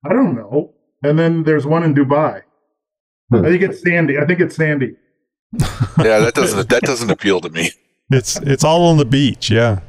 I 0.05 0.09
don't 0.09 0.35
know. 0.35 0.73
and 1.03 1.17
then 1.17 1.43
there's 1.43 1.65
one 1.65 1.83
in 1.83 1.95
Dubai. 1.95 2.41
Hmm. 3.31 3.45
I 3.45 3.49
think 3.49 3.63
it's 3.63 3.81
Sandy. 3.81 4.19
I 4.19 4.25
think 4.25 4.39
it's 4.41 4.55
Sandy. 4.55 4.95
yeah, 5.99 6.19
that 6.19 6.33
doesn't 6.33 6.69
that 6.69 6.83
doesn't 6.83 7.09
appeal 7.09 7.41
to 7.41 7.49
me. 7.49 7.71
It's 8.11 8.37
it's 8.37 8.63
all 8.63 8.87
on 8.87 8.97
the 8.97 9.05
beach. 9.05 9.49
Yeah. 9.49 9.79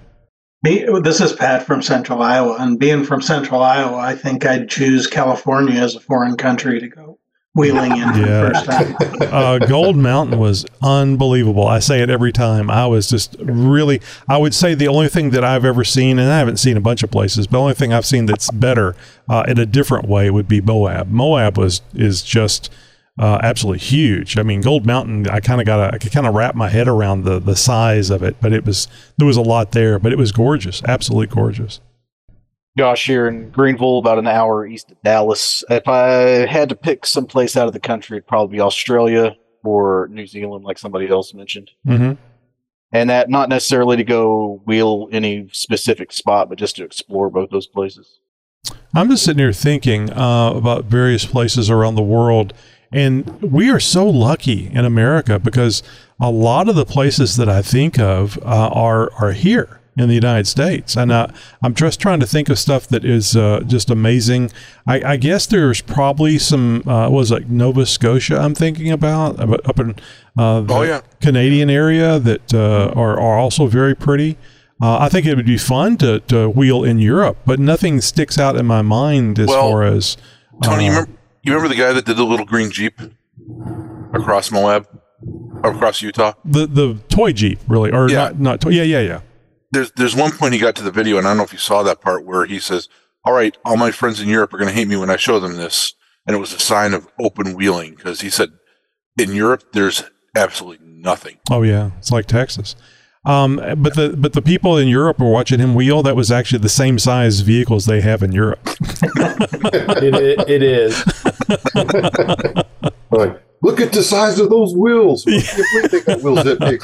Me, 0.64 0.86
this 1.02 1.20
is 1.20 1.32
Pat 1.32 1.66
from 1.66 1.82
Central 1.82 2.22
Iowa, 2.22 2.56
and 2.60 2.78
being 2.78 3.04
from 3.04 3.20
Central 3.20 3.62
Iowa, 3.62 3.96
I 3.96 4.14
think 4.14 4.46
I'd 4.46 4.68
choose 4.68 5.08
California 5.08 5.80
as 5.80 5.96
a 5.96 6.00
foreign 6.00 6.36
country 6.36 6.78
to 6.78 6.86
go 6.86 7.18
wheeling 7.54 7.92
in 7.92 8.12
for 8.12 8.20
the 8.20 8.52
first 8.52 8.64
time. 8.64 8.96
uh, 9.32 9.58
Gold 9.58 9.96
Mountain 9.96 10.38
was 10.38 10.64
unbelievable. 10.82 11.66
I 11.66 11.80
say 11.80 12.00
it 12.00 12.10
every 12.10 12.32
time. 12.32 12.70
I 12.70 12.86
was 12.86 13.08
just 13.08 13.36
really, 13.40 14.00
I 14.28 14.38
would 14.38 14.54
say 14.54 14.74
the 14.74 14.88
only 14.88 15.08
thing 15.08 15.30
that 15.30 15.44
I've 15.44 15.64
ever 15.64 15.84
seen, 15.84 16.18
and 16.18 16.30
I 16.30 16.38
haven't 16.38 16.58
seen 16.58 16.76
a 16.76 16.80
bunch 16.80 17.02
of 17.02 17.10
places, 17.10 17.46
but 17.46 17.58
the 17.58 17.62
only 17.62 17.74
thing 17.74 17.92
I've 17.92 18.06
seen 18.06 18.26
that's 18.26 18.50
better 18.50 18.96
uh, 19.28 19.44
in 19.46 19.58
a 19.58 19.66
different 19.66 20.08
way 20.08 20.30
would 20.30 20.48
be 20.48 20.60
Moab. 20.60 21.08
Moab 21.08 21.58
was 21.58 21.82
is 21.94 22.22
just 22.22 22.70
uh, 23.18 23.38
absolutely 23.42 23.80
huge. 23.80 24.38
I 24.38 24.42
mean, 24.42 24.62
Gold 24.62 24.86
Mountain, 24.86 25.28
I 25.28 25.40
kind 25.40 25.60
of 25.60 25.66
got 25.66 25.94
I 25.94 25.98
could 25.98 26.12
kind 26.12 26.26
of 26.26 26.34
wrap 26.34 26.54
my 26.54 26.70
head 26.70 26.88
around 26.88 27.24
the 27.24 27.38
the 27.38 27.56
size 27.56 28.08
of 28.08 28.22
it, 28.22 28.36
but 28.40 28.52
it 28.52 28.64
was 28.64 28.88
there 29.18 29.26
was 29.26 29.36
a 29.36 29.42
lot 29.42 29.72
there, 29.72 29.98
but 29.98 30.12
it 30.12 30.18
was 30.18 30.32
gorgeous, 30.32 30.82
absolutely 30.84 31.34
gorgeous. 31.34 31.80
Josh 32.76 33.06
here 33.06 33.28
in 33.28 33.50
Greenville, 33.50 33.98
about 33.98 34.18
an 34.18 34.26
hour 34.26 34.66
east 34.66 34.90
of 34.90 35.02
Dallas. 35.02 35.62
If 35.68 35.88
I 35.88 36.46
had 36.46 36.70
to 36.70 36.74
pick 36.74 37.04
some 37.04 37.26
place 37.26 37.56
out 37.56 37.66
of 37.66 37.74
the 37.74 37.80
country, 37.80 38.16
it'd 38.16 38.26
probably 38.26 38.56
be 38.56 38.60
Australia 38.60 39.36
or 39.62 40.08
New 40.10 40.26
Zealand, 40.26 40.64
like 40.64 40.78
somebody 40.78 41.08
else 41.08 41.34
mentioned. 41.34 41.70
Mm-hmm. 41.86 42.12
And 42.92 43.10
that 43.10 43.28
not 43.28 43.48
necessarily 43.48 43.96
to 43.96 44.04
go 44.04 44.62
wheel 44.64 45.08
any 45.12 45.48
specific 45.52 46.12
spot, 46.12 46.48
but 46.48 46.58
just 46.58 46.76
to 46.76 46.84
explore 46.84 47.30
both 47.30 47.50
those 47.50 47.66
places. 47.66 48.20
I'm 48.94 49.08
just 49.08 49.24
sitting 49.24 49.38
here 49.38 49.52
thinking 49.52 50.10
uh, 50.10 50.52
about 50.54 50.84
various 50.84 51.24
places 51.24 51.70
around 51.70 51.94
the 51.94 52.02
world, 52.02 52.52
and 52.90 53.40
we 53.40 53.70
are 53.70 53.80
so 53.80 54.08
lucky 54.08 54.68
in 54.68 54.84
America 54.84 55.38
because 55.38 55.82
a 56.20 56.30
lot 56.30 56.68
of 56.68 56.74
the 56.74 56.84
places 56.84 57.36
that 57.36 57.48
I 57.48 57.62
think 57.62 57.98
of 57.98 58.38
uh, 58.38 58.70
are 58.72 59.10
are 59.14 59.32
here 59.32 59.80
in 59.96 60.08
the 60.08 60.14
United 60.14 60.46
States, 60.46 60.96
and 60.96 61.12
uh, 61.12 61.26
I'm 61.62 61.74
just 61.74 62.00
trying 62.00 62.18
to 62.20 62.26
think 62.26 62.48
of 62.48 62.58
stuff 62.58 62.88
that 62.88 63.04
is 63.04 63.36
uh, 63.36 63.60
just 63.66 63.90
amazing. 63.90 64.50
I, 64.86 65.02
I, 65.12 65.16
guess 65.18 65.44
there's 65.44 65.82
probably 65.82 66.38
some 66.38 66.82
uh, 66.88 67.10
was 67.10 67.30
like 67.30 67.48
Nova 67.48 67.84
Scotia. 67.84 68.38
I'm 68.38 68.54
thinking 68.54 68.90
about 68.90 69.38
up 69.38 69.78
in 69.78 69.94
uh, 70.38 70.62
the 70.62 70.74
Oh, 70.74 70.82
yeah. 70.82 71.02
Canadian 71.20 71.68
area 71.68 72.18
that 72.18 72.54
uh, 72.54 72.90
are 72.96 73.20
are 73.20 73.36
also 73.38 73.66
very 73.66 73.94
pretty. 73.94 74.38
Uh, 74.80 74.98
I 74.98 75.08
think 75.10 75.26
it 75.26 75.36
would 75.36 75.46
be 75.46 75.58
fun 75.58 75.96
to, 75.98 76.20
to 76.20 76.48
wheel 76.48 76.82
in 76.84 76.98
Europe, 76.98 77.36
but 77.44 77.60
nothing 77.60 78.00
sticks 78.00 78.38
out 78.38 78.56
in 78.56 78.66
my 78.66 78.82
mind 78.82 79.38
as 79.38 79.46
Well, 79.48 79.70
far 79.70 79.82
as 79.84 80.16
Tony, 80.62 80.86
you 80.86 80.90
uh, 80.90 80.94
remember 80.94 81.18
you 81.42 81.52
remember 81.54 81.68
the 81.74 81.80
guy 81.80 81.92
that 81.92 82.04
did 82.06 82.16
the 82.16 82.24
little 82.24 82.46
green 82.46 82.70
jeep 82.70 82.98
across 84.14 84.50
Moab, 84.50 84.86
across 85.62 86.02
Utah? 86.02 86.32
the 86.44 86.66
the 86.66 86.94
toy 87.08 87.32
jeep, 87.32 87.60
really, 87.68 87.90
or 87.92 88.08
Yeah. 88.08 88.16
not 88.16 88.40
not 88.40 88.60
toy. 88.62 88.70
Yeah, 88.70 88.82
yeah, 88.84 89.00
yeah. 89.00 89.20
There's 89.72 89.90
there's 89.92 90.14
one 90.14 90.32
point 90.32 90.52
he 90.54 90.60
got 90.60 90.76
to 90.76 90.82
the 90.84 90.90
video, 90.92 91.18
and 91.18 91.26
I 91.26 91.30
don't 91.30 91.38
know 91.38 91.44
if 91.44 91.52
you 91.52 91.58
saw 91.58 91.82
that 91.82 92.00
part 92.00 92.24
where 92.24 92.44
he 92.46 92.58
says, 92.58 92.88
"All 93.24 93.32
right, 93.32 93.56
all 93.64 93.76
my 93.76 93.90
friends 93.90 94.20
in 94.20 94.28
Europe 94.28 94.52
are 94.54 94.58
going 94.58 94.68
to 94.68 94.74
hate 94.74 94.86
me 94.88 94.96
when 94.96 95.10
I 95.10 95.16
show 95.16 95.40
them 95.40 95.56
this," 95.56 95.94
and 96.26 96.36
it 96.36 96.38
was 96.40 96.52
a 96.52 96.58
sign 96.58 96.94
of 96.94 97.08
open 97.18 97.54
wheeling 97.54 97.94
because 97.94 98.20
he 98.20 98.30
said, 98.30 98.50
"In 99.18 99.32
Europe, 99.34 99.64
there's 99.72 100.04
absolutely 100.36 100.86
nothing." 100.86 101.38
Oh 101.50 101.62
yeah, 101.62 101.90
it's 101.98 102.10
like 102.12 102.26
Texas. 102.26 102.76
Um, 103.24 103.56
but 103.78 103.94
the 103.94 104.14
but 104.18 104.32
the 104.34 104.42
people 104.42 104.76
in 104.76 104.88
Europe 104.88 105.20
were 105.20 105.30
watching 105.30 105.58
him 105.60 105.74
wheel. 105.74 106.02
That 106.02 106.16
was 106.16 106.30
actually 106.32 106.58
the 106.58 106.68
same 106.68 106.98
size 106.98 107.40
vehicles 107.40 107.86
they 107.86 108.00
have 108.00 108.22
in 108.22 108.32
Europe. 108.32 108.60
it, 108.66 110.14
i- 110.14 110.44
it 110.50 110.62
is. 110.62 111.02
Like, 113.14 113.42
look 113.62 113.78
at 113.78 113.92
the 113.92 114.02
size 114.02 114.38
of 114.40 114.48
those 114.48 114.74
wheels. 114.74 115.26
I 115.26 115.40
can't 115.42 115.90
they 115.92 116.00
got 116.00 116.22
wheels 116.22 116.44
that 116.44 116.58
big 116.60 116.80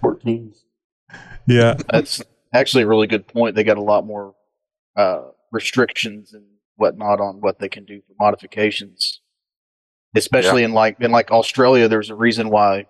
14s. 0.00 0.58
Yeah, 1.46 1.76
That's 1.90 2.22
actually 2.52 2.84
a 2.84 2.86
really 2.86 3.06
good 3.06 3.26
point. 3.26 3.54
They 3.54 3.64
got 3.64 3.78
a 3.78 3.82
lot 3.82 4.06
more 4.06 4.34
uh, 4.96 5.22
restrictions 5.52 6.32
and 6.32 6.44
whatnot 6.76 7.20
on 7.20 7.40
what 7.40 7.58
they 7.58 7.68
can 7.68 7.84
do 7.84 8.00
for 8.06 8.14
modifications, 8.18 9.20
especially 10.14 10.62
in 10.62 10.72
like 10.72 10.96
in 11.00 11.10
like 11.10 11.30
Australia. 11.30 11.88
There's 11.88 12.10
a 12.10 12.14
reason 12.14 12.50
why 12.50 12.86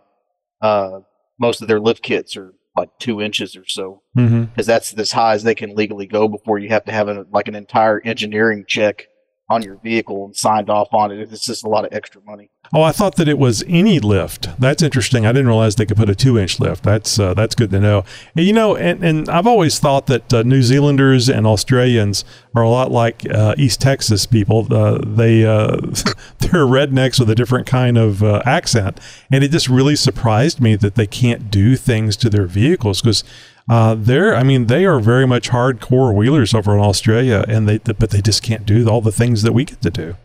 uh, 0.61 1.01
most 1.39 1.63
of 1.63 1.69
their 1.69 1.81
lift 1.81 2.03
kits 2.03 2.37
are 2.37 2.55
like 2.77 2.91
two 2.99 3.21
inches 3.21 3.57
or 3.57 3.67
so, 3.67 4.03
hmm 4.15 4.45
because 4.45 4.67
that's 4.67 4.93
as 4.95 5.13
high 5.13 5.35
as 5.35 5.43
they 5.43 5.55
can 5.55 5.75
legally 5.75 6.07
go 6.07 6.29
before 6.29 6.59
you 6.59 6.69
have 6.69 6.85
to 6.85 6.93
have 6.93 7.09
a, 7.09 7.27
like 7.31 7.49
an 7.49 7.55
entire 7.55 8.01
engineering 8.05 8.65
check 8.67 9.09
on 9.49 9.63
your 9.63 9.77
vehicle 9.77 10.25
and 10.25 10.37
signed 10.37 10.69
off 10.69 10.89
on 10.93 11.13
it. 11.13 11.21
It's 11.33 11.45
just 11.45 11.65
a 11.65 11.69
lot 11.69 11.85
of 11.85 11.93
extra 11.93 12.21
money. 12.23 12.51
Oh, 12.75 12.83
I 12.83 12.91
thought 12.91 13.15
that 13.17 13.29
it 13.29 13.39
was 13.39 13.63
any 13.69 14.01
lift. 14.01 14.49
That's 14.61 14.83
interesting. 14.83 15.25
I 15.25 15.31
didn't 15.31 15.47
realize 15.47 15.77
they 15.77 15.87
could 15.87 15.97
put 15.97 16.11
a 16.11 16.17
two-inch 16.17 16.59
lift. 16.59 16.83
That's 16.83 17.17
uh, 17.19 17.33
that's 17.35 17.55
good 17.55 17.71
to 17.71 17.79
know. 17.79 18.05
And, 18.35 18.45
you 18.45 18.53
know, 18.53 18.75
and, 18.75 19.05
and 19.05 19.29
I've 19.29 19.47
always 19.47 19.79
thought 19.79 20.09
that 20.09 20.35
uh, 20.35 20.43
New 20.43 20.63
Zealanders 20.63 21.29
and 21.29 21.47
Australians 21.47 22.25
are 22.57 22.63
a 22.63 22.69
lot 22.69 22.91
like 22.91 23.25
uh, 23.31 23.55
East 23.57 23.81
Texas 23.81 24.27
people. 24.27 24.67
Uh, 24.69 24.99
they 24.99 25.45
uh, 25.45 25.77
they're 26.39 26.67
rednecks 26.67 27.21
with 27.21 27.31
a 27.31 27.37
different 27.37 27.69
kind 27.69 27.97
of 27.97 28.25
uh, 28.25 28.43
accent, 28.45 28.99
and 29.31 29.45
it 29.45 29.53
just 29.53 29.69
really 29.69 29.95
surprised 29.95 30.61
me 30.61 30.75
that 30.75 30.97
they 30.97 31.07
can't 31.07 31.51
do 31.53 31.77
things 31.77 32.17
to 32.17 32.31
their 32.31 32.47
vehicles 32.47 33.01
because. 33.01 33.23
Uh, 33.69 33.97
they're, 33.99 34.35
I 34.35 34.43
mean, 34.45 34.67
they 34.67 34.85
are 34.85 35.01
very 35.01 35.27
much 35.27 35.51
hardcore 35.51 36.15
wheelers 36.15 36.55
over 36.55 36.75
in 36.75 36.81
Australia, 36.81 37.45
and 37.49 37.69
they, 37.69 37.79
but 37.79 38.11
they 38.11 38.21
just 38.21 38.43
can't 38.43 38.65
do 38.65 38.89
all 38.89 39.01
the 39.01 39.11
things 39.13 39.43
that 39.43 39.53
we 39.53 39.65
get 39.65 39.83
to 39.83 39.91
do. 39.91 40.17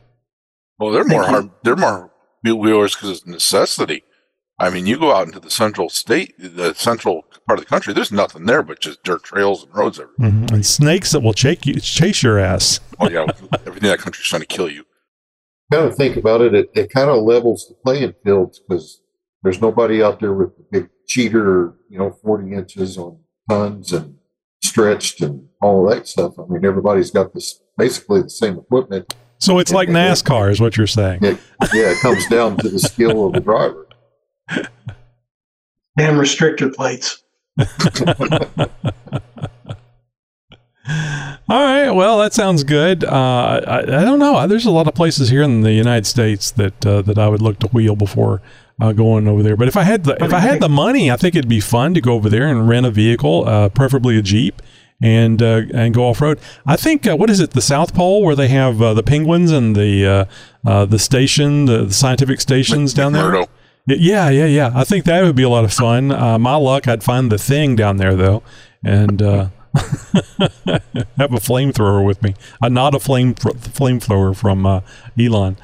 Well, 0.77 0.91
they're 0.91 1.03
more 1.05 1.23
hard. 1.23 1.49
They're 1.63 1.75
more 1.75 2.11
wheelers 2.43 2.95
because 2.95 3.09
it's 3.09 3.25
necessity. 3.27 4.03
I 4.59 4.69
mean, 4.69 4.85
you 4.85 4.99
go 4.99 5.11
out 5.15 5.25
into 5.25 5.39
the 5.39 5.49
central 5.49 5.89
state, 5.89 6.35
the 6.37 6.73
central 6.75 7.23
part 7.47 7.57
of 7.57 7.65
the 7.65 7.69
country. 7.69 7.93
There's 7.95 8.11
nothing 8.11 8.45
there 8.45 8.61
but 8.61 8.79
just 8.79 9.01
dirt 9.03 9.23
trails 9.23 9.63
and 9.63 9.73
roads 9.75 9.99
everywhere. 9.99 10.29
hmm 10.31 10.53
And 10.53 10.65
snakes 10.65 11.11
that 11.13 11.21
will 11.21 11.33
chase 11.33 11.59
you, 11.65 11.79
chase 11.79 12.21
your 12.21 12.37
ass. 12.37 12.79
Oh 12.99 13.09
yeah, 13.09 13.21
everything 13.65 13.85
in 13.85 13.89
that 13.89 13.99
country's 13.99 14.27
trying 14.27 14.41
to 14.41 14.47
kill 14.47 14.69
you. 14.69 14.85
kind 15.71 15.87
of 15.87 15.95
think 15.95 16.15
about 16.15 16.41
it, 16.41 16.53
it, 16.53 16.69
it 16.75 16.91
kind 16.91 17.09
of 17.09 17.23
levels 17.23 17.65
the 17.69 17.75
playing 17.83 18.13
fields 18.23 18.59
because 18.67 19.01
there's 19.41 19.61
nobody 19.61 20.03
out 20.03 20.19
there 20.19 20.33
with 20.33 20.55
the 20.57 20.63
big 20.71 20.89
cheater, 21.07 21.73
you 21.89 21.97
know, 21.97 22.11
40 22.23 22.53
inches 22.53 22.97
on 22.99 23.17
tons 23.51 23.91
and 23.91 24.15
stretched 24.63 25.21
and 25.21 25.47
all 25.61 25.87
of 25.87 25.93
that 25.93 26.07
stuff. 26.07 26.39
I 26.39 26.45
mean, 26.47 26.65
everybody's 26.65 27.11
got 27.11 27.33
this 27.33 27.61
basically 27.77 28.21
the 28.21 28.29
same 28.29 28.57
equipment. 28.57 29.13
So 29.39 29.59
it's 29.59 29.71
like 29.71 29.89
NASCAR, 29.89 30.51
is 30.51 30.61
what 30.61 30.77
you're 30.77 30.87
saying. 30.87 31.23
It, 31.23 31.37
yeah, 31.73 31.91
it 31.91 31.99
comes 31.99 32.27
down 32.27 32.57
to 32.57 32.69
the 32.69 32.79
skill 32.79 33.25
of 33.25 33.33
the 33.33 33.39
driver. 33.39 33.87
Damn 35.97 36.15
restrictor 36.15 36.73
plates. 36.73 37.23
All 41.49 41.63
right. 41.63 41.91
Well, 41.91 42.19
that 42.19 42.33
sounds 42.33 42.63
good. 42.63 43.03
Uh, 43.03 43.61
I, 43.67 43.79
I 43.79 44.03
don't 44.05 44.19
know. 44.19 44.47
There's 44.47 44.65
a 44.65 44.71
lot 44.71 44.87
of 44.87 44.93
places 44.93 45.29
here 45.29 45.41
in 45.41 45.61
the 45.61 45.73
United 45.73 46.05
States 46.05 46.51
that 46.51 46.85
uh, 46.85 47.01
that 47.01 47.17
I 47.17 47.27
would 47.27 47.41
look 47.41 47.59
to 47.59 47.67
wheel 47.67 47.95
before 47.95 48.41
uh, 48.81 48.91
going 48.91 49.27
over 49.27 49.43
there. 49.43 49.55
But 49.55 49.67
if 49.67 49.77
I 49.77 49.83
had 49.83 50.03
the 50.03 50.21
if 50.23 50.33
I 50.33 50.39
had 50.39 50.59
the 50.59 50.69
money, 50.69 51.11
I 51.11 51.15
think 51.15 51.35
it'd 51.35 51.47
be 51.47 51.59
fun 51.59 51.93
to 51.93 52.01
go 52.01 52.13
over 52.13 52.29
there 52.29 52.47
and 52.47 52.67
rent 52.67 52.85
a 52.85 52.91
vehicle, 52.91 53.47
uh, 53.47 53.69
preferably 53.69 54.17
a 54.17 54.21
Jeep, 54.21 54.61
and 55.01 55.41
uh, 55.41 55.61
and 55.73 55.93
go 55.93 56.05
off 56.05 56.19
road. 56.19 56.39
I 56.65 56.75
think 56.75 57.07
uh, 57.07 57.15
what 57.15 57.29
is 57.29 57.39
it, 57.39 57.51
the 57.51 57.61
South 57.61 57.93
Pole, 57.93 58.23
where 58.23 58.35
they 58.35 58.47
have 58.47 58.81
uh, 58.81 58.93
the 58.95 59.03
penguins 59.03 59.51
and 59.51 59.75
the 59.75 60.05
uh, 60.05 60.25
uh, 60.65 60.85
the 60.85 60.99
station, 60.99 61.65
the, 61.65 61.85
the 61.85 61.93
scientific 61.93 62.41
stations 62.41 62.93
down 62.93 63.13
there. 63.13 63.45
Yeah, 63.87 64.29
yeah, 64.29 64.45
yeah. 64.45 64.71
I 64.73 64.83
think 64.83 65.05
that 65.05 65.23
would 65.23 65.35
be 65.35 65.43
a 65.43 65.49
lot 65.49 65.63
of 65.63 65.73
fun. 65.73 66.11
Uh, 66.11 66.37
my 66.37 66.55
luck, 66.55 66.87
I'd 66.87 67.03
find 67.03 67.31
the 67.31 67.37
thing 67.37 67.75
down 67.75 67.97
there 67.97 68.15
though, 68.15 68.41
and 68.83 69.21
uh, 69.21 69.49
have 69.75 71.33
a 71.33 71.39
flamethrower 71.39 72.05
with 72.05 72.21
me. 72.21 72.35
Uh, 72.63 72.69
not 72.69 72.95
a 72.95 72.99
flame 72.99 73.35
flamethrower 73.35 74.35
from 74.35 74.65
uh, 74.65 74.81
Elon. 75.19 75.57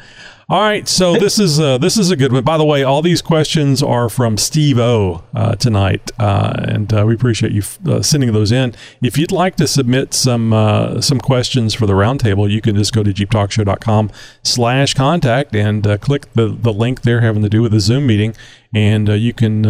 All 0.50 0.62
right, 0.62 0.88
so 0.88 1.18
this 1.18 1.40
is 1.40 1.60
uh, 1.60 1.78
this 1.78 1.98
is 1.98 2.10
a 2.10 2.16
good 2.16 2.32
one. 2.32 2.42
By 2.46 2.58
the 2.58 2.64
way, 2.64 2.82
all 2.82 3.02
these 3.02 3.22
questions 3.22 3.84
are 3.84 4.08
from 4.08 4.38
Steve 4.38 4.80
O 4.80 5.22
uh, 5.36 5.56
tonight, 5.56 6.10
uh, 6.18 6.54
and 6.60 6.94
uh, 6.94 7.06
we 7.06 7.16
appreciate 7.16 7.52
you 7.52 7.64
f- 7.64 7.86
uh, 7.86 8.02
sending 8.02 8.32
those 8.32 8.50
in. 8.54 8.74
If 9.02 9.18
you'd 9.18 9.34
like 9.34 9.58
to 9.58 9.68
submit 9.68 10.14
some 10.14 10.54
uh, 10.54 11.02
some 11.02 11.20
questions 11.20 11.74
for 11.74 11.86
the 11.86 11.92
roundtable, 11.92 12.50
you 12.50 12.62
can 12.62 12.78
just 12.78 12.94
go 12.94 13.04
to 13.04 13.14
jeeptalkshow.com 13.14 14.10
slash 14.42 14.94
contact 14.94 15.54
and 15.54 15.84
click 16.00 16.32
the 16.32 16.48
the 16.48 16.72
link 16.72 17.02
there 17.02 17.20
having 17.20 17.42
to 17.42 17.50
do 17.50 17.62
with 17.62 17.74
the 17.74 17.82
Zoom 17.82 18.08
meeting, 18.08 18.34
and 18.74 19.10
you 19.10 19.34
can 19.34 19.64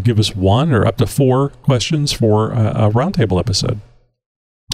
give 0.00 0.18
us 0.18 0.34
one 0.34 0.72
or 0.72 0.84
up 0.84 0.96
to 0.96 1.06
four 1.06 1.50
questions 1.50 2.12
for 2.12 2.50
a 2.50 2.90
roundtable 2.90 3.38
episode. 3.38 3.80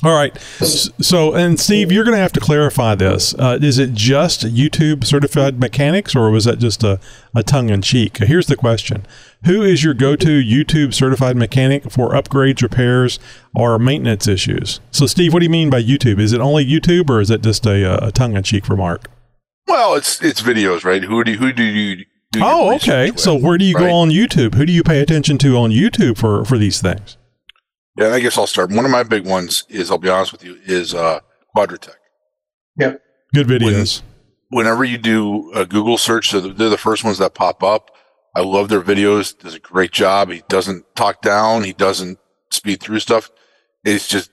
All 0.03 0.15
right. 0.15 0.39
So, 0.41 1.35
and 1.35 1.61
Steve, 1.61 1.93
you're 1.93 2.05
going 2.05 2.17
to 2.17 2.23
have 2.23 2.33
to 2.33 2.41
clarify 2.41 2.95
this. 2.95 3.35
Uh, 3.35 3.59
is 3.61 3.79
it 3.79 3.93
just 3.93 4.43
YouTube 4.43 5.05
certified 5.05 5.61
mechanics, 5.61 6.17
or 6.17 6.31
was 6.31 6.47
that 6.47 6.59
just 6.59 6.83
a, 6.83 6.99
a 7.35 7.43
tongue 7.43 7.69
in 7.69 7.83
cheek? 7.83 8.17
Here's 8.17 8.47
the 8.47 8.57
question 8.57 9.07
Who 9.45 9.63
is 9.63 9.85
your 9.85 9.93
go 9.93 10.17
to 10.17 10.43
YouTube 10.43 10.95
certified 10.95 11.37
mechanic 11.37 11.91
for 11.91 12.11
upgrades, 12.11 12.63
repairs, 12.63 13.19
or 13.55 13.79
maintenance 13.79 14.27
issues? 14.27 14.81
So, 14.91 15.07
Steve, 15.07 15.35
what 15.35 15.41
do 15.41 15.45
you 15.45 15.51
mean 15.51 15.69
by 15.69 15.83
YouTube? 15.83 16.19
Is 16.19 16.33
it 16.33 16.41
only 16.41 16.65
YouTube, 16.65 17.11
or 17.11 17.21
is 17.21 17.31
it 17.31 17.43
just 17.43 17.67
a, 17.67 18.07
a 18.07 18.11
tongue 18.11 18.37
in 18.37 18.43
cheek 18.43 18.71
remark? 18.71 19.11
Well, 19.67 19.95
it's 19.95 20.23
it's 20.23 20.41
videos, 20.41 20.85
right? 20.85 21.05
Who 21.05 21.23
do 21.25 21.35
who 21.35 21.53
do 21.53 21.63
you? 21.63 22.07
Do 22.33 22.41
oh, 22.43 22.75
okay. 22.77 23.13
So, 23.17 23.35
where 23.35 23.59
do 23.59 23.65
you 23.65 23.75
right? 23.75 23.89
go 23.89 23.95
on 23.95 24.09
YouTube? 24.09 24.55
Who 24.55 24.65
do 24.65 24.73
you 24.73 24.83
pay 24.83 25.01
attention 25.01 25.37
to 25.39 25.57
on 25.59 25.71
YouTube 25.71 26.17
for 26.17 26.45
for 26.45 26.57
these 26.57 26.81
things? 26.81 27.19
Yeah, 28.01 28.15
I 28.15 28.21
guess 28.21 28.39
I'll 28.39 28.47
start. 28.47 28.71
One 28.73 28.87
of 28.87 28.91
my 28.91 29.03
big 29.03 29.27
ones 29.27 29.65
is, 29.69 29.91
I'll 29.91 29.99
be 29.99 30.09
honest 30.09 30.33
with 30.33 30.43
you, 30.43 30.59
is 30.65 30.95
uh, 30.95 31.21
Quadratec. 31.55 31.97
Yep. 32.79 33.03
Good 33.35 33.47
videos. 33.47 34.01
When, 34.49 34.65
whenever 34.65 34.85
you 34.85 34.97
do 34.97 35.53
a 35.53 35.67
Google 35.67 35.99
search, 35.99 36.31
so 36.31 36.41
they're 36.41 36.71
the 36.71 36.79
first 36.79 37.05
ones 37.05 37.19
that 37.19 37.35
pop 37.35 37.63
up. 37.63 37.91
I 38.35 38.41
love 38.41 38.71
their 38.71 38.81
videos. 38.81 39.39
Does 39.39 39.55
a 39.55 39.59
great 39.59 39.91
job. 39.93 40.31
He 40.31 40.43
doesn't 40.49 40.87
talk 40.97 41.21
down. 41.21 41.63
He 41.65 41.75
doesn't 41.75 42.19
speed 42.51 42.81
through 42.81 43.01
stuff. 43.01 43.31
It's 43.85 44.09
just 44.09 44.31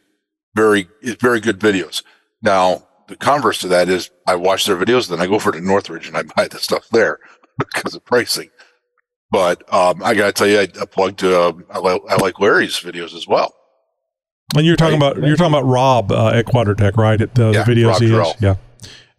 very, 0.55 0.87
it's 1.01 1.21
very 1.21 1.41
good 1.41 1.59
videos. 1.59 2.03
Now, 2.41 2.87
the 3.09 3.17
converse 3.17 3.59
to 3.59 3.67
that 3.67 3.89
is 3.89 4.11
I 4.25 4.35
watch 4.35 4.65
their 4.65 4.77
videos, 4.77 5.09
then 5.09 5.19
I 5.19 5.27
go 5.27 5.35
over 5.35 5.51
to 5.51 5.59
Northridge 5.59 6.07
and 6.07 6.15
I 6.15 6.23
buy 6.35 6.47
the 6.47 6.59
stuff 6.59 6.87
there 6.91 7.19
because 7.57 7.95
of 7.95 8.05
pricing. 8.05 8.49
But 9.29 9.61
um, 9.73 10.01
I 10.03 10.13
got 10.13 10.27
to 10.27 10.31
tell 10.31 10.47
you, 10.47 10.59
I, 10.59 10.67
I 10.81 10.85
plugged. 10.85 11.21
Uh, 11.21 11.51
I, 11.69 11.79
like, 11.79 12.01
I 12.09 12.15
like 12.15 12.39
Larry's 12.39 12.79
videos 12.79 13.13
as 13.13 13.27
well. 13.27 13.53
And 14.55 14.65
you're 14.65 14.77
talking 14.77 14.99
right. 14.99 15.11
about 15.11 15.27
you're 15.27 15.35
talking 15.35 15.53
about 15.53 15.65
Rob 15.65 16.11
uh, 16.11 16.29
at 16.29 16.45
Quadratec, 16.45 16.95
right? 16.95 17.19
At 17.19 17.35
the, 17.35 17.51
yeah, 17.51 17.63
the 17.63 17.71
videos 17.71 17.91
Rob 17.91 18.01
he 18.01 18.11
has, 18.11 18.35
yeah. 18.39 18.55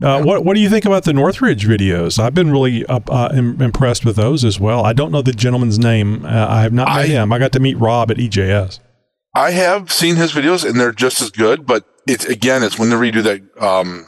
Uh, 0.00 0.22
what 0.22 0.44
what 0.44 0.54
do 0.54 0.60
you 0.60 0.70
think 0.70 0.84
about 0.84 1.04
the 1.04 1.12
Northridge 1.12 1.66
videos? 1.66 2.18
I've 2.18 2.34
been 2.34 2.50
really 2.50 2.86
up, 2.86 3.10
uh, 3.10 3.30
Im- 3.34 3.60
impressed 3.60 4.04
with 4.04 4.16
those 4.16 4.44
as 4.44 4.58
well. 4.60 4.84
I 4.84 4.92
don't 4.92 5.10
know 5.10 5.22
the 5.22 5.32
gentleman's 5.32 5.78
name. 5.78 6.24
Uh, 6.24 6.46
I 6.48 6.62
have 6.62 6.72
not 6.72 6.88
met 6.88 6.96
I, 6.96 7.06
him. 7.06 7.32
I 7.32 7.38
got 7.38 7.52
to 7.52 7.60
meet 7.60 7.74
Rob 7.74 8.10
at 8.10 8.16
EJS. 8.16 8.78
I 9.34 9.50
have 9.50 9.92
seen 9.92 10.16
his 10.16 10.32
videos, 10.32 10.68
and 10.68 10.80
they're 10.80 10.92
just 10.92 11.20
as 11.20 11.30
good. 11.30 11.66
But 11.66 11.84
it's 12.06 12.24
again, 12.24 12.62
it's 12.62 12.78
when 12.78 12.90
they 12.90 12.96
redo 12.96 13.22
that. 13.24 13.62
Um, 13.62 14.06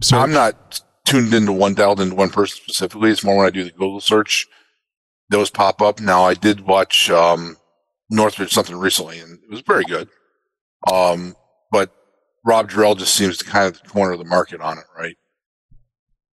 so 0.00 0.18
I'm 0.18 0.32
not 0.32 0.80
tuned 1.04 1.34
into 1.34 1.52
one 1.52 1.74
dialed 1.74 2.00
into 2.00 2.16
one 2.16 2.30
person 2.30 2.56
specifically. 2.56 3.10
It's 3.10 3.22
more 3.22 3.36
when 3.36 3.46
I 3.46 3.50
do 3.50 3.64
the 3.64 3.70
Google 3.70 4.00
search 4.00 4.48
those 5.28 5.50
pop 5.50 5.82
up. 5.82 6.00
Now, 6.00 6.24
I 6.24 6.34
did 6.34 6.62
watch 6.62 7.10
um, 7.10 7.56
Northridge 8.10 8.52
something 8.52 8.76
recently, 8.76 9.18
and 9.18 9.40
it 9.42 9.50
was 9.50 9.60
very 9.60 9.84
good. 9.84 10.08
Um, 10.90 11.36
but 11.70 11.92
Rob 12.44 12.70
Durrell 12.70 12.94
just 12.94 13.14
seems 13.14 13.38
to 13.38 13.44
kind 13.44 13.66
of 13.66 13.82
corner 13.84 14.16
the 14.16 14.24
market 14.24 14.60
on 14.60 14.78
it, 14.78 14.84
right? 14.96 15.16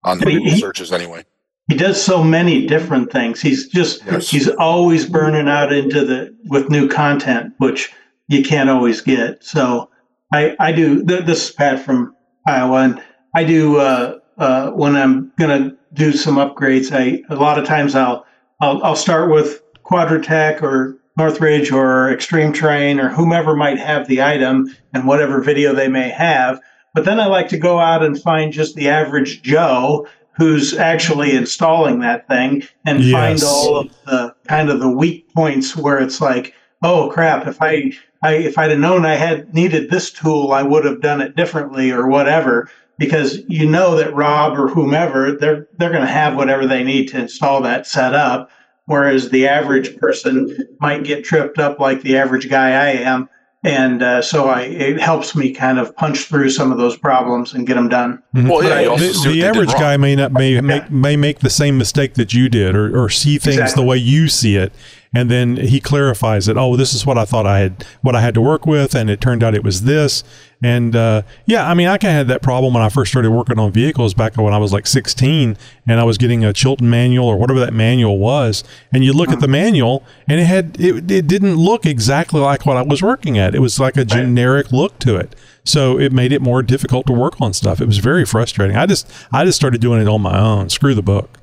On 0.05 0.19
the 0.19 0.27
Google 0.27 0.57
searches, 0.57 0.93
anyway. 0.93 1.25
He 1.69 1.77
does 1.77 2.03
so 2.03 2.25
many 2.25 2.67
different 2.67 3.13
things. 3.13 3.43
He's 3.43 3.69
just 3.69 4.05
yes. 4.07 4.31
he's 4.31 4.49
always 4.49 5.07
burning 5.07 5.49
out 5.49 5.73
into 5.73 6.05
the 6.05 6.35
with 6.45 6.71
new 6.71 6.89
content, 6.89 7.53
which 7.59 7.93
you 8.29 8.43
can't 8.43 8.71
always 8.71 9.03
get. 9.03 9.45
So 9.45 9.91
I 10.33 10.57
I 10.59 10.73
do. 10.73 11.03
This 11.03 11.49
is 11.49 11.55
Pat 11.55 11.85
from 11.85 12.15
Iowa, 12.47 12.83
and 12.85 13.03
I 13.35 13.45
do 13.45 13.79
uh, 13.79 14.19
uh, 14.39 14.71
when 14.71 14.97
I'm 14.97 15.31
gonna 15.39 15.77
do 15.93 16.13
some 16.13 16.37
upgrades. 16.37 16.91
I 16.91 17.23
a 17.29 17.37
lot 17.37 17.59
of 17.59 17.67
times 17.67 17.95
I'll 17.95 18.25
I'll, 18.61 18.83
I'll 18.83 18.97
start 18.97 19.31
with 19.31 19.63
Quadratec 19.85 20.63
or 20.63 20.99
Northridge 21.19 21.73
or 21.73 22.11
Extreme 22.11 22.53
Terrain 22.53 23.01
or 23.01 23.09
whomever 23.09 23.57
might 23.57 23.79
have 23.79 24.07
the 24.07 24.23
item 24.23 24.75
and 24.95 25.07
whatever 25.07 25.43
video 25.43 25.75
they 25.75 25.89
may 25.89 26.09
have. 26.09 26.61
But 26.95 27.05
then 27.05 27.21
I 27.21 27.27
like 27.27 27.49
to 27.49 27.59
go 27.59 27.81
out 27.81 28.05
and 28.05 28.21
find 28.21 28.53
just 28.53 28.77
the 28.77 28.89
average 28.89 29.43
Joe 29.43 30.07
who's 30.37 30.75
actually 30.75 31.35
installing 31.35 31.99
that 31.99 32.29
thing 32.29 32.63
and 32.87 33.03
yes. 33.03 33.13
find 33.13 33.43
all 33.43 33.77
of 33.77 33.91
the 34.07 34.35
kind 34.47 34.71
of 34.71 34.79
the 34.79 34.89
weak 34.89 35.29
points 35.35 35.77
where 35.77 35.99
it's 35.99 36.21
like, 36.21 36.55
oh 36.83 37.11
crap, 37.11 37.49
if 37.49 37.61
I, 37.61 37.93
I 38.23 38.35
if 38.35 38.57
I'd 38.57 38.71
have 38.71 38.79
known 38.79 39.05
I 39.05 39.17
had 39.17 39.53
needed 39.53 39.91
this 39.91 40.13
tool, 40.13 40.53
I 40.53 40.63
would 40.63 40.85
have 40.85 41.01
done 41.01 41.21
it 41.21 41.35
differently 41.35 41.91
or 41.91 42.07
whatever 42.07 42.71
because 42.99 43.39
you 43.49 43.69
know 43.69 43.97
that 43.97 44.15
Rob 44.15 44.59
or 44.59 44.69
whomever 44.69 45.33
they're 45.33 45.67
they're 45.77 45.91
going 45.91 46.07
to 46.07 46.13
have 46.13 46.37
whatever 46.37 46.67
they 46.67 46.85
need 46.85 47.09
to 47.09 47.19
install 47.19 47.61
that 47.63 47.87
setup, 47.87 48.51
whereas 48.89 49.29
the 49.29 49.47
average 49.47 49.97
person 49.99 50.57
might 50.81 51.05
get 51.05 51.23
tripped 51.23 51.59
up 51.59 51.79
like 51.79 52.03
the 52.03 52.17
average 52.17 52.49
guy 52.49 52.71
I 52.71 52.89
am, 52.93 53.29
and 53.63 54.03
uh, 54.03 54.23
so 54.23 54.49
I 54.49 54.63
it 54.63 54.99
helps 54.99 55.37
me 55.37 55.53
kind 55.53 55.79
of 55.79 55.95
punch 55.95 56.25
through 56.25 56.51
some 56.51 56.73
of 56.73 56.79
those 56.79 56.97
problems 56.97 57.53
and 57.53 57.67
get 57.67 57.75
them 57.75 57.89
done. 57.89 58.23
Mm-hmm. 58.35 58.49
Well, 58.49 58.65
yeah, 58.65 58.97
the, 58.97 59.31
the 59.31 59.45
average 59.45 59.73
guy 59.73 59.97
may 59.97 60.17
not 60.17 60.33
may 60.33 60.55
yeah. 60.55 60.61
make 60.63 60.91
may 60.91 61.17
make 61.17 61.41
the 61.41 61.51
same 61.51 61.77
mistake 61.77 62.15
that 62.15 62.33
you 62.33 62.49
did, 62.49 62.75
or, 62.75 62.99
or 62.99 63.09
see 63.11 63.39
things 63.39 63.59
exactly. 63.59 63.83
the 63.83 63.87
way 63.87 63.97
you 63.99 64.27
see 64.29 64.57
it, 64.57 64.73
and 65.15 65.31
then 65.31 65.57
he 65.57 65.81
clarifies 65.81 66.49
it. 66.49 66.57
Oh, 66.57 66.77
this 66.77 66.95
is 66.95 67.05
what 67.05 67.19
I 67.19 67.25
thought 67.25 67.47
I 67.47 67.61
had, 67.61 67.85
what 68.01 68.17
I 68.17 68.23
had 68.23 68.35
to 68.35 68.41
work 68.41 68.67
with, 68.67 68.95
and 68.95 69.11
it 69.11 69.21
turned 69.21 69.43
out 69.43 69.55
it 69.55 69.65
was 69.65 69.83
this. 69.83 70.25
And 70.63 70.97
uh, 70.97 71.23
yeah, 71.47 71.69
I 71.69 71.75
mean, 71.75 71.87
I 71.87 71.99
kind 71.99 72.11
of 72.11 72.17
had 72.17 72.29
that 72.29 72.43
problem 72.43 72.75
when 72.75 72.83
I 72.83 72.89
first 72.89 73.13
started 73.13 73.31
working 73.31 73.59
on 73.61 73.71
vehicles 73.71 74.13
back 74.13 74.37
when 74.37 74.53
I 74.53 74.59
was 74.59 74.73
like 74.73 74.89
16, 74.89 75.57
and 75.87 76.01
I 76.01 76.05
was 76.05 76.19
getting 76.19 76.45
a 76.45 76.53
Chilton 76.53 76.91
manual 76.91 77.27
or 77.29 77.37
whatever 77.37 77.61
that 77.61 77.73
manual 77.73 78.19
was. 78.19 78.65
And 78.93 79.05
you 79.05 79.13
look 79.13 79.29
at 79.29 79.39
the 79.41 79.49
manual, 79.49 80.05
and 80.27 80.41
it 80.41 80.45
had 80.45 80.81
it, 80.81 81.11
it 81.11 81.27
didn't 81.29 81.57
look 81.57 81.87
exactly 81.87 82.41
like 82.41 82.67
what 82.67 82.77
I 82.77 82.83
was 82.83 83.03
working 83.03 83.39
at. 83.39 83.55
It 83.55 83.61
was 83.61 83.79
like 83.79 83.97
a 83.97 84.05
generic 84.05 84.73
look 84.73 84.99
to 85.01 85.17
it. 85.17 85.37
So 85.65 85.99
it 85.99 86.13
made 86.13 86.33
it 86.33 86.43
more 86.43 86.63
difficult 86.63 87.07
to 87.07 87.13
work 87.13 87.41
on 87.41 87.53
stuff. 87.53 87.81
It 87.81 87.87
was 87.87 87.99
very 87.99 88.25
frustrating. 88.25 88.77
I 88.77 88.87
just 88.87 89.09
I 89.31 89.45
just 89.45 89.57
started 89.57 89.81
doing 89.81 90.01
it 90.01 90.09
on 90.09 90.23
my 90.23 90.39
own. 90.39 90.71
Screw 90.71 90.95
the 90.95 91.03
book. 91.03 91.39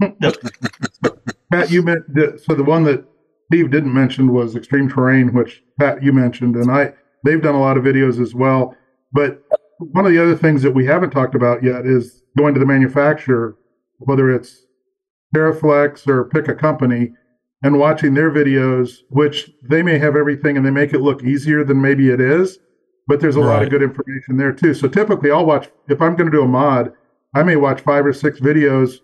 Pat, 1.50 1.70
you 1.70 1.82
meant 1.82 2.04
so 2.46 2.54
the 2.54 2.64
one 2.64 2.84
that 2.84 3.04
Steve 3.46 3.70
didn't 3.70 3.92
mention 3.92 4.32
was 4.32 4.56
Extreme 4.56 4.90
Terrain, 4.90 5.34
which 5.34 5.62
Pat 5.78 6.02
you 6.02 6.12
mentioned, 6.12 6.56
and 6.56 6.70
I 6.70 6.94
they've 7.24 7.42
done 7.42 7.54
a 7.54 7.60
lot 7.60 7.76
of 7.76 7.84
videos 7.84 8.20
as 8.20 8.34
well. 8.34 8.74
But 9.12 9.42
one 9.78 10.06
of 10.06 10.12
the 10.12 10.22
other 10.22 10.36
things 10.36 10.62
that 10.62 10.72
we 10.72 10.84
haven't 10.84 11.10
talked 11.10 11.34
about 11.34 11.62
yet 11.62 11.86
is 11.86 12.22
going 12.36 12.54
to 12.54 12.60
the 12.60 12.66
manufacturer, 12.66 13.56
whether 13.98 14.30
it's 14.30 14.64
TeraFlex 15.34 16.06
or 16.08 16.24
pick 16.24 16.48
a 16.48 16.54
company, 16.54 17.12
and 17.62 17.78
watching 17.78 18.14
their 18.14 18.30
videos, 18.30 18.98
which 19.10 19.50
they 19.68 19.82
may 19.82 19.98
have 19.98 20.16
everything 20.16 20.56
and 20.56 20.64
they 20.64 20.70
make 20.70 20.92
it 20.92 21.00
look 21.00 21.24
easier 21.24 21.64
than 21.64 21.80
maybe 21.80 22.10
it 22.10 22.20
is, 22.20 22.58
but 23.06 23.20
there's 23.20 23.36
a 23.36 23.40
right. 23.40 23.54
lot 23.54 23.62
of 23.62 23.70
good 23.70 23.82
information 23.82 24.36
there 24.36 24.52
too. 24.52 24.74
So 24.74 24.86
typically, 24.86 25.30
I'll 25.30 25.46
watch 25.46 25.68
if 25.88 26.00
I'm 26.00 26.14
going 26.14 26.30
to 26.30 26.36
do 26.36 26.44
a 26.44 26.48
mod, 26.48 26.92
I 27.34 27.42
may 27.42 27.56
watch 27.56 27.80
five 27.80 28.06
or 28.06 28.12
six 28.12 28.38
videos. 28.38 28.98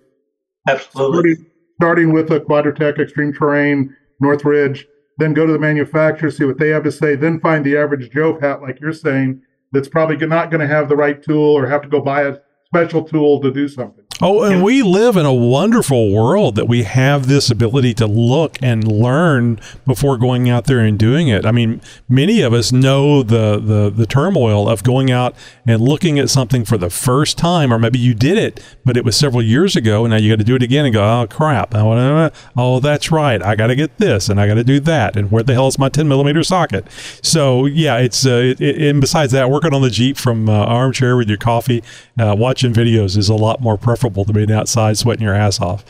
Absolutely. 0.68 1.34
Starting, 1.34 1.46
starting 1.80 2.12
with 2.12 2.30
a 2.30 2.40
Quadratec 2.40 2.98
Extreme 2.98 3.34
Terrain, 3.34 3.94
Northridge, 4.20 4.86
then 5.18 5.34
go 5.34 5.46
to 5.46 5.52
the 5.52 5.58
manufacturer, 5.58 6.30
see 6.30 6.44
what 6.44 6.58
they 6.58 6.70
have 6.70 6.84
to 6.84 6.92
say, 6.92 7.14
then 7.14 7.40
find 7.40 7.64
the 7.64 7.76
average 7.76 8.10
Joe 8.10 8.34
Pat, 8.34 8.62
like 8.62 8.80
you're 8.80 8.92
saying, 8.92 9.42
that's 9.72 9.88
probably 9.88 10.16
not 10.26 10.50
going 10.50 10.60
to 10.60 10.66
have 10.66 10.88
the 10.88 10.96
right 10.96 11.22
tool 11.22 11.56
or 11.56 11.66
have 11.66 11.82
to 11.82 11.88
go 11.88 12.00
buy 12.00 12.22
a 12.22 12.38
special 12.66 13.04
tool 13.04 13.40
to 13.40 13.52
do 13.52 13.68
something. 13.68 14.03
Oh, 14.22 14.44
and 14.44 14.62
we 14.62 14.80
live 14.82 15.16
in 15.16 15.26
a 15.26 15.34
wonderful 15.34 16.12
world 16.12 16.54
that 16.54 16.68
we 16.68 16.84
have 16.84 17.26
this 17.26 17.50
ability 17.50 17.94
to 17.94 18.06
look 18.06 18.56
and 18.62 18.86
learn 18.86 19.58
before 19.86 20.16
going 20.16 20.48
out 20.48 20.66
there 20.66 20.78
and 20.78 20.96
doing 20.96 21.26
it. 21.26 21.44
I 21.44 21.50
mean, 21.50 21.80
many 22.08 22.40
of 22.40 22.52
us 22.52 22.70
know 22.70 23.24
the, 23.24 23.58
the, 23.58 23.90
the 23.90 24.06
turmoil 24.06 24.68
of 24.68 24.84
going 24.84 25.10
out 25.10 25.34
and 25.66 25.82
looking 25.82 26.20
at 26.20 26.30
something 26.30 26.64
for 26.64 26.78
the 26.78 26.90
first 26.90 27.36
time, 27.36 27.72
or 27.72 27.78
maybe 27.80 27.98
you 27.98 28.14
did 28.14 28.38
it, 28.38 28.62
but 28.84 28.96
it 28.96 29.04
was 29.04 29.16
several 29.16 29.42
years 29.42 29.74
ago, 29.74 30.04
and 30.04 30.12
now 30.12 30.16
you 30.16 30.30
got 30.30 30.38
to 30.38 30.44
do 30.44 30.54
it 30.54 30.62
again 30.62 30.84
and 30.84 30.94
go, 30.94 31.02
oh, 31.02 31.26
crap. 31.26 31.74
Oh, 31.74 32.78
that's 32.78 33.10
right. 33.10 33.42
I 33.42 33.56
got 33.56 33.66
to 33.66 33.74
get 33.74 33.98
this 33.98 34.28
and 34.28 34.40
I 34.40 34.46
got 34.46 34.54
to 34.54 34.64
do 34.64 34.78
that. 34.80 35.16
And 35.16 35.32
where 35.32 35.42
the 35.42 35.54
hell 35.54 35.66
is 35.66 35.76
my 35.76 35.88
10 35.88 36.06
millimeter 36.06 36.44
socket? 36.44 36.86
So, 37.20 37.66
yeah, 37.66 37.98
it's, 37.98 38.24
uh, 38.24 38.30
it, 38.30 38.60
it, 38.60 38.80
and 38.80 39.00
besides 39.00 39.32
that, 39.32 39.50
working 39.50 39.74
on 39.74 39.82
the 39.82 39.90
Jeep 39.90 40.16
from 40.16 40.48
uh, 40.48 40.52
armchair 40.52 41.16
with 41.16 41.28
your 41.28 41.38
coffee, 41.38 41.82
uh, 42.16 42.36
watching 42.38 42.72
videos 42.72 43.16
is 43.16 43.28
a 43.28 43.34
lot 43.34 43.60
more 43.60 43.76
preferable 43.76 44.03
to 44.12 44.32
being 44.32 44.52
outside 44.52 44.98
sweating 44.98 45.22
your 45.22 45.34
ass 45.34 45.61
off. 45.61 45.84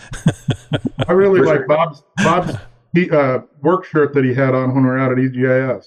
I 1.08 1.12
really 1.12 1.40
like 1.40 1.66
Bob's 1.66 2.02
Bob's 2.18 2.54
uh, 3.10 3.38
work 3.62 3.84
shirt 3.84 4.14
that 4.14 4.24
he 4.24 4.34
had 4.34 4.54
on 4.54 4.74
when 4.74 4.84
we 4.84 4.90
were 4.90 4.98
out 4.98 5.12
at 5.12 5.18
EJS. 5.18 5.86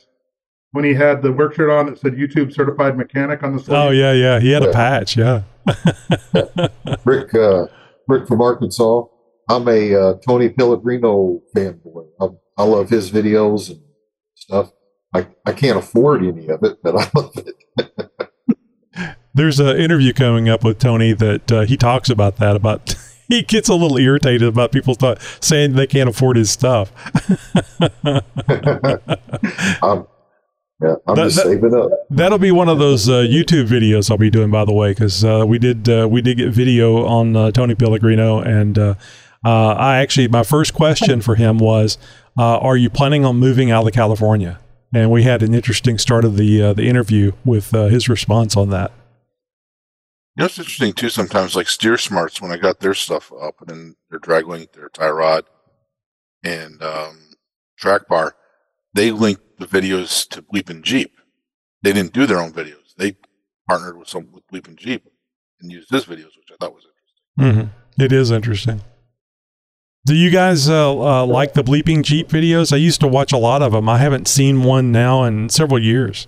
When 0.71 0.83
he 0.83 0.93
had 0.93 1.21
the 1.21 1.31
work 1.31 1.55
shirt 1.55 1.69
on 1.69 1.85
that 1.87 1.97
said 1.97 2.13
YouTube 2.13 2.53
certified 2.53 2.97
mechanic 2.97 3.41
on 3.43 3.55
the 3.55 3.63
sleeve. 3.63 3.77
Oh 3.77 3.89
yeah, 3.89 4.11
yeah. 4.11 4.39
He 4.39 4.51
had 4.51 4.63
yeah. 4.63 4.69
a 4.69 4.73
patch, 4.73 5.17
yeah. 5.17 5.43
Rick 7.05 7.33
uh, 7.33 7.67
Rick 8.07 8.27
from 8.27 8.41
Arkansas. 8.41 9.03
I'm 9.49 9.67
a 9.67 9.95
uh, 9.95 10.13
Tony 10.27 10.49
Pellegrino 10.49 11.41
fanboy. 11.55 12.07
I, 12.19 12.27
I 12.57 12.63
love 12.63 12.89
his 12.89 13.11
videos 13.11 13.69
and 13.69 13.81
stuff. 14.35 14.71
I, 15.13 15.27
I 15.45 15.53
can't 15.53 15.77
afford 15.77 16.23
any 16.23 16.47
of 16.49 16.63
it, 16.63 16.79
but 16.83 16.95
I 16.95 17.09
love 17.15 17.31
it. 17.37 18.26
There's 19.37 19.59
an 19.59 19.77
interview 19.77 20.13
coming 20.13 20.49
up 20.49 20.63
with 20.63 20.79
Tony 20.79 21.13
that 21.13 21.51
uh, 21.51 21.61
he 21.61 21.77
talks 21.77 22.09
about 22.09 22.37
that. 22.37 22.55
About 22.55 22.95
he 23.29 23.41
gets 23.43 23.69
a 23.69 23.75
little 23.75 23.97
irritated 23.97 24.47
about 24.47 24.71
people 24.71 24.95
th- 24.95 25.19
saying 25.39 25.73
they 25.73 25.87
can't 25.87 26.09
afford 26.09 26.37
his 26.37 26.49
stuff. 26.49 26.91
um, 29.83 30.07
Yeah, 30.81 30.93
I'm 31.07 31.15
That- 31.15 31.23
just 31.25 31.35
that- 31.37 31.45
saving 31.45 31.73
up. 31.75 31.89
That'll 32.09 32.37
be 32.37 32.51
one 32.51 32.69
of 32.69 32.79
those 32.79 33.09
uh, 33.09 33.13
YouTube 33.29 33.67
videos 33.67 34.11
I'll 34.11 34.17
be 34.17 34.29
doing, 34.29 34.51
by 34.51 34.65
the 34.65 34.73
way, 34.73 34.91
because 34.91 35.23
uh, 35.23 35.43
we 35.47 35.57
did 35.59 35.89
uh, 35.89 36.07
we 36.09 36.21
did 36.21 36.37
get 36.37 36.49
video 36.51 37.05
on 37.05 37.35
uh, 37.35 37.51
Tony 37.51 37.75
Pellegrino, 37.75 38.39
and 38.39 38.77
uh, 38.77 38.95
uh, 39.45 39.73
I 39.73 39.97
actually 39.97 40.27
my 40.27 40.43
first 40.43 40.73
question 40.73 41.21
for 41.21 41.35
him 41.35 41.57
was, 41.57 41.97
uh, 42.37 42.57
"Are 42.59 42.77
you 42.77 42.89
planning 42.89 43.25
on 43.25 43.37
moving 43.37 43.71
out 43.71 43.85
of 43.87 43.93
California?" 43.93 44.59
And 44.93 45.11
we 45.11 45.23
had 45.23 45.43
an 45.43 45.53
interesting 45.53 45.97
start 45.97 46.23
of 46.25 46.37
the 46.37 46.61
uh, 46.61 46.73
the 46.73 46.87
interview 46.87 47.31
with 47.43 47.73
uh, 47.73 47.85
his 47.87 48.07
response 48.07 48.55
on 48.55 48.69
that. 48.69 48.91
You 50.37 50.43
know, 50.43 50.45
it's 50.45 50.59
interesting 50.59 50.93
too. 50.93 51.09
Sometimes, 51.09 51.55
like 51.55 51.67
Steer 51.67 51.97
Smarts, 51.97 52.39
when 52.39 52.51
I 52.51 52.57
got 52.57 52.79
their 52.79 52.93
stuff 52.93 53.31
up 53.41 53.67
and 53.67 53.95
their 54.11 54.19
drag 54.19 54.45
link, 54.47 54.71
their 54.71 54.89
tie 54.89 55.09
rod, 55.09 55.45
and 56.43 56.79
um, 56.83 57.31
track 57.75 58.07
bar, 58.07 58.35
they 58.93 59.09
linked 59.09 59.57
the 59.57 59.65
videos 59.65 60.29
to 60.29 60.43
BleepinJeep. 60.43 61.09
They 61.81 61.91
didn't 61.91 62.13
do 62.13 62.27
their 62.27 62.39
own 62.39 62.53
videos. 62.53 62.93
They 62.97 63.17
partnered 63.67 63.97
with 63.97 64.09
some 64.09 64.31
with 64.31 64.45
BleepinJeep 64.53 65.01
and 65.59 65.71
used 65.71 65.89
his 65.89 66.05
videos, 66.05 66.35
which 66.37 66.51
I 66.51 66.55
thought 66.59 66.73
was 66.73 66.85
Mm-hmm. 67.39 68.01
It 68.01 68.11
is 68.11 68.31
interesting. 68.31 68.81
Do 70.07 70.15
you 70.15 70.31
guys 70.31 70.69
uh, 70.69 70.97
uh, 70.97 71.25
like 71.25 71.53
the 71.53 71.63
bleeping 71.63 72.01
Jeep 72.01 72.29
videos? 72.29 72.73
I 72.73 72.77
used 72.77 72.99
to 73.01 73.07
watch 73.07 73.31
a 73.31 73.37
lot 73.37 73.61
of 73.61 73.73
them. 73.73 73.87
I 73.87 73.99
haven't 73.99 74.27
seen 74.27 74.63
one 74.63 74.91
now 74.91 75.23
in 75.23 75.49
several 75.49 75.79
years. 75.79 76.27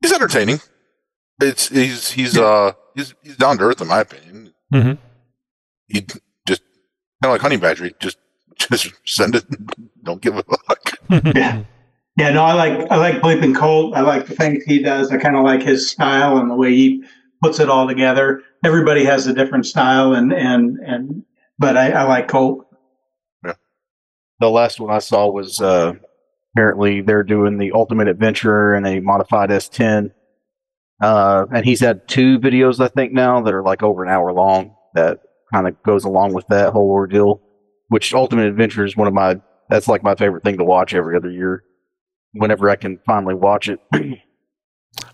he's 0.00 0.12
entertaining. 0.12 0.60
It's 1.40 1.70
he's 1.70 2.12
he's 2.12 2.38
uh 2.38 2.74
he's 2.96 3.14
he's 3.22 3.36
down 3.36 3.58
to 3.58 3.64
earth 3.64 3.80
in 3.80 3.88
my 3.88 4.00
opinion. 4.00 4.52
Mm-hmm. 4.72 4.92
He 5.86 6.00
just 6.46 6.62
kind 7.22 7.24
of 7.24 7.30
like 7.30 7.40
Honey 7.42 7.56
Badger. 7.56 7.84
He 7.84 7.94
just 8.00 8.18
just 8.56 8.92
send 9.04 9.36
it. 9.36 9.44
Don't 10.02 10.20
give 10.20 10.36
a 10.36 10.42
fuck. 10.42 10.98
yeah. 11.36 11.62
Yeah, 12.18 12.30
no, 12.30 12.44
I 12.44 12.54
like 12.54 12.90
I 12.90 12.96
like 12.96 13.16
Bleeping 13.16 13.54
Colt. 13.54 13.94
I 13.94 14.00
like 14.00 14.26
the 14.26 14.34
things 14.34 14.64
he 14.64 14.82
does. 14.82 15.12
I 15.12 15.18
kind 15.18 15.36
of 15.36 15.44
like 15.44 15.62
his 15.62 15.90
style 15.90 16.38
and 16.38 16.50
the 16.50 16.54
way 16.54 16.74
he 16.74 17.04
puts 17.42 17.60
it 17.60 17.68
all 17.68 17.86
together. 17.86 18.42
Everybody 18.64 19.04
has 19.04 19.26
a 19.26 19.34
different 19.34 19.66
style, 19.66 20.14
and 20.14 20.32
and 20.32 20.78
and 20.78 21.24
but 21.58 21.76
I, 21.76 21.90
I 21.90 22.02
like 22.04 22.26
Colt. 22.26 22.66
Yeah. 23.44 23.52
The 24.40 24.48
last 24.48 24.80
one 24.80 24.94
I 24.94 25.00
saw 25.00 25.28
was 25.28 25.60
uh, 25.60 25.92
apparently 26.54 27.02
they're 27.02 27.22
doing 27.22 27.58
the 27.58 27.72
Ultimate 27.72 28.08
Adventurer 28.08 28.74
and 28.74 28.86
a 28.86 29.00
modified 29.00 29.50
S10. 29.50 30.10
Uh, 31.00 31.44
and 31.52 31.64
he's 31.64 31.80
had 31.80 32.08
two 32.08 32.38
videos, 32.38 32.80
I 32.80 32.88
think, 32.88 33.12
now 33.12 33.42
that 33.42 33.52
are 33.52 33.62
like 33.62 33.82
over 33.82 34.02
an 34.02 34.10
hour 34.10 34.32
long. 34.32 34.74
That 34.94 35.20
kind 35.52 35.68
of 35.68 35.82
goes 35.82 36.04
along 36.04 36.32
with 36.32 36.46
that 36.48 36.72
whole 36.72 36.90
ordeal. 36.90 37.42
Which 37.88 38.14
Ultimate 38.14 38.46
Adventure 38.46 38.84
is 38.84 38.96
one 38.96 39.06
of 39.06 39.14
my 39.14 39.40
that's 39.68 39.88
like 39.88 40.02
my 40.02 40.14
favorite 40.14 40.42
thing 40.42 40.58
to 40.58 40.64
watch 40.64 40.94
every 40.94 41.16
other 41.16 41.30
year. 41.30 41.64
Whenever 42.32 42.68
I 42.68 42.76
can 42.76 42.98
finally 43.06 43.34
watch 43.34 43.68
it. 43.68 43.80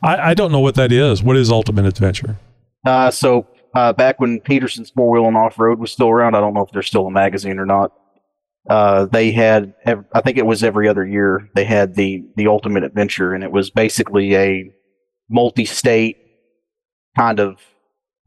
I, 0.02 0.30
I 0.30 0.34
don't 0.34 0.52
know 0.52 0.60
what 0.60 0.74
that 0.76 0.92
is. 0.92 1.22
What 1.22 1.36
is 1.36 1.50
Ultimate 1.50 1.86
Adventure? 1.86 2.38
Uh, 2.84 3.10
so 3.10 3.46
uh, 3.74 3.92
back 3.92 4.20
when 4.20 4.40
Petersen's 4.40 4.90
Four 4.90 5.10
Wheel 5.10 5.28
and 5.28 5.36
Off 5.36 5.58
Road 5.58 5.78
was 5.78 5.92
still 5.92 6.08
around, 6.08 6.34
I 6.34 6.40
don't 6.40 6.54
know 6.54 6.64
if 6.64 6.70
they're 6.72 6.82
still 6.82 7.06
a 7.06 7.10
magazine 7.10 7.58
or 7.58 7.66
not. 7.66 7.92
Uh, 8.68 9.06
they 9.06 9.32
had, 9.32 9.74
I 9.86 10.20
think 10.20 10.38
it 10.38 10.46
was 10.46 10.62
every 10.62 10.88
other 10.88 11.04
year, 11.04 11.48
they 11.54 11.64
had 11.64 11.96
the 11.96 12.22
the 12.36 12.46
Ultimate 12.46 12.84
Adventure, 12.84 13.34
and 13.34 13.42
it 13.42 13.50
was 13.50 13.70
basically 13.70 14.36
a 14.36 14.72
multi-state 15.32 16.18
kind 17.16 17.40
of 17.40 17.58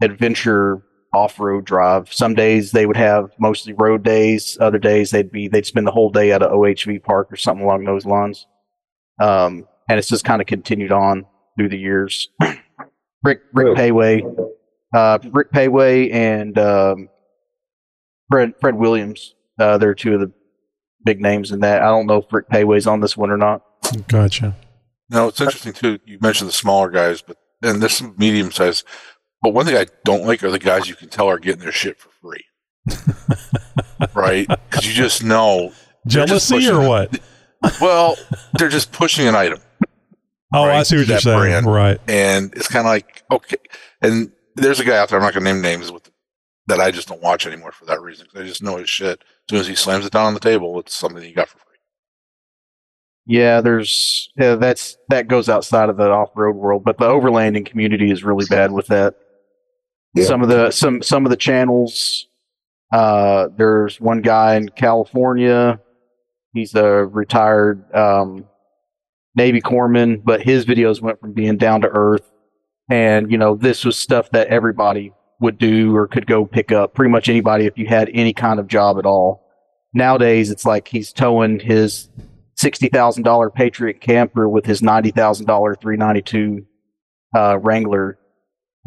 adventure 0.02 0.84
off-road 1.14 1.66
drive. 1.66 2.12
Some 2.12 2.36
days 2.36 2.72
they 2.72 2.86
would 2.86 2.98
have 2.98 3.32
mostly 3.40 3.74
road 3.74 4.04
days. 4.04 4.58
Other 4.60 4.80
days 4.80 5.12
they'd 5.12 5.32
be 5.32 5.48
they'd 5.48 5.66
spend 5.66 5.88
the 5.88 5.92
whole 5.92 6.10
day 6.10 6.32
at 6.32 6.42
a 6.42 6.48
OHV 6.48 7.04
park 7.04 7.32
or 7.32 7.38
something 7.38 7.66
along 7.66 7.86
those 7.86 8.06
lines. 8.06 8.46
Um, 9.20 9.66
and 9.88 9.98
it's 9.98 10.10
just 10.10 10.26
kind 10.26 10.42
of 10.42 10.48
continued 10.48 10.92
on 10.92 11.26
through 11.58 11.70
the 11.70 11.78
years. 11.78 12.30
Rick 13.24 13.42
Rick 13.54 13.78
Péwé, 13.78 14.22
uh, 14.94 15.20
Rick 15.32 15.52
Péwé, 15.52 16.14
and 16.14 16.58
um, 16.60 17.10
Fred 18.30 18.54
Fred 18.60 18.76
Williams. 18.76 19.34
Uh, 19.58 19.78
they're 19.78 19.96
two 19.96 20.14
of 20.14 20.20
the 20.20 20.32
big 21.04 21.22
names 21.22 21.52
in 21.52 21.62
that. 21.62 21.82
I 21.82 21.86
don't 21.86 22.08
know 22.08 22.18
if 22.18 22.32
Rick 22.32 22.50
Péwé's 22.50 22.88
on 22.88 23.00
this 23.00 23.16
one 23.16 23.32
or 23.32 23.38
not. 23.38 23.64
Gotcha. 24.08 24.56
No, 25.10 25.28
it's 25.28 25.40
interesting 25.42 25.74
too. 25.74 26.00
You 26.06 26.18
mentioned 26.22 26.50
the 26.50 26.54
smaller 26.54 26.90
guys, 26.90 27.22
but 27.22 27.38
and 27.62 27.82
there's 27.82 27.98
some 27.98 28.16
medium 28.18 28.52
size. 28.52 28.84
But 29.42 29.54
one 29.54 29.66
thing 29.66 29.78
I 29.78 29.86
don't 30.04 30.26
like 30.26 30.44
are 30.44 30.50
the 30.52 30.60
guys 30.60 30.88
you 30.90 30.96
can 30.96 31.10
tell 31.10 31.28
are 31.28 31.38
getting 31.40 31.62
their 31.62 31.72
shit 31.72 32.00
for 32.00 32.10
free, 32.22 32.46
right? 34.16 34.48
Because 34.48 34.88
you 34.88 34.94
just 34.94 35.24
know 35.24 35.72
they're 36.06 36.26
just 36.26 36.50
Jealousy 36.50 36.70
or 36.70 36.88
what? 36.88 37.20
Well, 37.82 38.16
they're 38.60 38.70
just 38.70 38.92
pushing 38.92 39.28
an 39.28 39.34
item. 39.34 39.60
Oh, 40.54 40.64
I 40.66 40.84
see 40.84 40.98
what 40.98 41.08
you're 41.08 41.20
saying. 41.20 41.40
brand. 41.40 41.66
Right. 41.66 42.00
And 42.08 42.54
it's 42.54 42.68
kind 42.68 42.86
of 42.86 42.92
like 42.92 43.24
okay. 43.32 43.56
And 44.04 44.32
there's 44.56 44.80
a 44.80 44.86
guy 44.86 44.98
out 44.98 45.10
there. 45.10 45.18
I'm 45.18 45.24
not 45.26 45.34
going 45.34 45.44
to 45.46 45.52
name 45.52 45.62
names 45.64 45.92
with 45.92 46.12
that. 46.68 46.80
I 46.80 46.92
just 46.92 47.08
don't 47.08 47.24
watch 47.24 47.48
anymore 47.48 47.72
for 47.72 47.86
that 47.86 48.02
reason. 48.02 48.28
'cause 48.32 48.40
I 48.44 48.46
just 48.46 48.62
know 48.62 48.78
his 48.78 48.88
shit. 48.90 49.20
As 49.22 49.26
soon 49.50 49.60
as 49.62 49.68
he 49.68 49.74
slams 49.74 50.06
it 50.06 50.12
down 50.12 50.28
on 50.28 50.36
the 50.36 50.40
table, 50.40 50.80
it's 50.80 50.94
something 50.94 51.24
he 51.24 51.32
got 51.34 51.50
for 51.50 51.58
free. 51.58 51.75
Yeah, 53.28 53.62
there's 53.62 54.30
yeah, 54.38 54.56
that's 54.56 54.98
that 55.10 55.28
goes 55.28 55.50
outside 55.50 55.90
of 55.90 55.98
the 55.98 56.10
off-road 56.10 56.56
world, 56.56 56.84
but 56.84 56.98
the 56.98 57.06
overlanding 57.06 57.66
community 57.66 58.12
is 58.12 58.24
really 58.24 58.46
bad 58.46 58.72
with 58.72 58.88
that. 58.88 59.16
Some 60.24 60.42
of 60.44 60.48
the 60.50 60.72
some 60.72 61.02
some 61.02 61.26
of 61.26 61.30
the 61.30 61.36
channels. 61.36 62.28
Uh, 62.94 63.50
there's 63.58 64.00
one 64.00 64.22
guy 64.22 64.56
in 64.56 64.70
California. 64.70 65.80
He's 66.54 66.74
a 66.76 66.86
retired 66.86 67.84
um, 67.94 68.46
Navy 69.36 69.60
corpsman, 69.60 70.24
but 70.24 70.42
his 70.42 70.66
videos 70.66 71.02
went 71.02 71.20
from 71.20 71.34
being 71.34 71.58
down 71.58 71.82
to 71.82 71.90
earth, 71.90 72.32
and 72.90 73.30
you 73.32 73.38
know 73.38 73.56
this 73.56 73.84
was 73.84 73.98
stuff 73.98 74.30
that 74.32 74.48
everybody 74.48 75.12
would 75.42 75.58
do 75.58 75.94
or 75.96 76.08
could 76.08 76.28
go 76.28 76.46
pick 76.46 76.72
up. 76.72 76.94
Pretty 76.94 77.12
much 77.12 77.28
anybody 77.28 77.66
if 77.66 77.78
you 77.78 77.88
had 77.88 78.10
any 78.14 78.34
kind 78.34 78.60
of 78.60 78.68
job 78.68 78.98
at 78.98 79.06
all. 79.06 79.44
Nowadays, 79.94 80.52
it's 80.52 80.66
like 80.66 80.88
he's 80.88 81.12
towing 81.12 81.60
his 81.60 82.08
sixty 82.66 82.90
thousand 82.90 83.22
dollar 83.22 83.52
Patriot 83.52 84.02
camper 84.02 84.50
with 84.50 84.66
his 84.66 84.82
ninety 84.82 85.12
thousand 85.12 85.46
dollar 85.46 85.76
three 85.76 85.98
ninety 85.98 86.24
two 86.24 86.66
uh, 87.36 87.60
Wrangler, 87.60 88.18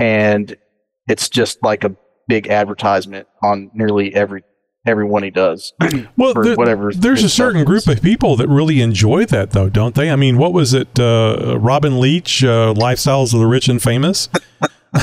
and 0.01 0.57
it's 1.07 1.29
just 1.29 1.63
like 1.63 1.85
a 1.85 1.95
big 2.27 2.49
advertisement 2.49 3.29
on 3.41 3.71
nearly 3.75 4.13
every 4.13 4.43
every 4.85 5.05
one 5.05 5.23
he 5.23 5.31
does. 5.31 5.73
Well, 6.17 6.33
for 6.33 6.45
there- 6.45 6.57
whatever. 6.57 6.93
there's 6.93 7.23
a 7.23 7.29
certain 7.29 7.65
group 7.65 7.87
of 7.87 8.03
people 8.03 8.35
that 8.37 8.49
really 8.49 8.81
enjoy 8.81 9.25
that, 9.27 9.53
though, 9.53 9.69
don't 9.69 9.95
they? 9.95 10.11
I 10.11 10.17
mean, 10.17 10.37
what 10.37 10.53
was 10.53 10.75
it? 10.75 10.99
Uh, 10.99 11.57
Robin 11.61 12.01
Leach, 12.01 12.43
uh, 12.43 12.75
Lifestyles 12.75 13.33
of 13.33 13.39
the 13.39 13.47
Rich 13.47 13.69
and 13.69 13.81
Famous. 13.81 14.29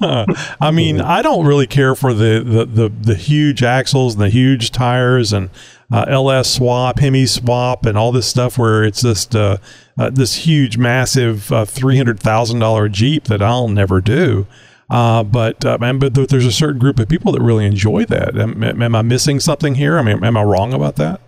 I 0.00 0.70
mean, 0.72 1.00
I 1.00 1.22
don't 1.22 1.46
really 1.46 1.68
care 1.68 1.94
for 1.94 2.12
the, 2.12 2.42
the, 2.44 2.64
the, 2.64 2.88
the 2.88 3.14
huge 3.14 3.62
axles 3.62 4.14
and 4.14 4.22
the 4.22 4.28
huge 4.28 4.70
tires 4.72 5.32
and 5.32 5.50
uh, 5.94 6.04
LS 6.08 6.52
swap, 6.52 6.98
Hemi 6.98 7.24
swap, 7.24 7.86
and 7.86 7.96
all 7.96 8.10
this 8.10 8.26
stuff 8.26 8.58
where 8.58 8.82
it's 8.82 9.02
just 9.02 9.36
uh, 9.36 9.58
uh, 9.96 10.10
this 10.10 10.34
huge, 10.34 10.76
massive 10.76 11.52
uh, 11.52 11.64
three 11.64 11.96
hundred 11.96 12.18
thousand 12.18 12.58
dollar 12.58 12.88
Jeep 12.88 13.24
that 13.24 13.40
I'll 13.40 13.68
never 13.68 14.00
do. 14.00 14.48
Uh, 14.90 15.22
but 15.22 15.64
uh, 15.64 15.78
but 15.78 16.14
there's 16.14 16.46
a 16.46 16.50
certain 16.50 16.80
group 16.80 16.98
of 16.98 17.08
people 17.08 17.30
that 17.30 17.40
really 17.40 17.64
enjoy 17.64 18.04
that. 18.06 18.36
Am, 18.36 18.64
am 18.64 18.94
I 18.96 19.02
missing 19.02 19.38
something 19.38 19.76
here? 19.76 19.96
I 19.96 20.02
mean, 20.02 20.24
am 20.24 20.36
I 20.36 20.42
wrong 20.42 20.74
about 20.74 20.96
that? 20.96 21.20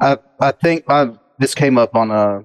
I 0.00 0.18
I 0.40 0.52
think 0.52 0.84
I, 0.88 1.10
this 1.40 1.56
came 1.56 1.76
up 1.76 1.96
on 1.96 2.12
a 2.12 2.44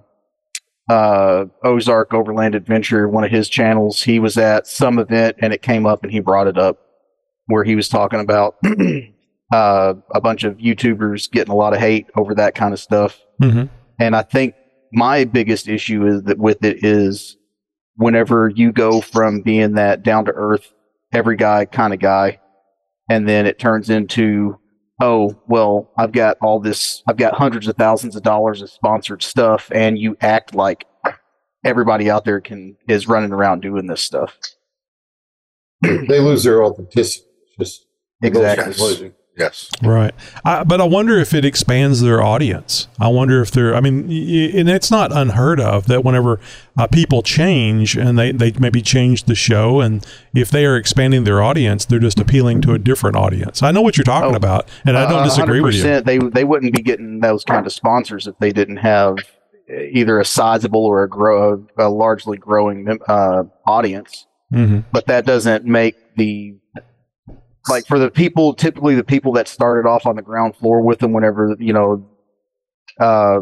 uh, 0.91 1.45
Ozark 1.63 2.11
Overland 2.11 2.55
Adventure, 2.55 3.07
one 3.07 3.23
of 3.23 3.29
his 3.29 3.49
channels. 3.49 4.01
He 4.01 4.17
was 4.17 4.35
at 4.39 4.65
some 4.65 4.97
event 4.97 5.37
and 5.43 5.53
it 5.53 5.61
came 5.61 5.85
up 5.85 6.01
and 6.01 6.11
he 6.11 6.21
brought 6.21 6.47
it 6.47 6.57
up 6.57 6.79
where 7.45 7.63
he 7.63 7.75
was 7.75 7.87
talking 7.87 8.19
about 8.19 8.55
uh, 9.53 9.93
a 10.13 10.21
bunch 10.21 10.43
of 10.43 10.57
YouTubers 10.57 11.29
getting 11.31 11.51
a 11.51 11.55
lot 11.55 11.73
of 11.73 11.79
hate 11.79 12.07
over 12.15 12.35
that 12.35 12.55
kind 12.55 12.73
of 12.73 12.79
stuff. 12.79 13.19
Mm-hmm. 13.41 13.65
And 13.99 14.15
I 14.15 14.23
think 14.23 14.55
my 14.91 15.25
biggest 15.25 15.67
issue 15.67 16.05
is 16.05 16.23
that 16.23 16.37
with 16.37 16.63
it 16.63 16.83
is 16.83 17.37
whenever 17.95 18.49
you 18.49 18.71
go 18.71 19.01
from 19.01 19.41
being 19.41 19.73
that 19.73 20.03
down 20.03 20.25
to 20.25 20.31
earth, 20.31 20.73
every 21.13 21.35
guy 21.35 21.65
kind 21.65 21.93
of 21.93 21.99
guy, 21.99 22.39
and 23.09 23.27
then 23.27 23.45
it 23.45 23.59
turns 23.59 23.89
into, 23.89 24.59
oh, 25.01 25.39
well, 25.47 25.91
I've 25.97 26.11
got 26.11 26.37
all 26.41 26.59
this, 26.59 27.03
I've 27.07 27.17
got 27.17 27.35
hundreds 27.35 27.67
of 27.67 27.75
thousands 27.75 28.15
of 28.15 28.23
dollars 28.23 28.61
of 28.61 28.69
sponsored 28.69 29.21
stuff, 29.21 29.71
and 29.73 29.97
you 29.97 30.17
act 30.21 30.55
like 30.55 30.85
everybody 31.63 32.09
out 32.09 32.25
there 32.25 32.41
can 32.41 32.77
is 32.87 33.07
running 33.07 33.31
around 33.31 33.61
doing 33.61 33.87
this 33.87 34.01
stuff. 34.01 34.37
they 35.81 36.19
lose 36.19 36.43
their 36.43 36.63
authenticity. 36.63 37.25
Just 37.59 37.85
Exactly. 38.21 39.13
Yes. 39.37 39.69
Right. 39.83 40.13
I, 40.45 40.63
but 40.63 40.79
I 40.79 40.85
wonder 40.85 41.17
if 41.17 41.33
it 41.33 41.43
expands 41.43 42.01
their 42.01 42.23
audience. 42.23 42.87
I 42.99 43.09
wonder 43.09 43.41
if 43.41 43.51
they're, 43.51 43.75
I 43.75 43.81
mean, 43.81 44.03
and 44.05 44.69
it's 44.69 44.89
not 44.89 45.11
unheard 45.11 45.59
of 45.59 45.87
that 45.87 46.05
whenever 46.05 46.39
uh, 46.77 46.87
people 46.87 47.21
change 47.21 47.97
and 47.97 48.17
they, 48.17 48.31
they 48.31 48.53
maybe 48.53 48.81
change 48.81 49.25
the 49.25 49.35
show, 49.35 49.81
and 49.81 50.05
if 50.33 50.49
they 50.49 50.65
are 50.65 50.77
expanding 50.77 51.25
their 51.25 51.41
audience, 51.41 51.83
they're 51.83 51.99
just 51.99 52.19
appealing 52.19 52.61
to 52.61 52.73
a 52.73 52.79
different 52.79 53.17
audience. 53.17 53.61
I 53.61 53.71
know 53.71 53.81
what 53.81 53.97
you're 53.97 54.05
talking 54.05 54.35
about, 54.35 54.69
and 54.85 54.97
I 54.97 55.09
don't 55.09 55.19
Uh, 55.21 55.25
disagree 55.25 55.59
with 55.59 55.75
you. 55.75 55.83
100%, 55.83 56.05
They 56.05 56.17
they 56.17 56.43
wouldn't 56.45 56.73
be 56.73 56.81
getting 56.81 57.19
those 57.19 57.43
kind 57.43 57.65
of 57.65 57.73
sponsors 57.73 58.27
if 58.27 58.37
they 58.39 58.51
didn't 58.51 58.77
have 58.77 59.17
either 59.69 60.19
a 60.19 60.25
sizable 60.25 60.85
or 60.85 61.03
a 61.03 61.09
grow 61.09 61.65
a 61.77 61.89
largely 61.89 62.37
growing 62.37 62.99
uh, 63.07 63.43
audience. 63.65 64.27
Mm-hmm. 64.53 64.79
But 64.91 65.07
that 65.07 65.25
doesn't 65.25 65.65
make 65.65 65.95
the 66.15 66.55
like 67.69 67.85
for 67.87 67.99
the 67.99 68.09
people 68.11 68.53
typically 68.53 68.95
the 68.95 69.03
people 69.03 69.33
that 69.33 69.47
started 69.47 69.87
off 69.87 70.05
on 70.05 70.15
the 70.15 70.21
ground 70.21 70.55
floor 70.55 70.81
with 70.81 70.99
them 70.99 71.13
whenever 71.13 71.55
you 71.59 71.73
know 71.73 72.07
uh 72.99 73.39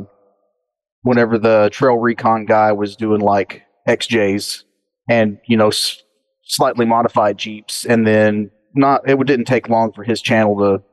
whenever 1.01 1.37
the 1.37 1.69
trail 1.71 1.97
recon 1.97 2.45
guy 2.45 2.71
was 2.71 2.95
doing 2.95 3.21
like 3.21 3.63
xjs 3.87 4.63
and 5.09 5.37
you 5.47 5.57
know 5.57 5.67
s- 5.67 6.03
slightly 6.43 6.85
modified 6.85 7.37
jeeps. 7.37 7.85
And 7.85 8.05
then 8.05 8.51
not 8.75 9.07
it 9.07 9.17
didn't 9.25 9.45
take 9.45 9.69
long 9.69 9.91
for 9.93 10.03
his 10.03 10.21
channel 10.21 10.57
to 10.57 10.83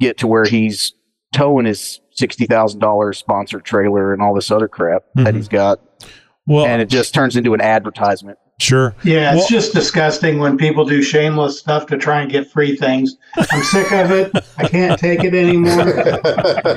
get 0.00 0.18
to 0.18 0.26
where 0.26 0.44
he's 0.44 0.92
towing 1.34 1.66
his 1.66 2.00
$60000 2.20 3.14
sponsored 3.14 3.64
trailer 3.64 4.12
and 4.12 4.22
all 4.22 4.34
this 4.34 4.50
other 4.50 4.68
crap 4.68 5.04
that 5.16 5.34
he's 5.34 5.48
got. 5.48 5.80
Well 6.46 6.66
and 6.66 6.80
it 6.80 6.88
just 6.88 7.12
turns 7.12 7.36
into 7.36 7.54
an 7.54 7.60
advertisement 7.60 8.38
Sure. 8.58 8.94
Yeah, 9.04 9.32
it's 9.32 9.38
Well- 9.40 9.48
just 9.48 9.74
disgusting 9.74 10.38
when 10.38 10.56
people 10.56 10.84
do 10.86 11.02
shameless 11.02 11.58
stuff 11.58 11.86
to 11.86 11.98
try 11.98 12.22
and 12.22 12.30
get 12.30 12.50
free 12.50 12.74
things. 12.76 13.16
I'm 13.52 13.62
sick 13.62 13.92
of 13.92 14.10
it. 14.10 14.32
I 14.56 14.66
can't 14.66 14.98
take 14.98 15.24
it 15.24 15.34
anymore. 15.34 15.84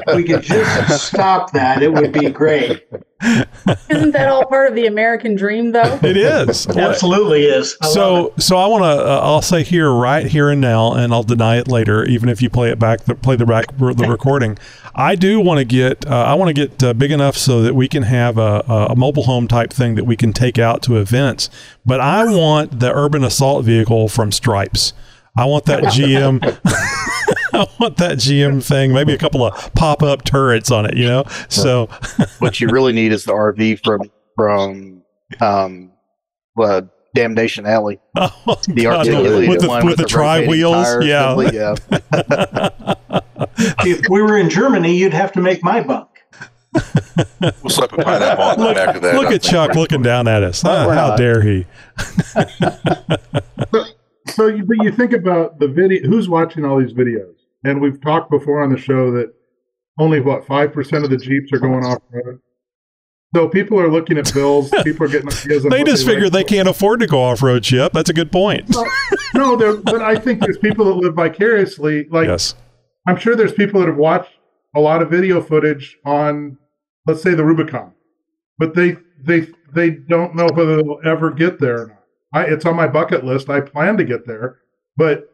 We 0.16 0.24
could 0.24 0.42
just 0.44 1.08
stop 1.08 1.54
that, 1.54 1.82
it 1.82 1.94
would 1.94 2.12
be 2.12 2.30
great. 2.30 2.84
Isn't 3.90 4.12
that 4.12 4.30
all 4.30 4.46
part 4.46 4.70
of 4.70 4.76
the 4.76 4.86
American 4.86 5.36
dream, 5.36 5.74
though? 5.74 6.00
It 6.02 6.16
is. 6.16 6.68
Absolutely 6.78 7.44
is. 7.44 7.78
I 7.82 7.88
so 7.88 8.34
so 8.38 8.56
I 8.56 8.68
want 8.68 8.84
to 8.84 8.88
uh, 8.88 9.20
I'll 9.22 9.42
say 9.42 9.64
here 9.64 9.92
right 9.92 10.26
here 10.26 10.50
and 10.50 10.62
now 10.62 10.94
and 10.94 11.14
I'll 11.14 11.24
deny 11.24 11.58
it 11.58 11.68
later 11.68 12.06
even 12.06 12.30
if 12.30 12.42
you 12.42 12.50
play 12.50 12.70
it 12.70 12.80
back 12.80 13.04
the, 13.06 13.16
play 13.16 13.36
the 13.36 13.46
back 13.46 13.76
the 13.78 14.06
recording 14.08 14.58
I 14.96 15.16
do 15.16 15.42
want 15.42 15.58
to 15.58 15.66
get 15.66 16.06
uh, 16.08 16.16
I 16.16 16.34
want 16.36 16.56
to 16.56 16.68
get 16.68 16.82
uh, 16.82 16.94
big 16.94 17.12
enough 17.12 17.36
so 17.36 17.62
that 17.62 17.76
we 17.76 17.90
can 17.90 18.04
have 18.04 18.38
a, 18.38 18.64
a 18.90 18.96
mobile 18.96 19.24
home 19.24 19.48
type 19.48 19.74
thing 19.74 19.96
that 19.96 20.06
we 20.06 20.16
can 20.16 20.32
take 20.32 20.58
out 20.58 20.82
to 20.84 20.96
events 20.98 21.50
but 21.86 22.00
I 22.00 22.24
want 22.26 22.80
the 22.80 22.94
urban 22.94 23.24
assault 23.26 23.66
vehicle 23.66 24.08
from 24.08 24.32
Stripes 24.32 24.94
I 25.40 25.46
want 25.46 25.66
that 25.66 25.84
GM 25.86 26.40
I 27.54 27.68
want 27.80 27.98
that 27.98 28.18
GM 28.18 28.64
thing 28.64 28.94
maybe 28.94 29.14
a 29.14 29.18
couple 29.18 29.44
of 29.44 29.74
pop 29.74 30.04
up 30.04 30.24
turrets 30.24 30.70
on 30.72 30.86
it 30.86 30.96
you 30.98 31.06
know 31.08 31.24
so 31.48 31.88
what 32.40 32.60
you 32.62 32.68
really 32.70 32.94
need 32.94 33.12
is 33.12 33.24
the 33.26 33.34
RV 33.34 33.84
from 33.84 34.02
from 34.36 35.02
um 35.42 35.92
uh, 36.60 36.82
Damnation 37.16 37.66
Alley. 37.66 38.00
Oh, 38.18 38.60
the 38.68 38.84
God, 38.84 39.08
articulated 39.08 39.50
with 39.50 39.62
the- 39.62 39.68
one 39.68 39.86
with 39.86 39.98
the 39.98 40.04
tri 40.06 40.46
wheels? 40.46 40.86
Yeah. 41.06 41.34
assembly, 41.34 41.56
yeah. 41.56 41.76
if 43.86 44.02
we 44.10 44.22
were 44.22 44.38
in 44.38 44.50
Germany, 44.50 44.96
you'd 44.96 45.14
have 45.14 45.32
to 45.34 45.42
make 45.42 45.64
my 45.64 45.82
bunk. 45.82 46.10
We'll 47.40 47.70
slap 47.70 47.94
a 47.94 47.98
pineapple 48.04 48.44
on 48.44 48.60
look, 48.60 48.76
back 48.76 48.96
of 48.96 49.02
that. 49.02 49.16
look 49.16 49.28
I 49.28 49.36
at. 49.36 49.42
Chuck 49.42 49.76
looking 49.76 50.02
down 50.02 50.28
at 50.28 50.44
us 50.44 50.62
how 50.62 50.88
not. 50.88 51.18
dare 51.18 51.42
he 51.42 51.66
So, 54.34 54.48
you, 54.48 54.64
but 54.64 54.78
you 54.84 54.92
think 54.92 55.14
about 55.14 55.60
the 55.60 55.68
video. 55.68 56.08
Who's 56.08 56.30
watching 56.30 56.66
all 56.66 56.80
these 56.80 56.94
videos? 56.94 57.34
And 57.64 57.82
we've 57.82 58.02
talked 58.02 58.32
before 58.32 58.64
on 58.64 58.72
the 58.72 58.78
show 58.78 59.12
that 59.12 59.34
only 60.00 60.22
what 60.22 60.46
five 60.48 60.74
percent 60.74 61.04
of 61.04 61.10
the 61.10 61.18
Jeeps 61.18 61.52
are 61.54 61.60
going 61.60 61.84
off 61.86 62.00
road. 62.12 62.40
So 63.36 63.48
people 63.48 63.80
are 63.80 63.92
looking 63.92 64.18
at 64.18 64.34
bills. 64.34 64.72
People 64.84 65.06
are 65.06 65.10
getting 65.10 65.28
ideas. 65.32 65.64
they 65.64 65.84
just 65.84 66.06
like. 66.08 66.16
figure 66.16 66.30
they 66.32 66.44
can't 66.44 66.68
afford 66.68 67.00
to 67.02 67.06
go 67.08 67.22
off 67.22 67.44
road, 67.44 67.64
Chip. 67.64 67.94
That's 67.94 68.10
a 68.10 68.14
good 68.14 68.32
point. 68.32 68.76
no, 69.36 69.56
there, 69.56 69.76
but 69.78 70.02
I 70.02 70.16
think 70.16 70.40
there's 70.40 70.58
people 70.58 70.86
that 70.86 70.94
live 70.96 71.14
vicariously. 71.14 72.06
Like, 72.10 72.28
Yes. 72.28 72.56
I'm 73.08 73.18
sure 73.18 73.36
there's 73.36 73.54
people 73.54 73.82
that 73.82 73.88
have 73.88 73.98
watched 73.98 74.32
a 74.76 74.80
lot 74.80 75.04
of 75.04 75.12
video 75.12 75.42
footage 75.42 75.98
on, 76.06 76.58
let's 77.06 77.22
say, 77.22 77.36
the 77.36 77.46
Rubicon, 77.46 77.94
but 78.58 78.74
they 78.74 78.98
they 79.24 79.48
they 79.74 79.92
don't 79.92 80.36
know 80.36 80.48
whether 80.54 80.78
they'll 80.78 81.00
ever 81.06 81.30
get 81.30 81.60
there 81.60 81.82
or 81.82 81.88
not. 81.88 81.99
I, 82.34 82.44
it's 82.46 82.66
on 82.66 82.76
my 82.76 82.88
bucket 82.88 83.24
list. 83.26 83.50
I 83.50 83.62
plan 83.62 83.98
to 83.98 84.04
get 84.04 84.28
there, 84.28 84.60
but 84.98 85.30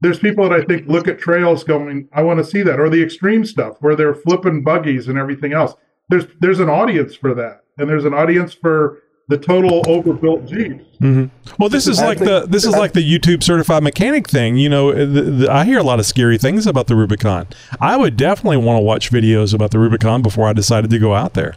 there's 0.00 0.18
people 0.18 0.48
that 0.48 0.60
I 0.60 0.64
think 0.64 0.88
look 0.88 1.06
at 1.06 1.18
trails 1.20 1.62
going, 1.62 2.08
I 2.12 2.22
want 2.22 2.38
to 2.38 2.44
see 2.44 2.62
that, 2.62 2.80
or 2.80 2.88
the 2.90 3.02
extreme 3.02 3.44
stuff 3.44 3.76
where 3.80 3.94
they're 3.94 4.14
flipping 4.14 4.64
buggies 4.64 5.06
and 5.08 5.16
everything 5.18 5.52
else. 5.52 5.74
There's 6.08 6.24
there's 6.40 6.58
an 6.60 6.68
audience 6.68 7.14
for 7.14 7.34
that, 7.34 7.62
and 7.78 7.88
there's 7.88 8.04
an 8.04 8.12
audience 8.14 8.52
for 8.52 8.98
the 9.28 9.38
total 9.38 9.82
overbuilt 9.88 10.44
Jeeps. 10.46 10.84
hmm 10.98 11.26
Well, 11.58 11.68
this 11.68 11.86
is 11.86 12.00
I 12.00 12.06
like 12.06 12.18
think- 12.18 12.28
the 12.28 12.46
this 12.48 12.64
is 12.64 12.72
like 12.72 12.92
the 12.92 13.08
YouTube 13.08 13.44
certified 13.44 13.84
mechanic 13.84 14.28
thing. 14.28 14.56
You 14.56 14.68
know, 14.68 14.92
the, 14.92 15.20
the, 15.22 15.48
I 15.50 15.64
hear 15.64 15.78
a 15.78 15.84
lot 15.84 16.00
of 16.00 16.06
scary 16.06 16.36
things 16.38 16.66
about 16.66 16.88
the 16.88 16.96
Rubicon. 16.96 17.46
I 17.80 17.96
would 17.96 18.16
definitely 18.16 18.56
want 18.56 18.78
to 18.78 18.82
watch 18.82 19.10
videos 19.12 19.54
about 19.54 19.70
the 19.70 19.78
Rubicon 19.78 20.20
before 20.22 20.48
I 20.48 20.52
decided 20.52 20.90
to 20.90 20.98
go 20.98 21.14
out 21.14 21.34
there. 21.34 21.54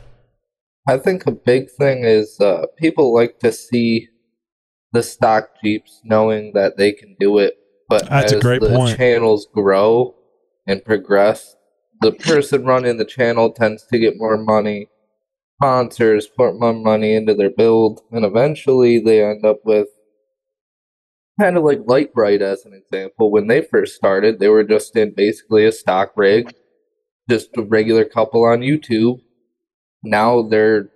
I 0.88 1.00
think 1.00 1.26
a 1.26 1.32
big 1.32 1.72
thing 1.72 2.04
is 2.04 2.40
uh, 2.40 2.68
people 2.78 3.12
like 3.14 3.40
to 3.40 3.52
see 3.52 4.08
the 4.96 5.04
stock 5.04 5.50
Jeeps 5.64 6.02
knowing 6.04 6.54
that 6.54 6.78
they 6.78 6.92
can 6.92 7.16
do 7.20 7.38
it. 7.38 7.56
But 7.88 8.10
That's 8.10 8.34
a 8.34 8.38
as 8.38 8.42
great 8.42 8.62
the 8.62 8.70
point. 8.70 8.98
channels 8.98 9.48
grow 9.54 10.16
and 10.66 10.84
progress, 10.84 11.56
the 12.02 12.12
person 12.12 12.66
running 12.66 12.98
the 12.98 13.06
channel 13.06 13.52
tends 13.52 13.86
to 13.88 14.00
get 14.00 14.18
more 14.18 14.38
money. 14.38 14.88
Sponsors 15.62 16.28
put 16.28 16.60
more 16.60 16.74
money 16.74 17.14
into 17.14 17.34
their 17.34 17.52
build, 17.52 18.02
and 18.12 18.26
eventually 18.26 19.00
they 19.00 19.24
end 19.24 19.46
up 19.46 19.60
with 19.64 19.88
kind 21.40 21.56
of 21.58 21.64
like 21.64 21.82
Light 21.86 22.14
Bright 22.14 22.42
as 22.42 22.66
an 22.66 22.74
example. 22.74 23.32
When 23.32 23.48
they 23.48 23.62
first 23.62 23.96
started, 23.96 24.40
they 24.40 24.50
were 24.50 24.64
just 24.64 24.96
in 24.96 25.14
basically 25.16 25.66
a 25.66 25.72
stock 25.72 26.14
rig, 26.16 26.54
just 27.30 27.56
a 27.56 27.62
regular 27.62 28.04
couple 28.04 28.44
on 28.44 28.60
YouTube 28.60 29.20
now 30.06 30.44
they're 30.44 30.90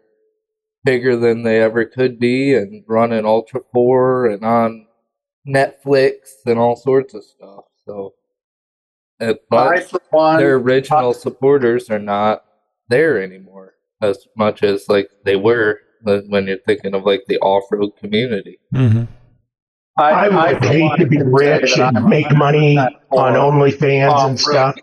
bigger 0.89 1.15
than 1.15 1.43
they 1.43 1.61
ever 1.61 1.85
could 1.85 2.19
be 2.19 2.55
and 2.55 2.83
running 2.87 3.23
Ultra 3.23 3.61
4 3.71 4.25
and 4.31 4.43
on 4.43 4.87
Netflix 5.47 6.15
and 6.47 6.57
all 6.57 6.75
sorts 6.75 7.13
of 7.13 7.23
stuff. 7.23 7.65
So, 7.85 8.15
uh, 9.21 9.35
but 9.51 9.91
one, 10.09 10.39
their 10.39 10.55
original 10.55 11.13
supporters 11.13 11.91
are 11.91 11.99
not 11.99 12.43
there 12.87 13.21
anymore 13.21 13.75
as 14.01 14.27
much 14.35 14.63
as 14.63 14.89
like 14.89 15.11
they 15.25 15.35
were 15.35 15.79
when 16.01 16.47
you're 16.47 16.57
thinking 16.65 16.95
of 16.95 17.03
like 17.03 17.21
the 17.27 17.37
off-road 17.37 17.91
community. 17.99 18.57
Mm-hmm. 18.73 19.03
I, 19.97 20.09
I 20.09 20.53
would 20.53 20.63
hate 20.63 20.97
to 20.97 21.05
be 21.05 21.21
rich 21.21 21.77
and 21.77 22.03
make 22.05 22.31
money 22.35 22.77
on 22.77 23.33
OnlyFans 23.33 24.27
and 24.27 24.39
stuff, 24.39 24.75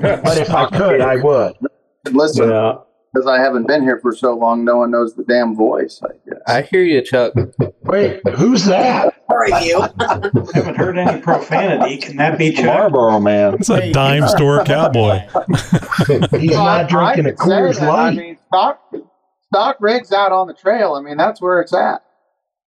but 0.00 0.38
if 0.38 0.48
I 0.48 0.70
could, 0.70 1.02
I 1.02 1.16
would. 1.16 1.54
Listen, 2.12 2.48
Yeah. 2.50 2.76
Because 3.14 3.28
I 3.28 3.38
haven't 3.40 3.66
been 3.68 3.82
here 3.82 3.98
for 4.00 4.14
so 4.14 4.34
long, 4.36 4.64
no 4.64 4.78
one 4.78 4.90
knows 4.90 5.14
the 5.14 5.22
damn 5.24 5.54
voice. 5.54 6.00
I 6.02 6.08
guess. 6.28 6.40
I 6.48 6.62
hear 6.62 6.82
you, 6.82 7.00
Chuck. 7.00 7.32
Wait, 7.84 8.20
who's 8.34 8.64
that? 8.64 9.14
Are 9.28 9.48
you? 9.62 9.80
haven't 10.54 10.76
heard 10.76 10.98
any 10.98 11.20
profanity. 11.20 11.98
Can 11.98 12.16
that 12.16 12.38
be 12.38 12.52
Chuck? 12.52 12.64
Marlboro 12.66 13.20
man. 13.20 13.54
It's 13.54 13.70
a 13.70 13.92
dime 13.92 14.26
store 14.28 14.64
cowboy. 14.64 15.20
He's 16.38 16.50
Well, 16.50 16.64
not 16.64 16.88
drinking 16.88 17.26
I 17.26 17.30
a 17.30 17.32
could 17.32 17.38
say 17.38 17.44
Coors 17.46 17.80
that. 17.80 17.88
I 17.88 17.88
Light. 17.88 18.16
mean, 18.16 18.38
stock, 18.48 18.80
stock 19.52 19.76
rigs 19.80 20.12
out 20.12 20.32
on 20.32 20.46
the 20.48 20.54
trail. 20.54 20.94
I 20.94 21.00
mean, 21.00 21.16
that's 21.16 21.40
where 21.40 21.60
it's 21.60 21.72
at. 21.74 22.02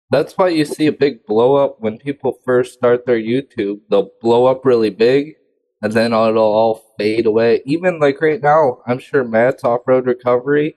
That's 0.09 0.37
why 0.37 0.47
you 0.49 0.63
see 0.63 0.87
a 0.87 0.93
big 0.93 1.25
blow 1.25 1.55
up 1.57 1.77
when 1.81 1.97
people 1.97 2.37
first 2.45 2.73
start 2.73 3.05
their 3.05 3.19
YouTube. 3.19 3.81
They'll 3.89 4.11
blow 4.21 4.45
up 4.45 4.65
really 4.65 4.89
big, 4.89 5.33
and 5.81 5.93
then 5.93 6.13
it'll 6.13 6.37
all 6.37 6.83
fade 6.97 7.25
away. 7.25 7.61
Even 7.65 7.99
like 7.99 8.21
right 8.21 8.41
now, 8.41 8.79
I'm 8.87 8.99
sure 8.99 9.23
Matt's 9.23 9.63
off 9.63 9.81
road 9.87 10.05
recovery, 10.07 10.75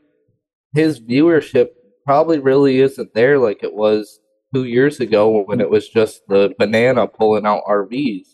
his 0.74 1.00
viewership 1.00 1.68
probably 2.06 2.38
really 2.38 2.80
isn't 2.80 3.14
there 3.14 3.38
like 3.38 3.62
it 3.62 3.74
was 3.74 4.20
two 4.54 4.64
years 4.64 5.00
ago 5.00 5.42
when 5.46 5.60
it 5.60 5.70
was 5.70 5.88
just 5.88 6.22
the 6.28 6.52
banana 6.58 7.06
pulling 7.06 7.46
out 7.46 7.62
RVs. 7.68 8.26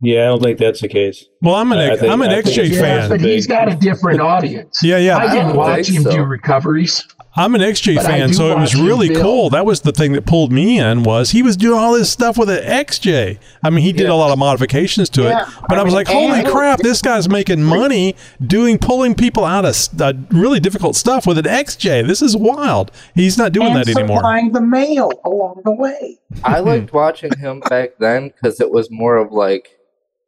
Yeah, 0.00 0.24
I 0.24 0.26
don't 0.26 0.42
think 0.42 0.58
that's 0.58 0.80
the 0.82 0.88
case. 0.88 1.24
Well, 1.40 1.54
I'm 1.54 1.72
an 1.72 1.78
I 1.78 1.86
X- 1.92 2.00
think- 2.00 2.12
I'm 2.12 2.20
an 2.20 2.30
I 2.30 2.42
XJ 2.42 2.64
it's- 2.64 2.78
fan. 2.80 3.08
But 3.08 3.20
he's 3.20 3.46
got 3.46 3.72
a 3.72 3.76
different 3.76 4.20
audience. 4.32 4.82
Yeah, 4.82 4.98
yeah. 4.98 5.16
I 5.16 5.32
didn't 5.32 5.52
I 5.52 5.56
watch 5.56 5.88
him 5.88 6.02
so. 6.02 6.10
do 6.10 6.22
recoveries. 6.24 7.06
I'm 7.36 7.54
an 7.56 7.60
XJ 7.62 7.96
But 7.96 8.04
fan, 8.06 8.32
so 8.32 8.52
it 8.52 8.60
was 8.60 8.76
really 8.76 9.12
cool. 9.12 9.50
That 9.50 9.66
was 9.66 9.80
the 9.80 9.90
thing 9.90 10.12
that 10.12 10.24
pulled 10.24 10.52
me 10.52 10.78
in 10.78 11.02
was 11.02 11.32
he 11.32 11.42
was 11.42 11.56
doing 11.56 11.76
all 11.76 11.92
this 11.94 12.08
stuff 12.08 12.38
with 12.38 12.48
an 12.48 12.62
XJ. 12.62 13.38
I 13.62 13.70
mean, 13.70 13.84
he 13.84 13.92
did 13.92 14.08
a 14.08 14.14
lot 14.14 14.30
of 14.30 14.38
modifications 14.38 15.10
to 15.10 15.22
Yeah, 15.24 15.42
it, 15.42 15.54
but 15.68 15.76
I, 15.78 15.80
I 15.80 15.84
was 15.84 15.92
mean, 15.92 16.04
like, 16.04 16.06
holy 16.06 16.44
crap, 16.44 16.78
this 16.78 17.02
guy's 17.02 17.28
making 17.28 17.62
money 17.64 18.14
doing 18.40 18.78
pulling 18.78 19.16
people 19.16 19.44
out 19.44 19.64
of 19.64 19.76
uh, 20.00 20.12
really 20.30 20.60
difficult 20.60 20.94
stuff 20.94 21.26
with 21.26 21.38
an 21.38 21.44
XJ. 21.46 22.06
This 22.06 22.22
is 22.22 22.36
wild. 22.36 22.92
He's 23.16 23.36
not 23.36 23.50
doing 23.50 23.72
and 23.72 23.76
that 23.78 23.88
anymore. 23.88 24.18
supplying 24.18 24.52
the 24.52 24.60
mail 24.60 25.10
along 25.24 25.62
the 25.64 25.72
way. 25.72 26.18
I 26.44 26.60
liked 26.60 26.92
watching 26.92 27.36
him 27.36 27.60
back 27.60 27.98
then 27.98 28.28
because 28.28 28.60
it 28.60 28.70
was 28.70 28.92
more 28.92 29.16
of 29.16 29.32
like 29.32 29.70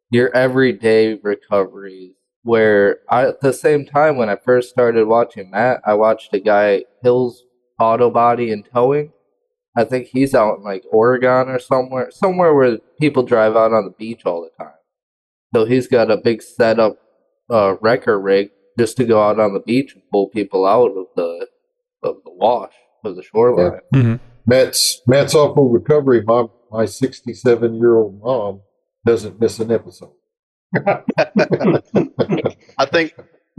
your 0.09 0.35
everyday 0.35 1.13
recoveries. 1.13 2.15
Where 2.47 2.99
I, 3.09 3.27
at 3.27 3.41
the 3.41 3.51
same 3.51 3.85
time, 3.85 4.15
when 4.15 4.29
I 4.29 4.37
first 4.37 4.69
started 4.69 5.05
watching 5.05 5.51
Matt, 5.51 5.81
I 5.85 5.95
watched 5.95 6.33
a 6.33 6.39
guy 6.39 6.85
Hills 7.03 7.43
Auto 7.77 8.09
Body 8.09 8.53
and 8.53 8.63
Towing. 8.73 9.11
I 9.75 9.83
think 9.83 10.07
he's 10.07 10.33
out 10.33 10.59
in 10.59 10.63
like 10.63 10.85
Oregon 10.89 11.49
or 11.49 11.59
somewhere, 11.59 12.09
somewhere 12.09 12.55
where 12.55 12.77
people 13.01 13.23
drive 13.23 13.57
out 13.57 13.73
on 13.73 13.83
the 13.83 13.91
beach 13.91 14.21
all 14.25 14.41
the 14.41 14.63
time. 14.63 14.75
So 15.53 15.65
he's 15.65 15.87
got 15.87 16.09
a 16.09 16.15
big 16.15 16.41
setup 16.41 16.97
uh, 17.49 17.75
wrecker 17.81 18.17
rig 18.17 18.51
just 18.79 18.95
to 18.95 19.03
go 19.03 19.21
out 19.21 19.41
on 19.41 19.53
the 19.53 19.59
beach 19.59 19.93
and 19.93 20.03
pull 20.09 20.29
people 20.29 20.65
out 20.65 20.91
of 20.91 21.07
the 21.17 21.47
of 22.01 22.15
the 22.23 22.31
wash 22.31 22.71
of 23.03 23.17
the 23.17 23.23
shoreline. 23.23 23.81
Mm-hmm. 23.93 24.15
Matt's 24.45 25.01
Matt's 25.05 25.35
awful 25.35 25.67
recovery. 25.67 26.21
My 26.21 26.45
my 26.71 26.85
sixty 26.85 27.33
seven 27.33 27.75
year 27.75 27.97
old 27.97 28.21
mom 28.21 28.61
doesn't 29.05 29.41
miss 29.41 29.59
an 29.59 29.69
episode. 29.69 30.13
I 32.77 32.85
think 32.85 33.15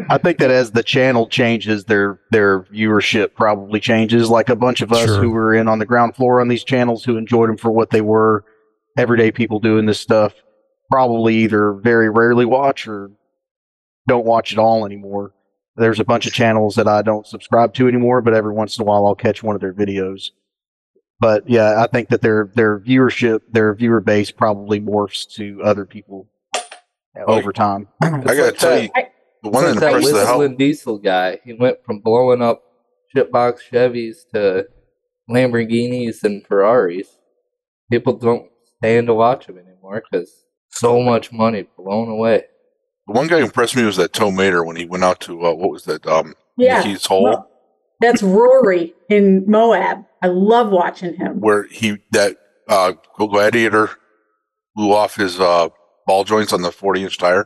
I 0.09 0.19
think 0.19 0.39
that 0.39 0.51
as 0.51 0.71
the 0.71 0.83
channel 0.83 1.27
changes, 1.27 1.85
their 1.85 2.21
their 2.31 2.63
viewership 2.65 3.35
probably 3.35 3.81
changes. 3.81 4.31
Like 4.31 4.49
a 4.49 4.57
bunch 4.57 4.81
of 4.81 4.93
us 4.93 5.07
Sure. 5.07 5.21
who 5.23 5.31
were 5.31 5.55
in 5.55 5.69
on 5.69 5.79
the 5.79 5.87
ground 5.87 6.17
floor 6.17 6.41
on 6.41 6.49
these 6.49 6.65
channels 6.65 7.05
who 7.05 7.17
enjoyed 7.17 7.49
them 7.49 7.57
for 7.57 7.71
what 7.71 7.91
they 7.91 8.01
were, 8.01 8.45
everyday 8.97 9.31
people 9.31 9.59
doing 9.59 9.87
this 9.87 10.01
stuff, 10.01 10.35
probably 10.91 11.37
either 11.37 11.73
very 11.73 12.09
rarely 12.11 12.45
watch 12.45 12.87
or 12.87 13.11
don't 14.07 14.27
watch 14.27 14.53
at 14.53 14.59
all 14.59 14.85
anymore. 14.87 15.33
There's 15.77 16.01
a 16.01 16.05
bunch 16.05 16.27
of 16.27 16.33
channels 16.33 16.75
that 16.77 16.89
I 16.89 17.03
don't 17.03 17.27
subscribe 17.27 17.75
to 17.75 17.89
anymore, 17.89 18.21
but 18.21 18.35
every 18.35 18.53
once 18.53 18.77
in 18.79 18.83
a 18.83 18.85
while 18.85 19.07
I'll 19.07 19.15
catch 19.15 19.43
one 19.43 19.55
of 19.55 19.61
their 19.61 19.75
videos. 19.75 20.31
But 21.21 21.49
yeah, 21.49 21.83
I 21.83 21.87
think 21.89 22.09
that 22.11 22.21
their 22.23 22.51
their 22.55 22.79
viewership, 22.79 23.41
their 23.51 23.75
viewer 23.75 24.01
base 24.01 24.31
probably 24.31 24.81
morphs 24.81 25.27
to 25.35 25.61
other 25.63 25.85
people 25.85 26.29
over 27.27 27.53
time. 27.53 27.89
I 28.03 28.11
gotta 28.11 28.53
tell 28.53 28.81
you, 28.81 28.89
the 29.43 29.51
one 29.51 29.65
It's 29.67 29.81
that 29.81 29.95
impressed 29.95 30.13
the 30.15 30.27
hell. 30.27 30.39
whistling 30.39 30.57
diesel 30.57 30.99
guy. 30.99 31.39
He 31.45 31.53
went 31.55 31.79
from 31.85 32.01
blowing 32.01 32.43
up 32.43 32.63
shitbox 33.15 33.59
Chevys 33.73 34.19
to 34.35 34.67
Lamborghinis 35.31 36.25
and 36.25 36.47
Ferraris. 36.47 37.09
People 37.91 38.15
don't 38.15 38.49
stand 38.79 39.07
to 39.07 39.15
watch 39.15 39.47
him 39.47 39.59
anymore 39.59 40.03
because 40.11 40.45
so 40.71 41.01
much 41.03 41.33
money 41.33 41.67
blown 41.77 42.09
away. 42.09 42.45
The 43.07 43.13
one 43.15 43.27
guy 43.27 43.39
who 43.39 43.45
impressed 43.45 43.77
me 43.77 43.85
was 43.85 43.97
that 43.97 44.13
Toe 44.13 44.31
Mater 44.31 44.63
when 44.65 44.77
he 44.77 44.85
went 44.85 45.05
out 45.05 45.21
to 45.21 45.47
uh, 45.47 45.55
what 45.55 45.71
was 45.71 45.85
that? 45.85 46.07
Um, 46.07 46.35
Yeah. 46.57 46.79
Mickey's 46.79 47.07
Hole, 47.07 47.25
Well, 47.25 47.51
That's 48.01 48.23
Rory 48.23 48.95
in 49.09 49.45
Moab. 49.47 50.05
I 50.23 50.27
love 50.27 50.71
watching 50.71 51.15
him. 51.15 51.41
where 51.41 51.65
he 51.69 51.99
that 52.13 52.37
uh, 52.69 52.93
gladiator 53.17 53.91
blew 54.75 54.93
off 54.93 55.15
his 55.17 55.41
uh, 55.41 55.69
ball 56.09 56.25
joints 56.25 56.53
on 56.53 56.63
the 56.63 56.73
forty 56.73 57.05
inch 57.05 57.17
tire, 57.19 57.43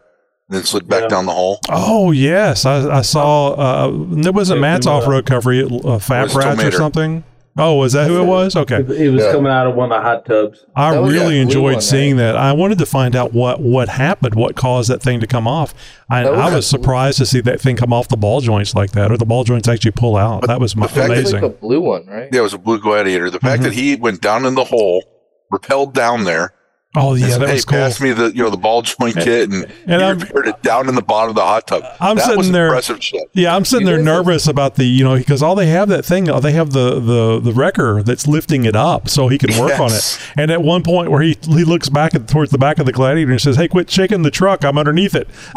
and 0.48 0.56
then 0.56 0.62
slid 0.62 0.88
back 0.88 1.10
down 1.10 1.26
the 1.26 1.32
hole. 1.32 1.60
Oh 1.68 2.12
yes, 2.12 2.64
I, 2.64 2.98
I 2.98 3.02
saw. 3.02 3.48
Uh, 3.52 3.90
there 4.22 4.32
wasn't 4.32 4.60
Matt's 4.62 4.86
off 4.86 5.06
road 5.06 5.26
cover. 5.26 5.52
It, 5.52 5.70
uh, 5.84 5.98
Fat 5.98 6.22
was 6.24 6.34
Rats 6.36 6.62
or 6.64 6.70
something. 6.72 7.24
Oh, 7.54 7.74
was 7.74 7.92
that 7.92 8.08
who 8.08 8.18
it 8.18 8.24
was? 8.24 8.56
Okay. 8.56 8.76
It 8.76 9.10
was 9.12 9.22
coming 9.24 9.52
out 9.52 9.66
of 9.66 9.74
one 9.74 9.92
of 9.92 9.98
the 9.98 10.00
hot 10.00 10.24
tubs. 10.24 10.64
I 10.74 10.92
That 10.94 11.00
really 11.02 11.12
that 11.18 11.24
blue 11.26 11.34
enjoyed 11.42 11.72
one, 11.74 11.82
seeing 11.82 12.16
that. 12.16 12.34
I 12.34 12.52
wanted 12.54 12.78
to 12.78 12.86
find 12.86 13.14
out 13.14 13.34
what 13.34 13.60
what 13.60 13.90
happened, 13.90 14.34
what 14.36 14.56
caused 14.56 14.88
that 14.88 15.02
thing 15.02 15.20
to 15.20 15.26
come 15.26 15.46
off. 15.46 15.74
I, 16.08 16.30
was 16.30 16.38
I 16.40 16.54
was 16.54 16.66
surprised 16.66 17.18
to 17.18 17.26
see 17.26 17.42
that 17.42 17.60
thing 17.60 17.76
come 17.76 17.92
off 17.92 18.08
the 18.08 18.16
ball 18.16 18.40
joints 18.40 18.74
like 18.74 18.92
that, 18.92 19.12
or 19.12 19.18
the 19.18 19.26
ball 19.26 19.44
joints 19.44 19.68
actually 19.68 19.90
pull 19.90 20.16
out. 20.16 20.46
that 20.46 20.60
was 20.60 20.74
m- 20.74 20.80
fact 20.84 20.94
that- 20.94 21.04
amazing. 21.10 21.42
Like 21.42 21.50
a 21.50 21.54
blue 21.54 21.80
one, 21.82 22.06
right? 22.06 22.30
Yeah, 22.32 22.38
it 22.40 22.42
was 22.42 22.54
a 22.54 22.58
blue 22.58 22.80
gladiator. 22.80 23.28
The 23.28 23.40
fact 23.40 23.62
that 23.64 23.74
he 23.74 23.96
went 23.96 24.22
down 24.22 24.46
in 24.46 24.54
the 24.54 24.64
hole, 24.64 25.04
repelled 25.50 25.92
down 25.92 26.24
there. 26.24 26.54
Oh 26.94 27.14
yeah, 27.14 27.24
and 27.24 27.32
said, 27.32 27.40
that 27.40 27.46
hey, 27.48 27.54
was 27.54 27.64
cool. 27.64 27.78
pass 27.78 28.00
me 28.02 28.12
the 28.12 28.26
you 28.36 28.42
know 28.42 28.50
the 28.50 28.58
ball 28.58 28.82
joint 28.82 29.14
kit, 29.14 29.50
and, 29.50 29.64
and 29.86 30.02
he 30.02 30.06
I'm- 30.06 30.18
repaired 30.18 30.48
it 30.48 30.62
down 30.62 30.90
in 30.90 30.94
the 30.94 31.00
bottom 31.02 31.30
of 31.30 31.36
the 31.36 31.42
hot 31.42 31.66
tub. 31.66 31.84
I'm 32.00 32.16
that 32.16 32.24
sitting 32.24 32.38
was 32.38 32.50
there- 32.50 32.66
impressive 32.66 33.02
shit. 33.02 33.30
Yeah, 33.32 33.56
I'm 33.56 33.64
sitting 33.64 33.86
there 33.86 34.02
nervous 34.02 34.46
about 34.46 34.74
the, 34.74 34.84
you 34.84 35.02
know, 35.02 35.16
because 35.16 35.42
all 35.42 35.54
they 35.54 35.68
have 35.68 35.88
that 35.88 36.04
thing, 36.04 36.24
they 36.24 36.52
have 36.52 36.72
the 36.72 37.00
the 37.00 37.40
the 37.40 37.52
wrecker 37.52 38.02
that's 38.02 38.26
lifting 38.26 38.66
it 38.66 38.76
up 38.76 39.08
so 39.08 39.28
he 39.28 39.38
can 39.38 39.58
work 39.58 39.80
on 39.80 39.90
it. 39.90 40.18
And 40.36 40.50
at 40.50 40.62
one 40.62 40.82
point 40.82 41.10
where 41.10 41.22
he 41.22 41.38
he 41.44 41.64
looks 41.64 41.88
back 41.88 42.14
at, 42.14 42.28
towards 42.28 42.50
the 42.50 42.58
back 42.58 42.78
of 42.78 42.84
the 42.84 42.92
Gladiator 42.92 43.30
and 43.32 43.40
says, 43.40 43.56
"Hey, 43.56 43.68
quit 43.68 43.90
shaking 43.90 44.22
the 44.22 44.30
truck. 44.30 44.62
I'm 44.62 44.76
underneath 44.76 45.14
it." 45.14 45.28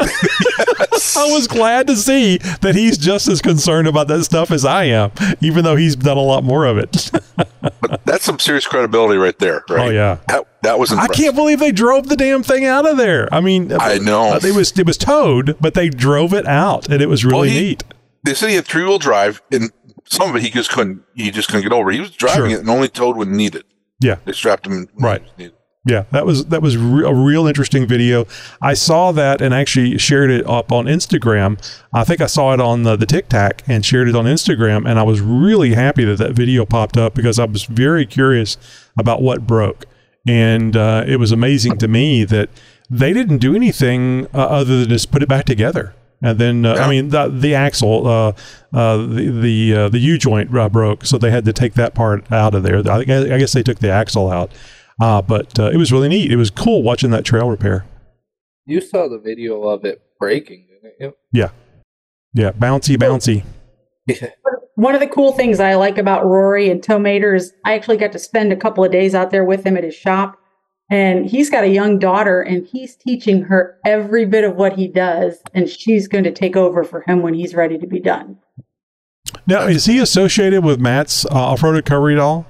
I 1.16 1.30
was 1.32 1.46
glad 1.48 1.86
to 1.86 1.96
see 1.96 2.38
that 2.38 2.74
he's 2.74 2.98
just 2.98 3.28
as 3.28 3.40
concerned 3.40 3.88
about 3.88 4.08
that 4.08 4.24
stuff 4.24 4.50
as 4.50 4.64
I 4.64 4.84
am, 4.84 5.12
even 5.40 5.64
though 5.64 5.76
he's 5.76 5.96
done 5.96 6.16
a 6.16 6.22
lot 6.22 6.44
more 6.44 6.66
of 6.66 6.78
it. 6.78 7.10
but 7.80 8.00
That's 8.04 8.24
some 8.24 8.38
serious 8.38 8.66
credibility 8.66 9.16
right 9.18 9.38
there. 9.38 9.64
Right? 9.68 9.86
Oh 9.86 9.90
yeah. 9.90 10.18
That 10.28 10.46
that 10.66 10.78
was 10.78 10.92
I 10.92 11.06
can't 11.08 11.34
believe 11.34 11.58
they 11.58 11.72
drove 11.72 12.08
the 12.08 12.16
damn 12.16 12.42
thing 12.42 12.64
out 12.64 12.86
of 12.86 12.96
there. 12.96 13.32
I 13.32 13.40
mean, 13.40 13.72
I 13.72 13.98
know. 13.98 14.32
uh, 14.34 14.40
it 14.42 14.54
was 14.54 14.78
it 14.78 14.86
was 14.86 14.96
towed, 14.98 15.56
but 15.60 15.74
they 15.74 15.88
drove 15.88 16.32
it 16.34 16.46
out, 16.46 16.88
and 16.90 17.00
it 17.00 17.08
was 17.08 17.24
really 17.24 17.48
Well, 17.48 17.48
he- 17.48 17.60
neat. 17.60 17.84
They 18.24 18.34
said 18.34 18.48
he 18.50 18.56
had 18.56 18.66
three 18.66 18.82
wheel 18.82 18.98
drive, 18.98 19.40
and 19.52 19.70
some 20.04 20.28
of 20.30 20.36
it 20.36 20.42
he 20.42 20.50
just 20.50 20.70
couldn't. 20.70 21.02
He 21.14 21.30
just 21.30 21.48
couldn't 21.48 21.62
get 21.62 21.72
over. 21.72 21.90
He 21.90 22.00
was 22.00 22.10
driving 22.10 22.50
Sure. 22.50 22.58
it 22.58 22.60
and 22.60 22.68
only 22.70 22.88
towed 22.88 23.16
when 23.16 23.36
needed. 23.36 23.64
Yeah. 24.00 24.16
They 24.24 24.32
strapped 24.32 24.66
him. 24.66 24.88
Right. 24.98 25.22
Yeah, 25.88 26.02
that 26.10 26.26
was 26.26 26.46
that 26.46 26.60
was 26.62 26.76
re- 26.76 27.06
a 27.08 27.14
real 27.14 27.46
interesting 27.46 27.86
video. 27.86 28.26
I 28.60 28.74
saw 28.74 29.12
that 29.12 29.40
and 29.40 29.54
actually 29.54 29.96
shared 29.98 30.30
it 30.32 30.44
up 30.44 30.72
on 30.72 30.86
Instagram. 30.86 31.56
I 31.94 32.02
think 32.02 32.20
I 32.20 32.26
saw 32.26 32.52
it 32.52 32.60
on 32.60 32.82
the, 32.82 32.96
the 32.96 33.06
TikTok 33.06 33.62
and 33.68 33.86
shared 33.86 34.08
it 34.08 34.16
on 34.16 34.24
Instagram, 34.24 34.84
and 34.88 34.98
I 34.98 35.04
was 35.04 35.20
really 35.20 35.74
happy 35.74 36.04
that 36.04 36.18
that 36.18 36.32
video 36.32 36.66
popped 36.66 36.96
up 36.96 37.14
because 37.14 37.38
I 37.38 37.44
was 37.44 37.66
very 37.66 38.04
curious 38.04 38.56
about 38.98 39.22
what 39.22 39.46
broke, 39.46 39.84
and 40.26 40.76
uh, 40.76 41.04
it 41.06 41.16
was 41.18 41.32
amazing 41.32 41.78
to 41.78 41.88
me 41.88 42.24
that 42.24 42.48
they 42.90 43.12
didn't 43.12 43.38
do 43.38 43.54
anything 43.54 44.26
uh, 44.34 44.38
other 44.38 44.80
than 44.80 44.88
just 44.88 45.10
put 45.10 45.22
it 45.22 45.28
back 45.28 45.44
together. 45.44 45.94
And 46.22 46.38
then, 46.38 46.64
uh, 46.64 46.74
I 46.74 46.88
mean, 46.88 47.10
the, 47.10 47.28
the 47.28 47.54
axle, 47.54 48.06
uh, 48.06 48.32
uh, 48.72 48.96
the 48.96 49.28
the 49.30 49.74
uh, 49.76 49.88
the 49.90 49.98
U 49.98 50.16
joint 50.16 50.56
uh, 50.56 50.68
broke, 50.70 51.04
so 51.04 51.18
they 51.18 51.30
had 51.30 51.44
to 51.44 51.52
take 51.52 51.74
that 51.74 51.94
part 51.94 52.30
out 52.32 52.54
of 52.54 52.62
there. 52.62 52.78
I, 52.90 53.04
think- 53.04 53.10
I 53.10 53.38
guess 53.38 53.52
they 53.52 53.62
took 53.62 53.80
the 53.80 53.90
axle 53.90 54.30
out, 54.30 54.50
uh, 55.00 55.20
but 55.20 55.58
uh, 55.58 55.70
it 55.70 55.76
was 55.76 55.92
really 55.92 56.08
neat. 56.08 56.32
It 56.32 56.36
was 56.36 56.50
cool 56.50 56.82
watching 56.82 57.10
that 57.10 57.24
trail 57.26 57.50
repair. 57.50 57.84
You 58.64 58.80
saw 58.80 59.08
the 59.08 59.18
video 59.18 59.62
of 59.68 59.84
it 59.84 60.00
breaking, 60.18 60.66
didn't 60.82 60.94
you? 60.98 61.14
Yeah, 61.32 61.50
yeah, 62.32 62.52
bouncy, 62.52 62.96
bouncy. 62.96 63.44
One 64.76 64.94
of 64.94 65.00
the 65.00 65.06
cool 65.06 65.32
things 65.32 65.58
I 65.58 65.74
like 65.74 65.98
about 65.98 66.24
Rory 66.24 66.70
and 66.70 66.82
Tomater 66.82 67.34
is 67.34 67.52
I 67.64 67.74
actually 67.74 67.96
got 67.96 68.12
to 68.12 68.18
spend 68.18 68.52
a 68.52 68.56
couple 68.56 68.84
of 68.84 68.92
days 68.92 69.14
out 69.14 69.30
there 69.30 69.44
with 69.44 69.64
him 69.64 69.76
at 69.76 69.84
his 69.84 69.94
shop. 69.94 70.38
And 70.88 71.26
he's 71.26 71.50
got 71.50 71.64
a 71.64 71.68
young 71.68 71.98
daughter, 71.98 72.40
and 72.40 72.64
he's 72.64 72.94
teaching 72.94 73.42
her 73.42 73.76
every 73.84 74.24
bit 74.24 74.44
of 74.44 74.54
what 74.54 74.74
he 74.74 74.86
does. 74.86 75.42
And 75.52 75.68
she's 75.68 76.06
going 76.06 76.22
to 76.22 76.30
take 76.30 76.54
over 76.54 76.84
for 76.84 77.00
him 77.00 77.22
when 77.22 77.34
he's 77.34 77.56
ready 77.56 77.76
to 77.76 77.86
be 77.88 77.98
done. 77.98 78.38
Now, 79.48 79.62
is 79.62 79.86
he 79.86 79.98
associated 79.98 80.62
with 80.62 80.78
Matt's 80.78 81.26
uh, 81.26 81.30
off-road 81.30 81.74
recovery 81.74 82.12
at 82.12 82.20
all? 82.20 82.46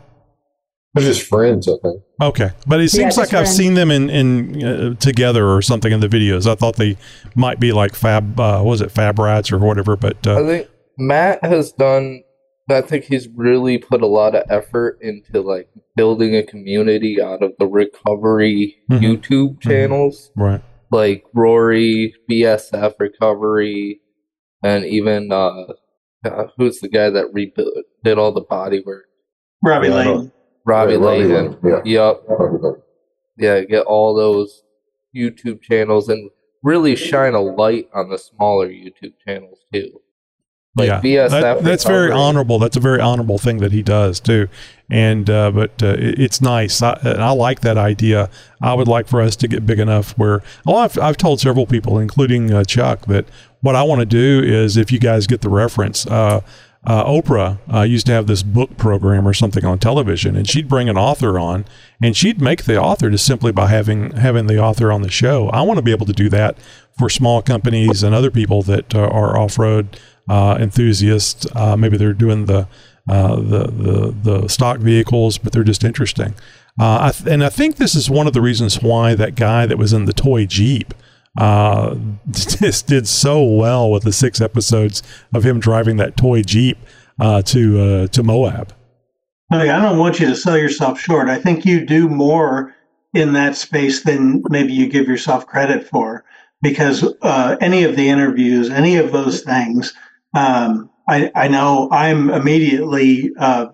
They're 0.92 1.04
just 1.04 1.22
friends, 1.22 1.68
I 1.68 1.76
think. 1.82 2.02
Okay, 2.20 2.50
but 2.66 2.80
it 2.80 2.90
seems 2.90 3.16
just 3.16 3.18
like 3.18 3.28
I've 3.28 3.44
friends. 3.44 3.56
seen 3.56 3.74
them 3.74 3.90
in 3.90 4.08
in 4.08 4.64
uh, 4.64 4.94
together 4.94 5.46
or 5.46 5.60
something 5.60 5.92
in 5.92 6.00
the 6.00 6.08
videos. 6.08 6.50
I 6.50 6.54
thought 6.54 6.76
they 6.76 6.96
might 7.34 7.60
be 7.60 7.72
like 7.72 7.94
Fab, 7.94 8.40
uh, 8.40 8.62
was 8.64 8.80
it 8.80 8.90
Fab 8.90 9.18
Rats 9.18 9.52
or 9.52 9.58
whatever? 9.58 9.96
But 9.96 10.26
uh, 10.26 10.42
I 10.42 10.46
think 10.46 10.68
Matt 10.98 11.44
has 11.44 11.72
done. 11.72 12.22
I 12.68 12.80
think 12.80 13.04
he's 13.04 13.28
really 13.28 13.78
put 13.78 14.02
a 14.02 14.06
lot 14.06 14.34
of 14.34 14.44
effort 14.50 14.98
into 15.00 15.40
like 15.40 15.68
building 15.94 16.34
a 16.34 16.42
community 16.42 17.20
out 17.22 17.42
of 17.42 17.52
the 17.58 17.66
recovery 17.66 18.76
Mhm. 18.90 19.00
YouTube 19.00 19.60
channels, 19.60 20.32
right, 20.36 20.60
like 20.90 21.24
Rory, 21.32 22.14
BSF 22.28 22.94
Recovery, 22.98 24.00
and 24.64 24.84
even 24.84 25.30
uh, 25.30 25.66
uh, 26.24 26.46
who's 26.56 26.80
the 26.80 26.88
guy 26.88 27.08
that 27.10 27.32
rebuilt 27.32 27.72
did 28.02 28.18
all 28.18 28.32
the 28.32 28.40
body 28.40 28.82
work? 28.84 29.04
Robbie 29.62 29.88
Yeah, 29.88 29.94
I. 29.94 30.06
Lane. 30.16 30.32
Robbie 30.64 30.92
Yeah, 30.94 30.98
Robbie 30.98 31.24
Lane, 31.24 31.56
yeah. 31.64 31.82
Yup. 31.84 32.24
Yeah, 33.38 33.60
get 33.64 33.84
all 33.86 34.14
those 34.14 34.64
YouTube 35.14 35.60
channels 35.62 36.08
and 36.08 36.30
really 36.64 36.96
shine 36.96 37.34
a 37.34 37.40
light 37.40 37.88
on 37.94 38.08
the 38.10 38.18
smaller 38.18 38.68
YouTube 38.68 39.12
channels 39.24 39.60
too. 39.72 40.00
Like 40.76 40.88
yeah, 40.88 41.00
BSF. 41.00 41.30
That- 41.30 41.64
that's 41.64 41.84
very 41.84 42.12
honorable. 42.12 42.58
That's 42.58 42.76
a 42.76 42.80
very 42.80 43.00
honorable 43.00 43.38
thing 43.38 43.58
that 43.58 43.72
he 43.72 43.82
does 43.82 44.20
too. 44.20 44.48
And 44.90 45.28
uh, 45.28 45.50
but 45.50 45.82
uh, 45.82 45.96
it, 45.98 46.18
it's 46.18 46.40
nice. 46.40 46.82
I, 46.82 46.98
I 47.02 47.30
like 47.30 47.60
that 47.60 47.78
idea. 47.78 48.30
I 48.60 48.74
would 48.74 48.86
like 48.86 49.08
for 49.08 49.20
us 49.20 49.34
to 49.36 49.48
get 49.48 49.66
big 49.66 49.80
enough 49.80 50.12
where. 50.18 50.42
Well, 50.64 50.76
I've 50.76 50.98
I've 50.98 51.16
told 51.16 51.40
several 51.40 51.66
people, 51.66 51.98
including 51.98 52.52
uh, 52.52 52.62
Chuck, 52.64 53.06
that 53.06 53.24
what 53.62 53.74
I 53.74 53.82
want 53.82 54.00
to 54.00 54.06
do 54.06 54.42
is 54.44 54.76
if 54.76 54.92
you 54.92 54.98
guys 55.00 55.26
get 55.26 55.40
the 55.40 55.48
reference. 55.48 56.06
Uh, 56.06 56.42
uh, 56.86 57.04
Oprah 57.04 57.58
uh, 57.74 57.80
used 57.80 58.06
to 58.06 58.12
have 58.12 58.28
this 58.28 58.44
book 58.44 58.76
program 58.76 59.26
or 59.26 59.34
something 59.34 59.64
on 59.64 59.76
television, 59.80 60.36
and 60.36 60.48
she'd 60.48 60.68
bring 60.68 60.88
an 60.88 60.96
author 60.96 61.36
on, 61.36 61.64
and 62.00 62.16
she'd 62.16 62.40
make 62.40 62.62
the 62.62 62.80
author 62.80 63.10
just 63.10 63.26
simply 63.26 63.50
by 63.50 63.66
having 63.66 64.12
having 64.12 64.46
the 64.46 64.58
author 64.62 64.92
on 64.92 65.02
the 65.02 65.10
show. 65.10 65.48
I 65.48 65.62
want 65.62 65.78
to 65.78 65.82
be 65.82 65.90
able 65.90 66.06
to 66.06 66.12
do 66.12 66.28
that 66.28 66.56
for 66.96 67.10
small 67.10 67.42
companies 67.42 68.04
and 68.04 68.14
other 68.14 68.30
people 68.30 68.62
that 68.62 68.94
uh, 68.94 69.00
are 69.00 69.36
off 69.36 69.58
road 69.58 69.98
uh, 70.28 70.56
enthusiasts. 70.60 71.46
Uh, 71.54 71.76
maybe 71.76 71.96
they're 71.96 72.12
doing 72.12 72.46
the, 72.46 72.68
uh, 73.08 73.36
the 73.36 73.66
the 73.70 74.14
the 74.22 74.48
stock 74.48 74.78
vehicles, 74.78 75.38
but 75.38 75.52
they're 75.52 75.64
just 75.64 75.84
interesting. 75.84 76.34
Uh, 76.78 76.98
I 77.00 77.10
th- 77.12 77.32
and 77.32 77.42
I 77.44 77.48
think 77.48 77.76
this 77.76 77.94
is 77.94 78.10
one 78.10 78.26
of 78.26 78.32
the 78.32 78.40
reasons 78.40 78.82
why 78.82 79.14
that 79.14 79.34
guy 79.34 79.66
that 79.66 79.78
was 79.78 79.92
in 79.92 80.04
the 80.04 80.12
toy 80.12 80.44
Jeep 80.46 80.92
uh, 81.38 81.96
just 82.30 82.86
did 82.86 83.08
so 83.08 83.42
well 83.42 83.90
with 83.90 84.02
the 84.02 84.12
six 84.12 84.40
episodes 84.40 85.02
of 85.32 85.44
him 85.44 85.60
driving 85.60 85.96
that 85.96 86.16
toy 86.16 86.42
Jeep 86.42 86.78
to 87.18 88.08
to 88.08 88.22
Moab. 88.22 88.72
Look, 89.50 89.68
I 89.68 89.80
don't 89.80 89.98
want 89.98 90.18
you 90.18 90.26
to 90.26 90.36
sell 90.36 90.58
yourself 90.58 90.98
short. 90.98 91.28
I 91.28 91.38
think 91.38 91.64
you 91.64 91.86
do 91.86 92.08
more 92.08 92.74
in 93.14 93.32
that 93.32 93.56
space 93.56 94.02
than 94.02 94.42
maybe 94.50 94.72
you 94.72 94.88
give 94.88 95.06
yourself 95.06 95.46
credit 95.46 95.88
for, 95.88 96.24
because 96.62 97.04
uh, 97.22 97.56
any 97.60 97.84
of 97.84 97.96
the 97.96 98.08
interviews, 98.08 98.70
any 98.70 98.96
of 98.96 99.12
those 99.12 99.42
things, 99.42 99.94
um, 100.36 100.90
I, 101.08 101.30
I 101.34 101.48
know 101.48 101.88
I'm 101.90 102.30
immediately 102.30 103.32
uh, 103.38 103.68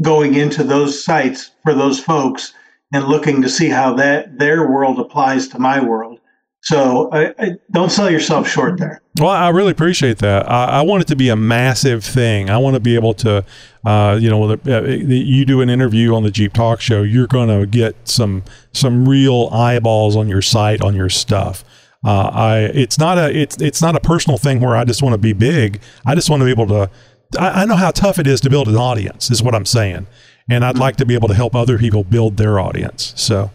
going 0.00 0.34
into 0.34 0.62
those 0.62 1.02
sites 1.02 1.50
for 1.62 1.74
those 1.74 1.98
folks 1.98 2.52
and 2.92 3.04
looking 3.04 3.42
to 3.42 3.48
see 3.48 3.68
how 3.68 3.94
that 3.94 4.38
their 4.38 4.70
world 4.70 5.00
applies 5.00 5.48
to 5.48 5.58
my 5.58 5.82
world. 5.82 6.20
So 6.62 7.08
I, 7.12 7.34
I, 7.38 7.50
don't 7.70 7.90
sell 7.92 8.10
yourself 8.10 8.48
short 8.48 8.78
there. 8.80 9.00
Well, 9.20 9.30
I 9.30 9.50
really 9.50 9.70
appreciate 9.70 10.18
that. 10.18 10.50
I, 10.50 10.64
I, 10.64 10.82
want 10.82 11.02
it 11.02 11.08
to 11.08 11.16
be 11.16 11.28
a 11.28 11.36
massive 11.36 12.04
thing. 12.04 12.50
I 12.50 12.58
want 12.58 12.74
to 12.74 12.80
be 12.80 12.96
able 12.96 13.14
to, 13.14 13.44
uh, 13.84 14.18
you 14.20 14.28
know, 14.28 14.50
uh, 14.50 14.82
you 14.82 15.44
do 15.44 15.60
an 15.60 15.70
interview 15.70 16.14
on 16.14 16.24
the 16.24 16.30
Jeep 16.30 16.52
Talk 16.52 16.80
Show, 16.80 17.02
you're 17.02 17.28
going 17.28 17.48
to 17.48 17.66
get 17.66 18.08
some 18.08 18.42
some 18.72 19.08
real 19.08 19.48
eyeballs 19.52 20.16
on 20.16 20.28
your 20.28 20.42
site 20.42 20.82
on 20.82 20.96
your 20.96 21.08
stuff. 21.08 21.64
Uh, 22.04 22.30
I 22.32 22.58
it's 22.74 22.98
not 22.98 23.18
a 23.18 23.36
it's 23.36 23.60
it's 23.60 23.82
not 23.82 23.96
a 23.96 24.00
personal 24.00 24.38
thing 24.38 24.60
where 24.60 24.76
I 24.76 24.84
just 24.84 25.02
want 25.02 25.14
to 25.14 25.18
be 25.18 25.32
big. 25.32 25.80
I 26.04 26.14
just 26.14 26.30
want 26.30 26.40
to 26.40 26.44
be 26.44 26.50
able 26.50 26.66
to. 26.68 26.90
I, 27.38 27.62
I 27.62 27.64
know 27.64 27.76
how 27.76 27.90
tough 27.90 28.18
it 28.18 28.26
is 28.26 28.40
to 28.42 28.50
build 28.50 28.68
an 28.68 28.76
audience. 28.76 29.30
Is 29.30 29.42
what 29.42 29.54
I'm 29.54 29.66
saying, 29.66 30.06
and 30.48 30.64
I'd 30.64 30.78
like 30.78 30.96
to 30.96 31.06
be 31.06 31.14
able 31.14 31.28
to 31.28 31.34
help 31.34 31.54
other 31.54 31.78
people 31.78 32.04
build 32.04 32.36
their 32.36 32.58
audience. 32.58 33.12
So. 33.16 33.50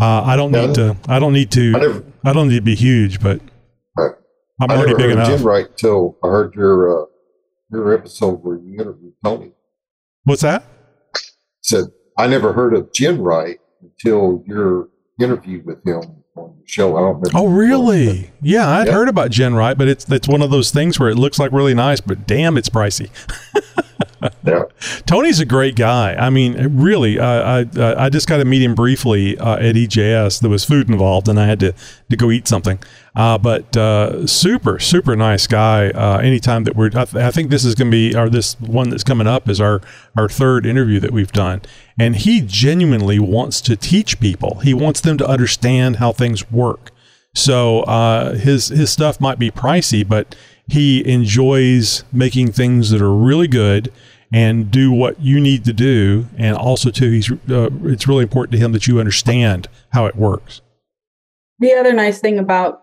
Uh, 0.00 0.22
I 0.24 0.36
don't 0.36 0.50
need 0.50 0.74
to. 0.76 0.96
I 1.06 1.20
don't 1.20 1.34
need 1.34 1.52
to. 1.52 1.74
I, 1.76 1.78
never, 1.78 2.04
I, 2.24 2.32
don't 2.32 2.48
need 2.48 2.56
to 2.56 2.62
be 2.62 2.74
huge, 2.74 3.20
but 3.20 3.40
I'm 4.60 4.70
I 4.70 4.76
already 4.76 4.94
big 4.94 5.10
enough. 5.10 5.28
GenRight 5.28 5.70
until 5.70 6.18
I 6.22 6.28
heard 6.28 6.54
your 6.54 7.02
uh, 7.02 7.06
your 7.70 7.94
episode 7.94 8.42
where 8.42 8.56
you 8.56 8.74
interviewed 8.74 9.14
Tony. 9.24 9.52
What's 10.24 10.42
that? 10.42 10.64
Said 11.62 11.86
I 12.18 12.26
never 12.26 12.52
heard 12.52 12.74
of 12.74 12.92
GenRight 12.92 13.58
until 13.82 14.44
your 14.46 14.88
interview 15.20 15.62
with 15.64 15.84
him 15.86 16.21
show. 16.64 16.96
I 16.96 17.00
don't. 17.00 17.34
Oh, 17.34 17.46
really? 17.46 18.30
Yeah, 18.40 18.68
I'd 18.68 18.88
heard 18.88 19.08
about 19.08 19.30
GenRight, 19.30 19.78
but 19.78 19.88
it's 19.88 20.10
it's 20.10 20.28
one 20.28 20.42
of 20.42 20.50
those 20.50 20.70
things 20.70 20.98
where 20.98 21.08
it 21.08 21.16
looks 21.16 21.38
like 21.38 21.52
really 21.52 21.74
nice, 21.74 22.00
but 22.00 22.26
damn, 22.26 22.56
it's 22.56 22.68
pricey. 22.68 23.10
yeah. 24.44 24.64
Tony's 25.06 25.40
a 25.40 25.44
great 25.44 25.76
guy. 25.76 26.14
I 26.14 26.30
mean, 26.30 26.76
really, 26.76 27.18
uh, 27.18 27.64
I 27.76 28.04
I 28.04 28.08
just 28.08 28.28
got 28.28 28.38
to 28.38 28.44
meet 28.44 28.62
him 28.62 28.74
briefly 28.74 29.38
uh, 29.38 29.56
at 29.56 29.74
EJS. 29.74 30.40
There 30.40 30.50
was 30.50 30.64
food 30.64 30.88
involved, 30.88 31.28
and 31.28 31.38
I 31.38 31.46
had 31.46 31.60
to, 31.60 31.74
to 32.10 32.16
go 32.16 32.30
eat 32.30 32.48
something. 32.48 32.78
Uh, 33.14 33.36
but 33.36 33.76
uh, 33.76 34.26
super, 34.26 34.78
super 34.78 35.14
nice 35.14 35.46
guy. 35.46 35.90
Uh, 35.90 36.18
anytime 36.18 36.64
that 36.64 36.74
we're, 36.74 36.86
I, 36.86 37.04
th- 37.04 37.16
I 37.16 37.30
think 37.30 37.50
this 37.50 37.64
is 37.64 37.74
going 37.74 37.90
to 37.90 37.94
be, 37.94 38.16
or 38.16 38.30
this 38.30 38.58
one 38.58 38.88
that's 38.88 39.04
coming 39.04 39.26
up 39.26 39.50
is 39.50 39.60
our 39.60 39.82
our 40.16 40.28
third 40.28 40.64
interview 40.64 40.98
that 41.00 41.10
we've 41.10 41.32
done, 41.32 41.60
and 41.98 42.16
he 42.16 42.40
genuinely 42.40 43.18
wants 43.18 43.60
to 43.62 43.76
teach 43.76 44.18
people. 44.18 44.60
He 44.60 44.72
wants 44.72 45.00
them 45.02 45.18
to 45.18 45.26
understand 45.26 45.96
how 45.96 46.12
things 46.12 46.50
work. 46.50 46.90
So 47.34 47.80
uh, 47.82 48.34
his 48.34 48.68
his 48.68 48.90
stuff 48.90 49.20
might 49.20 49.38
be 49.38 49.50
pricey, 49.50 50.08
but 50.08 50.34
he 50.66 51.06
enjoys 51.06 52.04
making 52.12 52.52
things 52.52 52.90
that 52.90 53.02
are 53.02 53.14
really 53.14 53.48
good 53.48 53.92
and 54.32 54.70
do 54.70 54.90
what 54.90 55.20
you 55.20 55.38
need 55.38 55.66
to 55.66 55.74
do. 55.74 56.26
And 56.38 56.56
also, 56.56 56.90
too, 56.90 57.10
he's 57.10 57.30
uh, 57.30 57.68
it's 57.84 58.08
really 58.08 58.22
important 58.22 58.52
to 58.52 58.58
him 58.58 58.72
that 58.72 58.86
you 58.86 58.98
understand 58.98 59.68
how 59.90 60.06
it 60.06 60.16
works. 60.16 60.62
The 61.58 61.74
other 61.74 61.92
nice 61.92 62.18
thing 62.18 62.38
about 62.38 62.82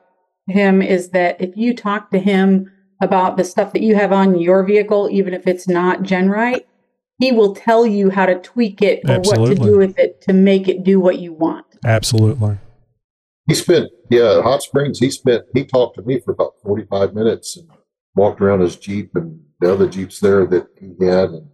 him 0.50 0.82
is 0.82 1.10
that 1.10 1.40
if 1.40 1.56
you 1.56 1.76
talk 1.76 2.12
to 2.12 2.20
him 2.20 2.72
about 3.02 3.38
the 3.38 3.44
stuff 3.44 3.74
that 3.74 3.82
you 3.82 3.96
have 3.96 4.12
on 4.12 4.40
your 4.40 4.64
vehicle, 4.64 5.10
even 5.12 5.34
if 5.34 5.48
it's 5.48 5.68
not 5.68 6.04
GenRight, 6.04 6.66
he 7.18 7.32
will 7.32 7.54
tell 7.54 7.86
you 7.86 8.10
how 8.10 8.26
to 8.26 8.40
tweak 8.40 8.82
it 8.82 9.02
or 9.08 9.12
Absolutely. 9.12 9.50
what 9.50 9.58
to 9.58 9.72
do 9.72 9.78
with 9.78 10.00
it 10.00 10.22
to 10.22 10.34
make 10.34 10.68
it 10.68 10.84
do 10.84 11.00
what 11.00 11.20
you 11.20 11.34
want. 11.34 11.66
Absolutely. 11.86 12.58
He 13.48 13.56
spent, 13.56 13.90
yeah, 14.10 14.42
Hot 14.42 14.62
Springs, 14.62 15.00
he 15.00 15.10
spent, 15.10 15.44
he 15.54 15.66
talked 15.66 15.96
to 15.96 16.02
me 16.02 16.20
for 16.20 16.32
about 16.32 16.54
45 16.64 17.14
minutes 17.14 17.58
and 17.58 17.68
walked 18.16 18.42
around 18.42 18.62
his 18.62 18.76
Jeep 18.76 19.12
and 19.16 19.42
the 19.60 19.74
other 19.74 19.88
Jeeps 19.88 20.20
there 20.20 20.46
that 20.46 20.68
he 20.80 21.06
had 21.06 21.30
and 21.30 21.50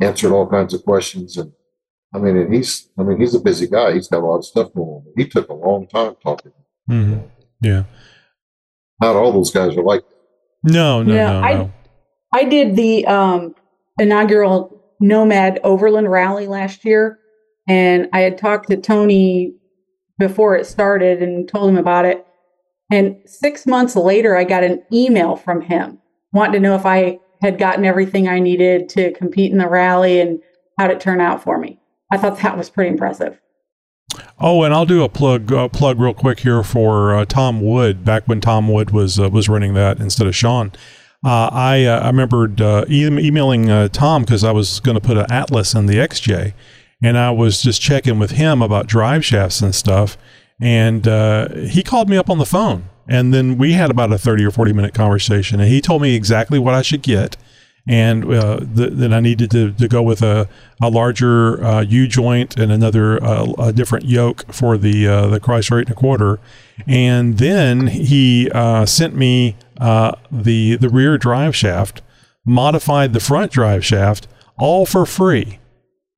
answered 0.00 0.32
all 0.32 0.48
kinds 0.48 0.72
of 0.72 0.84
questions. 0.84 1.36
And 1.36 1.52
I 2.14 2.18
mean, 2.18 2.36
and 2.36 2.54
he's, 2.54 2.88
I 2.98 3.02
mean, 3.02 3.20
he's 3.20 3.34
a 3.34 3.40
busy 3.40 3.66
guy. 3.66 3.92
He's 3.94 4.08
got 4.08 4.22
a 4.22 4.26
lot 4.26 4.38
of 4.38 4.44
stuff 4.44 4.72
going 4.74 4.88
on. 4.88 5.04
He 5.16 5.26
took 5.26 5.48
a 5.48 5.54
long 5.54 5.86
time 5.86 6.14
talking. 6.22 6.52
Mm-hmm. 6.90 7.26
Yeah. 7.60 7.84
Not 9.02 9.16
all 9.16 9.32
those 9.32 9.50
guys 9.50 9.76
are 9.76 9.82
like. 9.82 10.02
No, 10.62 11.02
no, 11.02 11.12
yeah, 11.12 11.32
no, 11.32 11.40
I, 11.40 11.54
no. 11.54 11.72
I 12.34 12.44
did 12.44 12.76
the 12.76 13.04
um, 13.06 13.54
inaugural 13.98 14.80
Nomad 15.00 15.58
Overland 15.64 16.08
Rally 16.08 16.46
last 16.46 16.84
year, 16.84 17.18
and 17.68 18.08
I 18.12 18.20
had 18.20 18.38
talked 18.38 18.70
to 18.70 18.76
Tony 18.76 19.54
before 20.18 20.54
it 20.54 20.66
started 20.66 21.20
and 21.20 21.48
told 21.48 21.68
him 21.68 21.76
about 21.76 22.04
it. 22.04 22.24
And 22.92 23.16
six 23.26 23.66
months 23.66 23.96
later, 23.96 24.36
I 24.36 24.44
got 24.44 24.62
an 24.62 24.82
email 24.92 25.34
from 25.34 25.62
him 25.62 25.98
wanting 26.32 26.54
to 26.54 26.60
know 26.60 26.76
if 26.76 26.86
I 26.86 27.18
had 27.40 27.58
gotten 27.58 27.84
everything 27.84 28.28
I 28.28 28.38
needed 28.38 28.88
to 28.90 29.12
compete 29.14 29.50
in 29.50 29.58
the 29.58 29.68
rally 29.68 30.20
and 30.20 30.40
how'd 30.78 30.92
it 30.92 31.00
turn 31.00 31.20
out 31.20 31.42
for 31.42 31.58
me. 31.58 31.80
I 32.12 32.18
thought 32.18 32.38
that 32.38 32.56
was 32.56 32.70
pretty 32.70 32.90
impressive. 32.90 33.40
Oh, 34.38 34.62
and 34.64 34.74
I'll 34.74 34.86
do 34.86 35.02
a 35.04 35.08
plug 35.08 35.52
uh, 35.52 35.68
plug 35.68 36.00
real 36.00 36.14
quick 36.14 36.40
here 36.40 36.62
for 36.62 37.14
uh, 37.14 37.24
Tom 37.24 37.60
Wood. 37.60 38.04
Back 38.04 38.26
when 38.26 38.40
Tom 38.40 38.68
Wood 38.68 38.90
was 38.90 39.18
uh, 39.18 39.28
was 39.28 39.48
running 39.48 39.74
that 39.74 40.00
instead 40.00 40.26
of 40.26 40.34
Sean, 40.34 40.72
uh, 41.24 41.48
I 41.52 41.84
uh, 41.84 42.00
I 42.00 42.06
remembered 42.08 42.60
e- 42.60 43.06
emailing 43.06 43.88
Tom 43.90 44.22
because 44.22 44.44
I 44.44 44.52
was 44.52 44.80
going 44.80 44.96
to 44.96 45.00
put 45.00 45.16
an 45.16 45.30
Atlas 45.30 45.74
in 45.74 45.86
the 45.86 45.96
XJ, 45.96 46.54
and 47.02 47.16
I 47.16 47.30
was 47.30 47.62
just 47.62 47.80
checking 47.80 48.18
with 48.18 48.32
him 48.32 48.62
about 48.62 48.86
drive 48.86 49.24
shafts 49.24 49.60
and 49.60 49.74
stuff. 49.74 50.16
And 50.60 51.04
he 51.68 51.82
called 51.82 52.08
me 52.08 52.16
up 52.16 52.30
on 52.30 52.38
the 52.38 52.46
phone. 52.46 52.88
And 53.08 53.34
then 53.34 53.58
we 53.58 53.72
had 53.72 53.90
about 53.90 54.12
a 54.12 54.18
30 54.18 54.44
or 54.44 54.50
40 54.50 54.72
minute 54.72 54.94
conversation. 54.94 55.60
And 55.60 55.68
he 55.68 55.80
told 55.80 56.02
me 56.02 56.14
exactly 56.14 56.58
what 56.58 56.74
I 56.74 56.82
should 56.82 57.02
get. 57.02 57.36
And 57.88 58.32
uh, 58.32 58.58
th- 58.58 58.92
that 58.92 59.12
I 59.12 59.18
needed 59.18 59.50
to, 59.50 59.72
to 59.72 59.88
go 59.88 60.02
with 60.02 60.22
a, 60.22 60.48
a 60.80 60.88
larger 60.88 61.64
uh, 61.64 61.80
U 61.80 62.06
joint 62.06 62.56
and 62.56 62.70
another 62.70 63.22
uh, 63.22 63.52
a 63.58 63.72
different 63.72 64.04
yoke 64.04 64.52
for 64.52 64.78
the 64.78 65.08
uh, 65.08 65.26
the 65.26 65.40
Chrysler 65.40 65.80
and 65.80 65.90
a 65.90 65.94
quarter. 65.94 66.38
And 66.86 67.38
then 67.38 67.88
he 67.88 68.48
uh, 68.52 68.86
sent 68.86 69.16
me 69.16 69.56
the 69.78 70.76
the 70.76 70.88
rear 70.88 71.18
drive 71.18 71.56
shaft, 71.56 72.02
modified 72.46 73.14
the 73.14 73.20
front 73.20 73.50
drive 73.50 73.84
shaft, 73.84 74.28
all 74.58 74.86
for 74.86 75.04
free. 75.04 75.58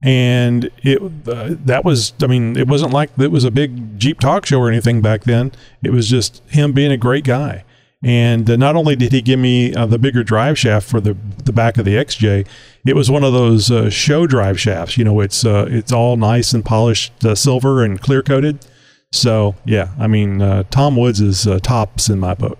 And 0.02 0.70
it 0.82 1.00
uh, 1.26 1.54
that 1.64 1.82
was 1.82 2.12
i 2.22 2.26
mean 2.26 2.58
it 2.58 2.68
wasn't 2.68 2.92
like 2.92 3.10
it 3.18 3.30
was 3.30 3.44
a 3.44 3.50
big 3.50 3.98
jeep 3.98 4.20
talk 4.20 4.44
show 4.44 4.60
or 4.60 4.68
anything 4.68 5.00
back 5.00 5.24
then. 5.24 5.50
It 5.82 5.92
was 5.92 6.10
just 6.10 6.42
him 6.48 6.72
being 6.72 6.92
a 6.92 6.98
great 6.98 7.24
guy 7.24 7.64
and 8.04 8.48
uh, 8.50 8.56
not 8.56 8.76
only 8.76 8.94
did 8.94 9.12
he 9.12 9.22
give 9.22 9.40
me 9.40 9.74
uh, 9.74 9.86
the 9.86 9.98
bigger 9.98 10.22
drive 10.22 10.58
shaft 10.58 10.88
for 10.88 11.00
the 11.00 11.16
the 11.44 11.52
back 11.52 11.78
of 11.78 11.84
the 11.84 11.94
xj 11.94 12.46
it 12.86 12.94
was 12.94 13.10
one 13.10 13.24
of 13.24 13.32
those 13.32 13.70
uh, 13.70 13.88
show 13.88 14.26
drive 14.26 14.60
shafts. 14.60 14.98
You 14.98 15.04
know 15.04 15.20
it's 15.20 15.44
uh, 15.44 15.66
it's 15.70 15.90
all 15.90 16.16
nice 16.16 16.52
and 16.52 16.64
polished 16.64 17.24
uh, 17.24 17.34
silver 17.34 17.82
and 17.82 17.98
clear 18.00 18.22
coated. 18.22 18.64
So 19.10 19.54
yeah 19.64 19.90
i 19.98 20.06
mean 20.06 20.38
tom 20.70 20.96
woods 20.96 21.20
is 21.20 21.48
tops 21.62 22.08
in 22.08 22.18
my 22.18 22.34
book 22.34 22.58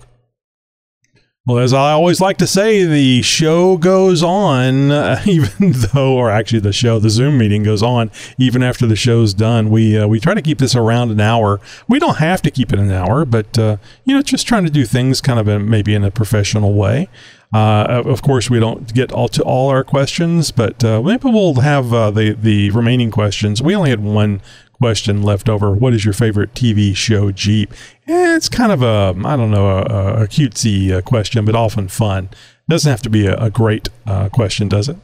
well, 1.47 1.59
as 1.59 1.75
I 1.75 1.93
always 1.93 2.23
like 2.23 2.39
to 2.39 2.47
say, 2.47 2.85
the 2.85 3.21
show 3.21 3.77
goes 3.77 4.23
on, 4.23 4.91
uh, 4.91 5.23
even 5.27 5.73
though, 5.73 6.15
or 6.15 6.31
actually, 6.31 6.61
the 6.61 6.73
show, 6.73 6.99
the 6.99 7.11
Zoom 7.11 7.37
meeting 7.37 7.63
goes 7.63 7.83
on 7.83 8.11
even 8.39 8.63
after 8.63 8.87
the 8.87 8.97
show's 8.97 9.35
done. 9.35 9.69
We 9.69 9.99
uh, 9.99 10.07
we 10.07 10.21
try 10.21 10.33
to 10.33 10.41
keep 10.41 10.57
this 10.57 10.75
around 10.75 11.11
an 11.11 11.21
hour. 11.21 11.61
We 11.87 11.99
don't 11.99 12.17
have 12.17 12.41
to 12.43 12.51
keep 12.51 12.73
it 12.73 12.79
an 12.79 12.91
hour, 12.91 13.27
but 13.27 13.59
uh, 13.59 13.77
you 14.05 14.15
know, 14.15 14.23
just 14.23 14.47
trying 14.47 14.65
to 14.65 14.71
do 14.71 14.87
things 14.87 15.21
kind 15.21 15.39
of 15.39 15.47
in, 15.47 15.69
maybe 15.69 15.95
in 15.95 16.03
a 16.03 16.11
professional 16.11 16.73
way. 16.73 17.11
Uh, 17.53 18.03
of 18.07 18.23
course, 18.23 18.49
we 18.49 18.59
don't 18.59 18.93
get 18.95 19.13
all 19.13 19.29
to 19.29 19.43
all 19.43 19.69
our 19.69 19.85
questions, 19.85 20.51
but 20.51 20.83
uh, 20.83 21.03
maybe 21.03 21.29
we'll 21.31 21.55
have 21.57 21.93
uh, 21.93 22.11
the 22.11 22.33
the 22.33 22.71
remaining 22.71 23.11
questions. 23.11 23.63
We 23.63 23.77
only 23.77 23.91
had 23.91 24.01
one 24.01 24.41
question 24.85 25.23
left 25.23 25.49
over. 25.49 25.73
What 25.73 25.95
is 25.95 26.05
your 26.05 26.13
favorite 26.13 26.53
TV 26.53 26.95
show 26.95 27.31
Jeep? 27.31 27.73
Eh, 28.07 28.37
it's 28.37 28.51
kind 28.51 28.71
of 28.71 28.83
a, 28.83 29.15
I 29.27 29.35
don't 29.35 29.51
know, 29.51 29.79
a, 29.79 30.25
a 30.25 30.29
cutesy 30.29 30.93
uh, 30.93 31.01
question, 31.01 31.47
but 31.47 31.55
often 31.55 31.89
fun. 31.89 32.29
Doesn't 32.69 32.91
have 32.91 33.01
to 33.01 33.09
be 33.09 33.27
a, 33.27 33.35
a 33.37 33.49
great 33.49 33.89
uh, 34.07 34.29
question, 34.29 34.69
does 34.69 34.91
it? 34.91 34.99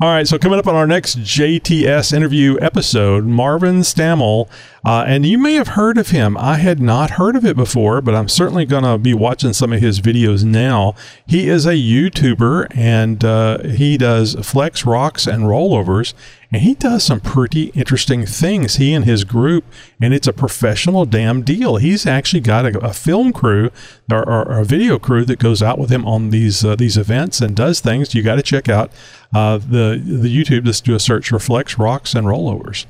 All 0.00 0.08
right, 0.08 0.26
so 0.26 0.38
coming 0.38 0.58
up 0.58 0.66
on 0.66 0.74
our 0.74 0.86
next 0.86 1.18
JTS 1.18 2.14
interview 2.14 2.56
episode, 2.62 3.26
Marvin 3.26 3.80
Stammel, 3.80 4.48
uh, 4.84 5.04
and 5.06 5.26
you 5.26 5.36
may 5.36 5.54
have 5.54 5.68
heard 5.68 5.98
of 5.98 6.08
him. 6.08 6.36
I 6.38 6.56
had 6.56 6.80
not 6.80 7.12
heard 7.12 7.36
of 7.36 7.44
it 7.44 7.56
before, 7.56 8.00
but 8.00 8.14
I'm 8.14 8.28
certainly 8.28 8.64
going 8.64 8.84
to 8.84 8.96
be 8.96 9.12
watching 9.12 9.52
some 9.52 9.72
of 9.72 9.80
his 9.80 10.00
videos 10.00 10.42
now. 10.44 10.94
He 11.26 11.48
is 11.48 11.66
a 11.66 11.74
YouTuber 11.74 12.68
and 12.74 13.24
uh, 13.24 13.62
he 13.64 13.98
does 13.98 14.34
flex 14.36 14.86
rocks 14.86 15.26
and 15.26 15.44
rollovers, 15.44 16.14
and 16.52 16.62
he 16.62 16.74
does 16.74 17.04
some 17.04 17.20
pretty 17.20 17.64
interesting 17.68 18.24
things. 18.24 18.76
He 18.76 18.94
and 18.94 19.04
his 19.04 19.24
group, 19.24 19.64
and 20.00 20.14
it's 20.14 20.26
a 20.26 20.32
professional 20.32 21.04
damn 21.04 21.42
deal. 21.42 21.76
He's 21.76 22.06
actually 22.06 22.40
got 22.40 22.64
a, 22.64 22.78
a 22.78 22.92
film 22.92 23.32
crew 23.32 23.70
or, 24.10 24.28
or, 24.28 24.58
a 24.60 24.64
video 24.64 24.98
crew 24.98 25.24
that 25.26 25.38
goes 25.38 25.62
out 25.62 25.78
with 25.78 25.90
him 25.90 26.06
on 26.06 26.30
these 26.30 26.64
uh, 26.64 26.74
these 26.74 26.96
events 26.96 27.40
and 27.40 27.54
does 27.54 27.80
things. 27.80 28.14
You 28.14 28.22
got 28.22 28.36
to 28.36 28.42
check 28.42 28.68
out 28.68 28.90
uh, 29.32 29.58
the 29.58 30.00
the 30.02 30.34
YouTube. 30.34 30.64
Just 30.64 30.84
do 30.84 30.94
a 30.94 31.00
search 31.00 31.28
for 31.28 31.38
Flex 31.38 31.78
Rocks 31.78 32.14
and 32.14 32.26
Rollovers. 32.26 32.86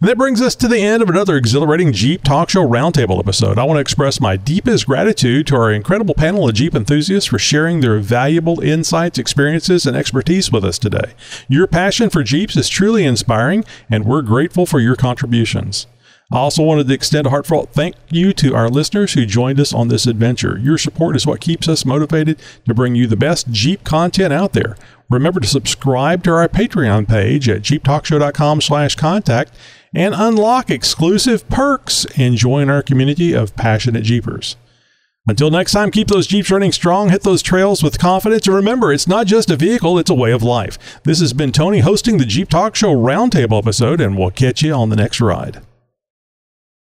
That 0.00 0.18
brings 0.18 0.40
us 0.40 0.54
to 0.56 0.68
the 0.68 0.78
end 0.78 1.02
of 1.02 1.08
another 1.08 1.36
exhilarating 1.36 1.92
Jeep 1.92 2.22
Talk 2.22 2.50
Show 2.50 2.66
Roundtable 2.66 3.18
episode. 3.18 3.58
I 3.58 3.64
want 3.64 3.76
to 3.76 3.80
express 3.80 4.20
my 4.20 4.36
deepest 4.36 4.86
gratitude 4.86 5.46
to 5.48 5.56
our 5.56 5.72
incredible 5.72 6.14
panel 6.14 6.48
of 6.48 6.54
Jeep 6.54 6.74
enthusiasts 6.74 7.28
for 7.28 7.38
sharing 7.38 7.80
their 7.80 7.98
valuable 7.98 8.60
insights, 8.60 9.18
experiences, 9.18 9.86
and 9.86 9.96
expertise 9.96 10.52
with 10.52 10.64
us 10.64 10.78
today. 10.78 11.14
Your 11.48 11.66
passion 11.66 12.10
for 12.10 12.22
Jeeps 12.22 12.56
is 12.56 12.68
truly 12.68 13.04
inspiring, 13.04 13.64
and 13.90 14.04
we're 14.04 14.22
grateful 14.22 14.66
for 14.66 14.80
your 14.80 14.96
contributions. 14.96 15.86
I 16.32 16.38
also 16.38 16.64
wanted 16.64 16.88
to 16.88 16.94
extend 16.94 17.28
a 17.28 17.30
heartfelt 17.30 17.70
thank 17.70 17.94
you 18.10 18.32
to 18.32 18.54
our 18.54 18.68
listeners 18.68 19.12
who 19.12 19.24
joined 19.26 19.60
us 19.60 19.72
on 19.72 19.86
this 19.86 20.08
adventure. 20.08 20.58
Your 20.58 20.76
support 20.76 21.14
is 21.14 21.24
what 21.24 21.40
keeps 21.40 21.68
us 21.68 21.84
motivated 21.84 22.40
to 22.66 22.74
bring 22.74 22.96
you 22.96 23.06
the 23.06 23.16
best 23.16 23.48
Jeep 23.52 23.84
content 23.84 24.32
out 24.32 24.52
there. 24.52 24.76
Remember 25.08 25.38
to 25.38 25.46
subscribe 25.46 26.24
to 26.24 26.32
our 26.32 26.48
Patreon 26.48 27.06
page 27.06 27.48
at 27.48 27.62
jeeptalkshow.com 27.62 28.60
slash 28.60 28.96
contact 28.96 29.52
and 29.94 30.14
unlock 30.16 30.68
exclusive 30.68 31.48
perks 31.48 32.06
and 32.16 32.36
join 32.36 32.68
our 32.68 32.82
community 32.82 33.32
of 33.32 33.54
passionate 33.54 34.02
Jeepers. 34.02 34.56
Until 35.28 35.50
next 35.50 35.72
time, 35.72 35.92
keep 35.92 36.08
those 36.08 36.26
Jeeps 36.26 36.50
running 36.50 36.72
strong, 36.72 37.10
hit 37.10 37.22
those 37.22 37.42
trails 37.42 37.82
with 37.82 37.98
confidence, 37.98 38.46
and 38.46 38.54
remember, 38.54 38.92
it's 38.92 39.08
not 39.08 39.26
just 39.26 39.50
a 39.50 39.56
vehicle, 39.56 39.98
it's 39.98 40.10
a 40.10 40.14
way 40.14 40.32
of 40.32 40.42
life. 40.42 41.00
This 41.02 41.20
has 41.20 41.32
been 41.32 41.50
Tony 41.50 41.80
hosting 41.80 42.18
the 42.18 42.24
Jeep 42.24 42.48
Talk 42.48 42.76
Show 42.76 42.94
Roundtable 42.94 43.58
episode, 43.58 44.00
and 44.00 44.16
we'll 44.16 44.30
catch 44.30 44.62
you 44.62 44.72
on 44.72 44.88
the 44.88 44.96
next 44.96 45.20
ride. 45.20 45.62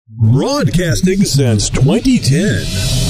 Broadcasting 0.10 1.26
since 1.26 1.70
2010. 1.70 3.07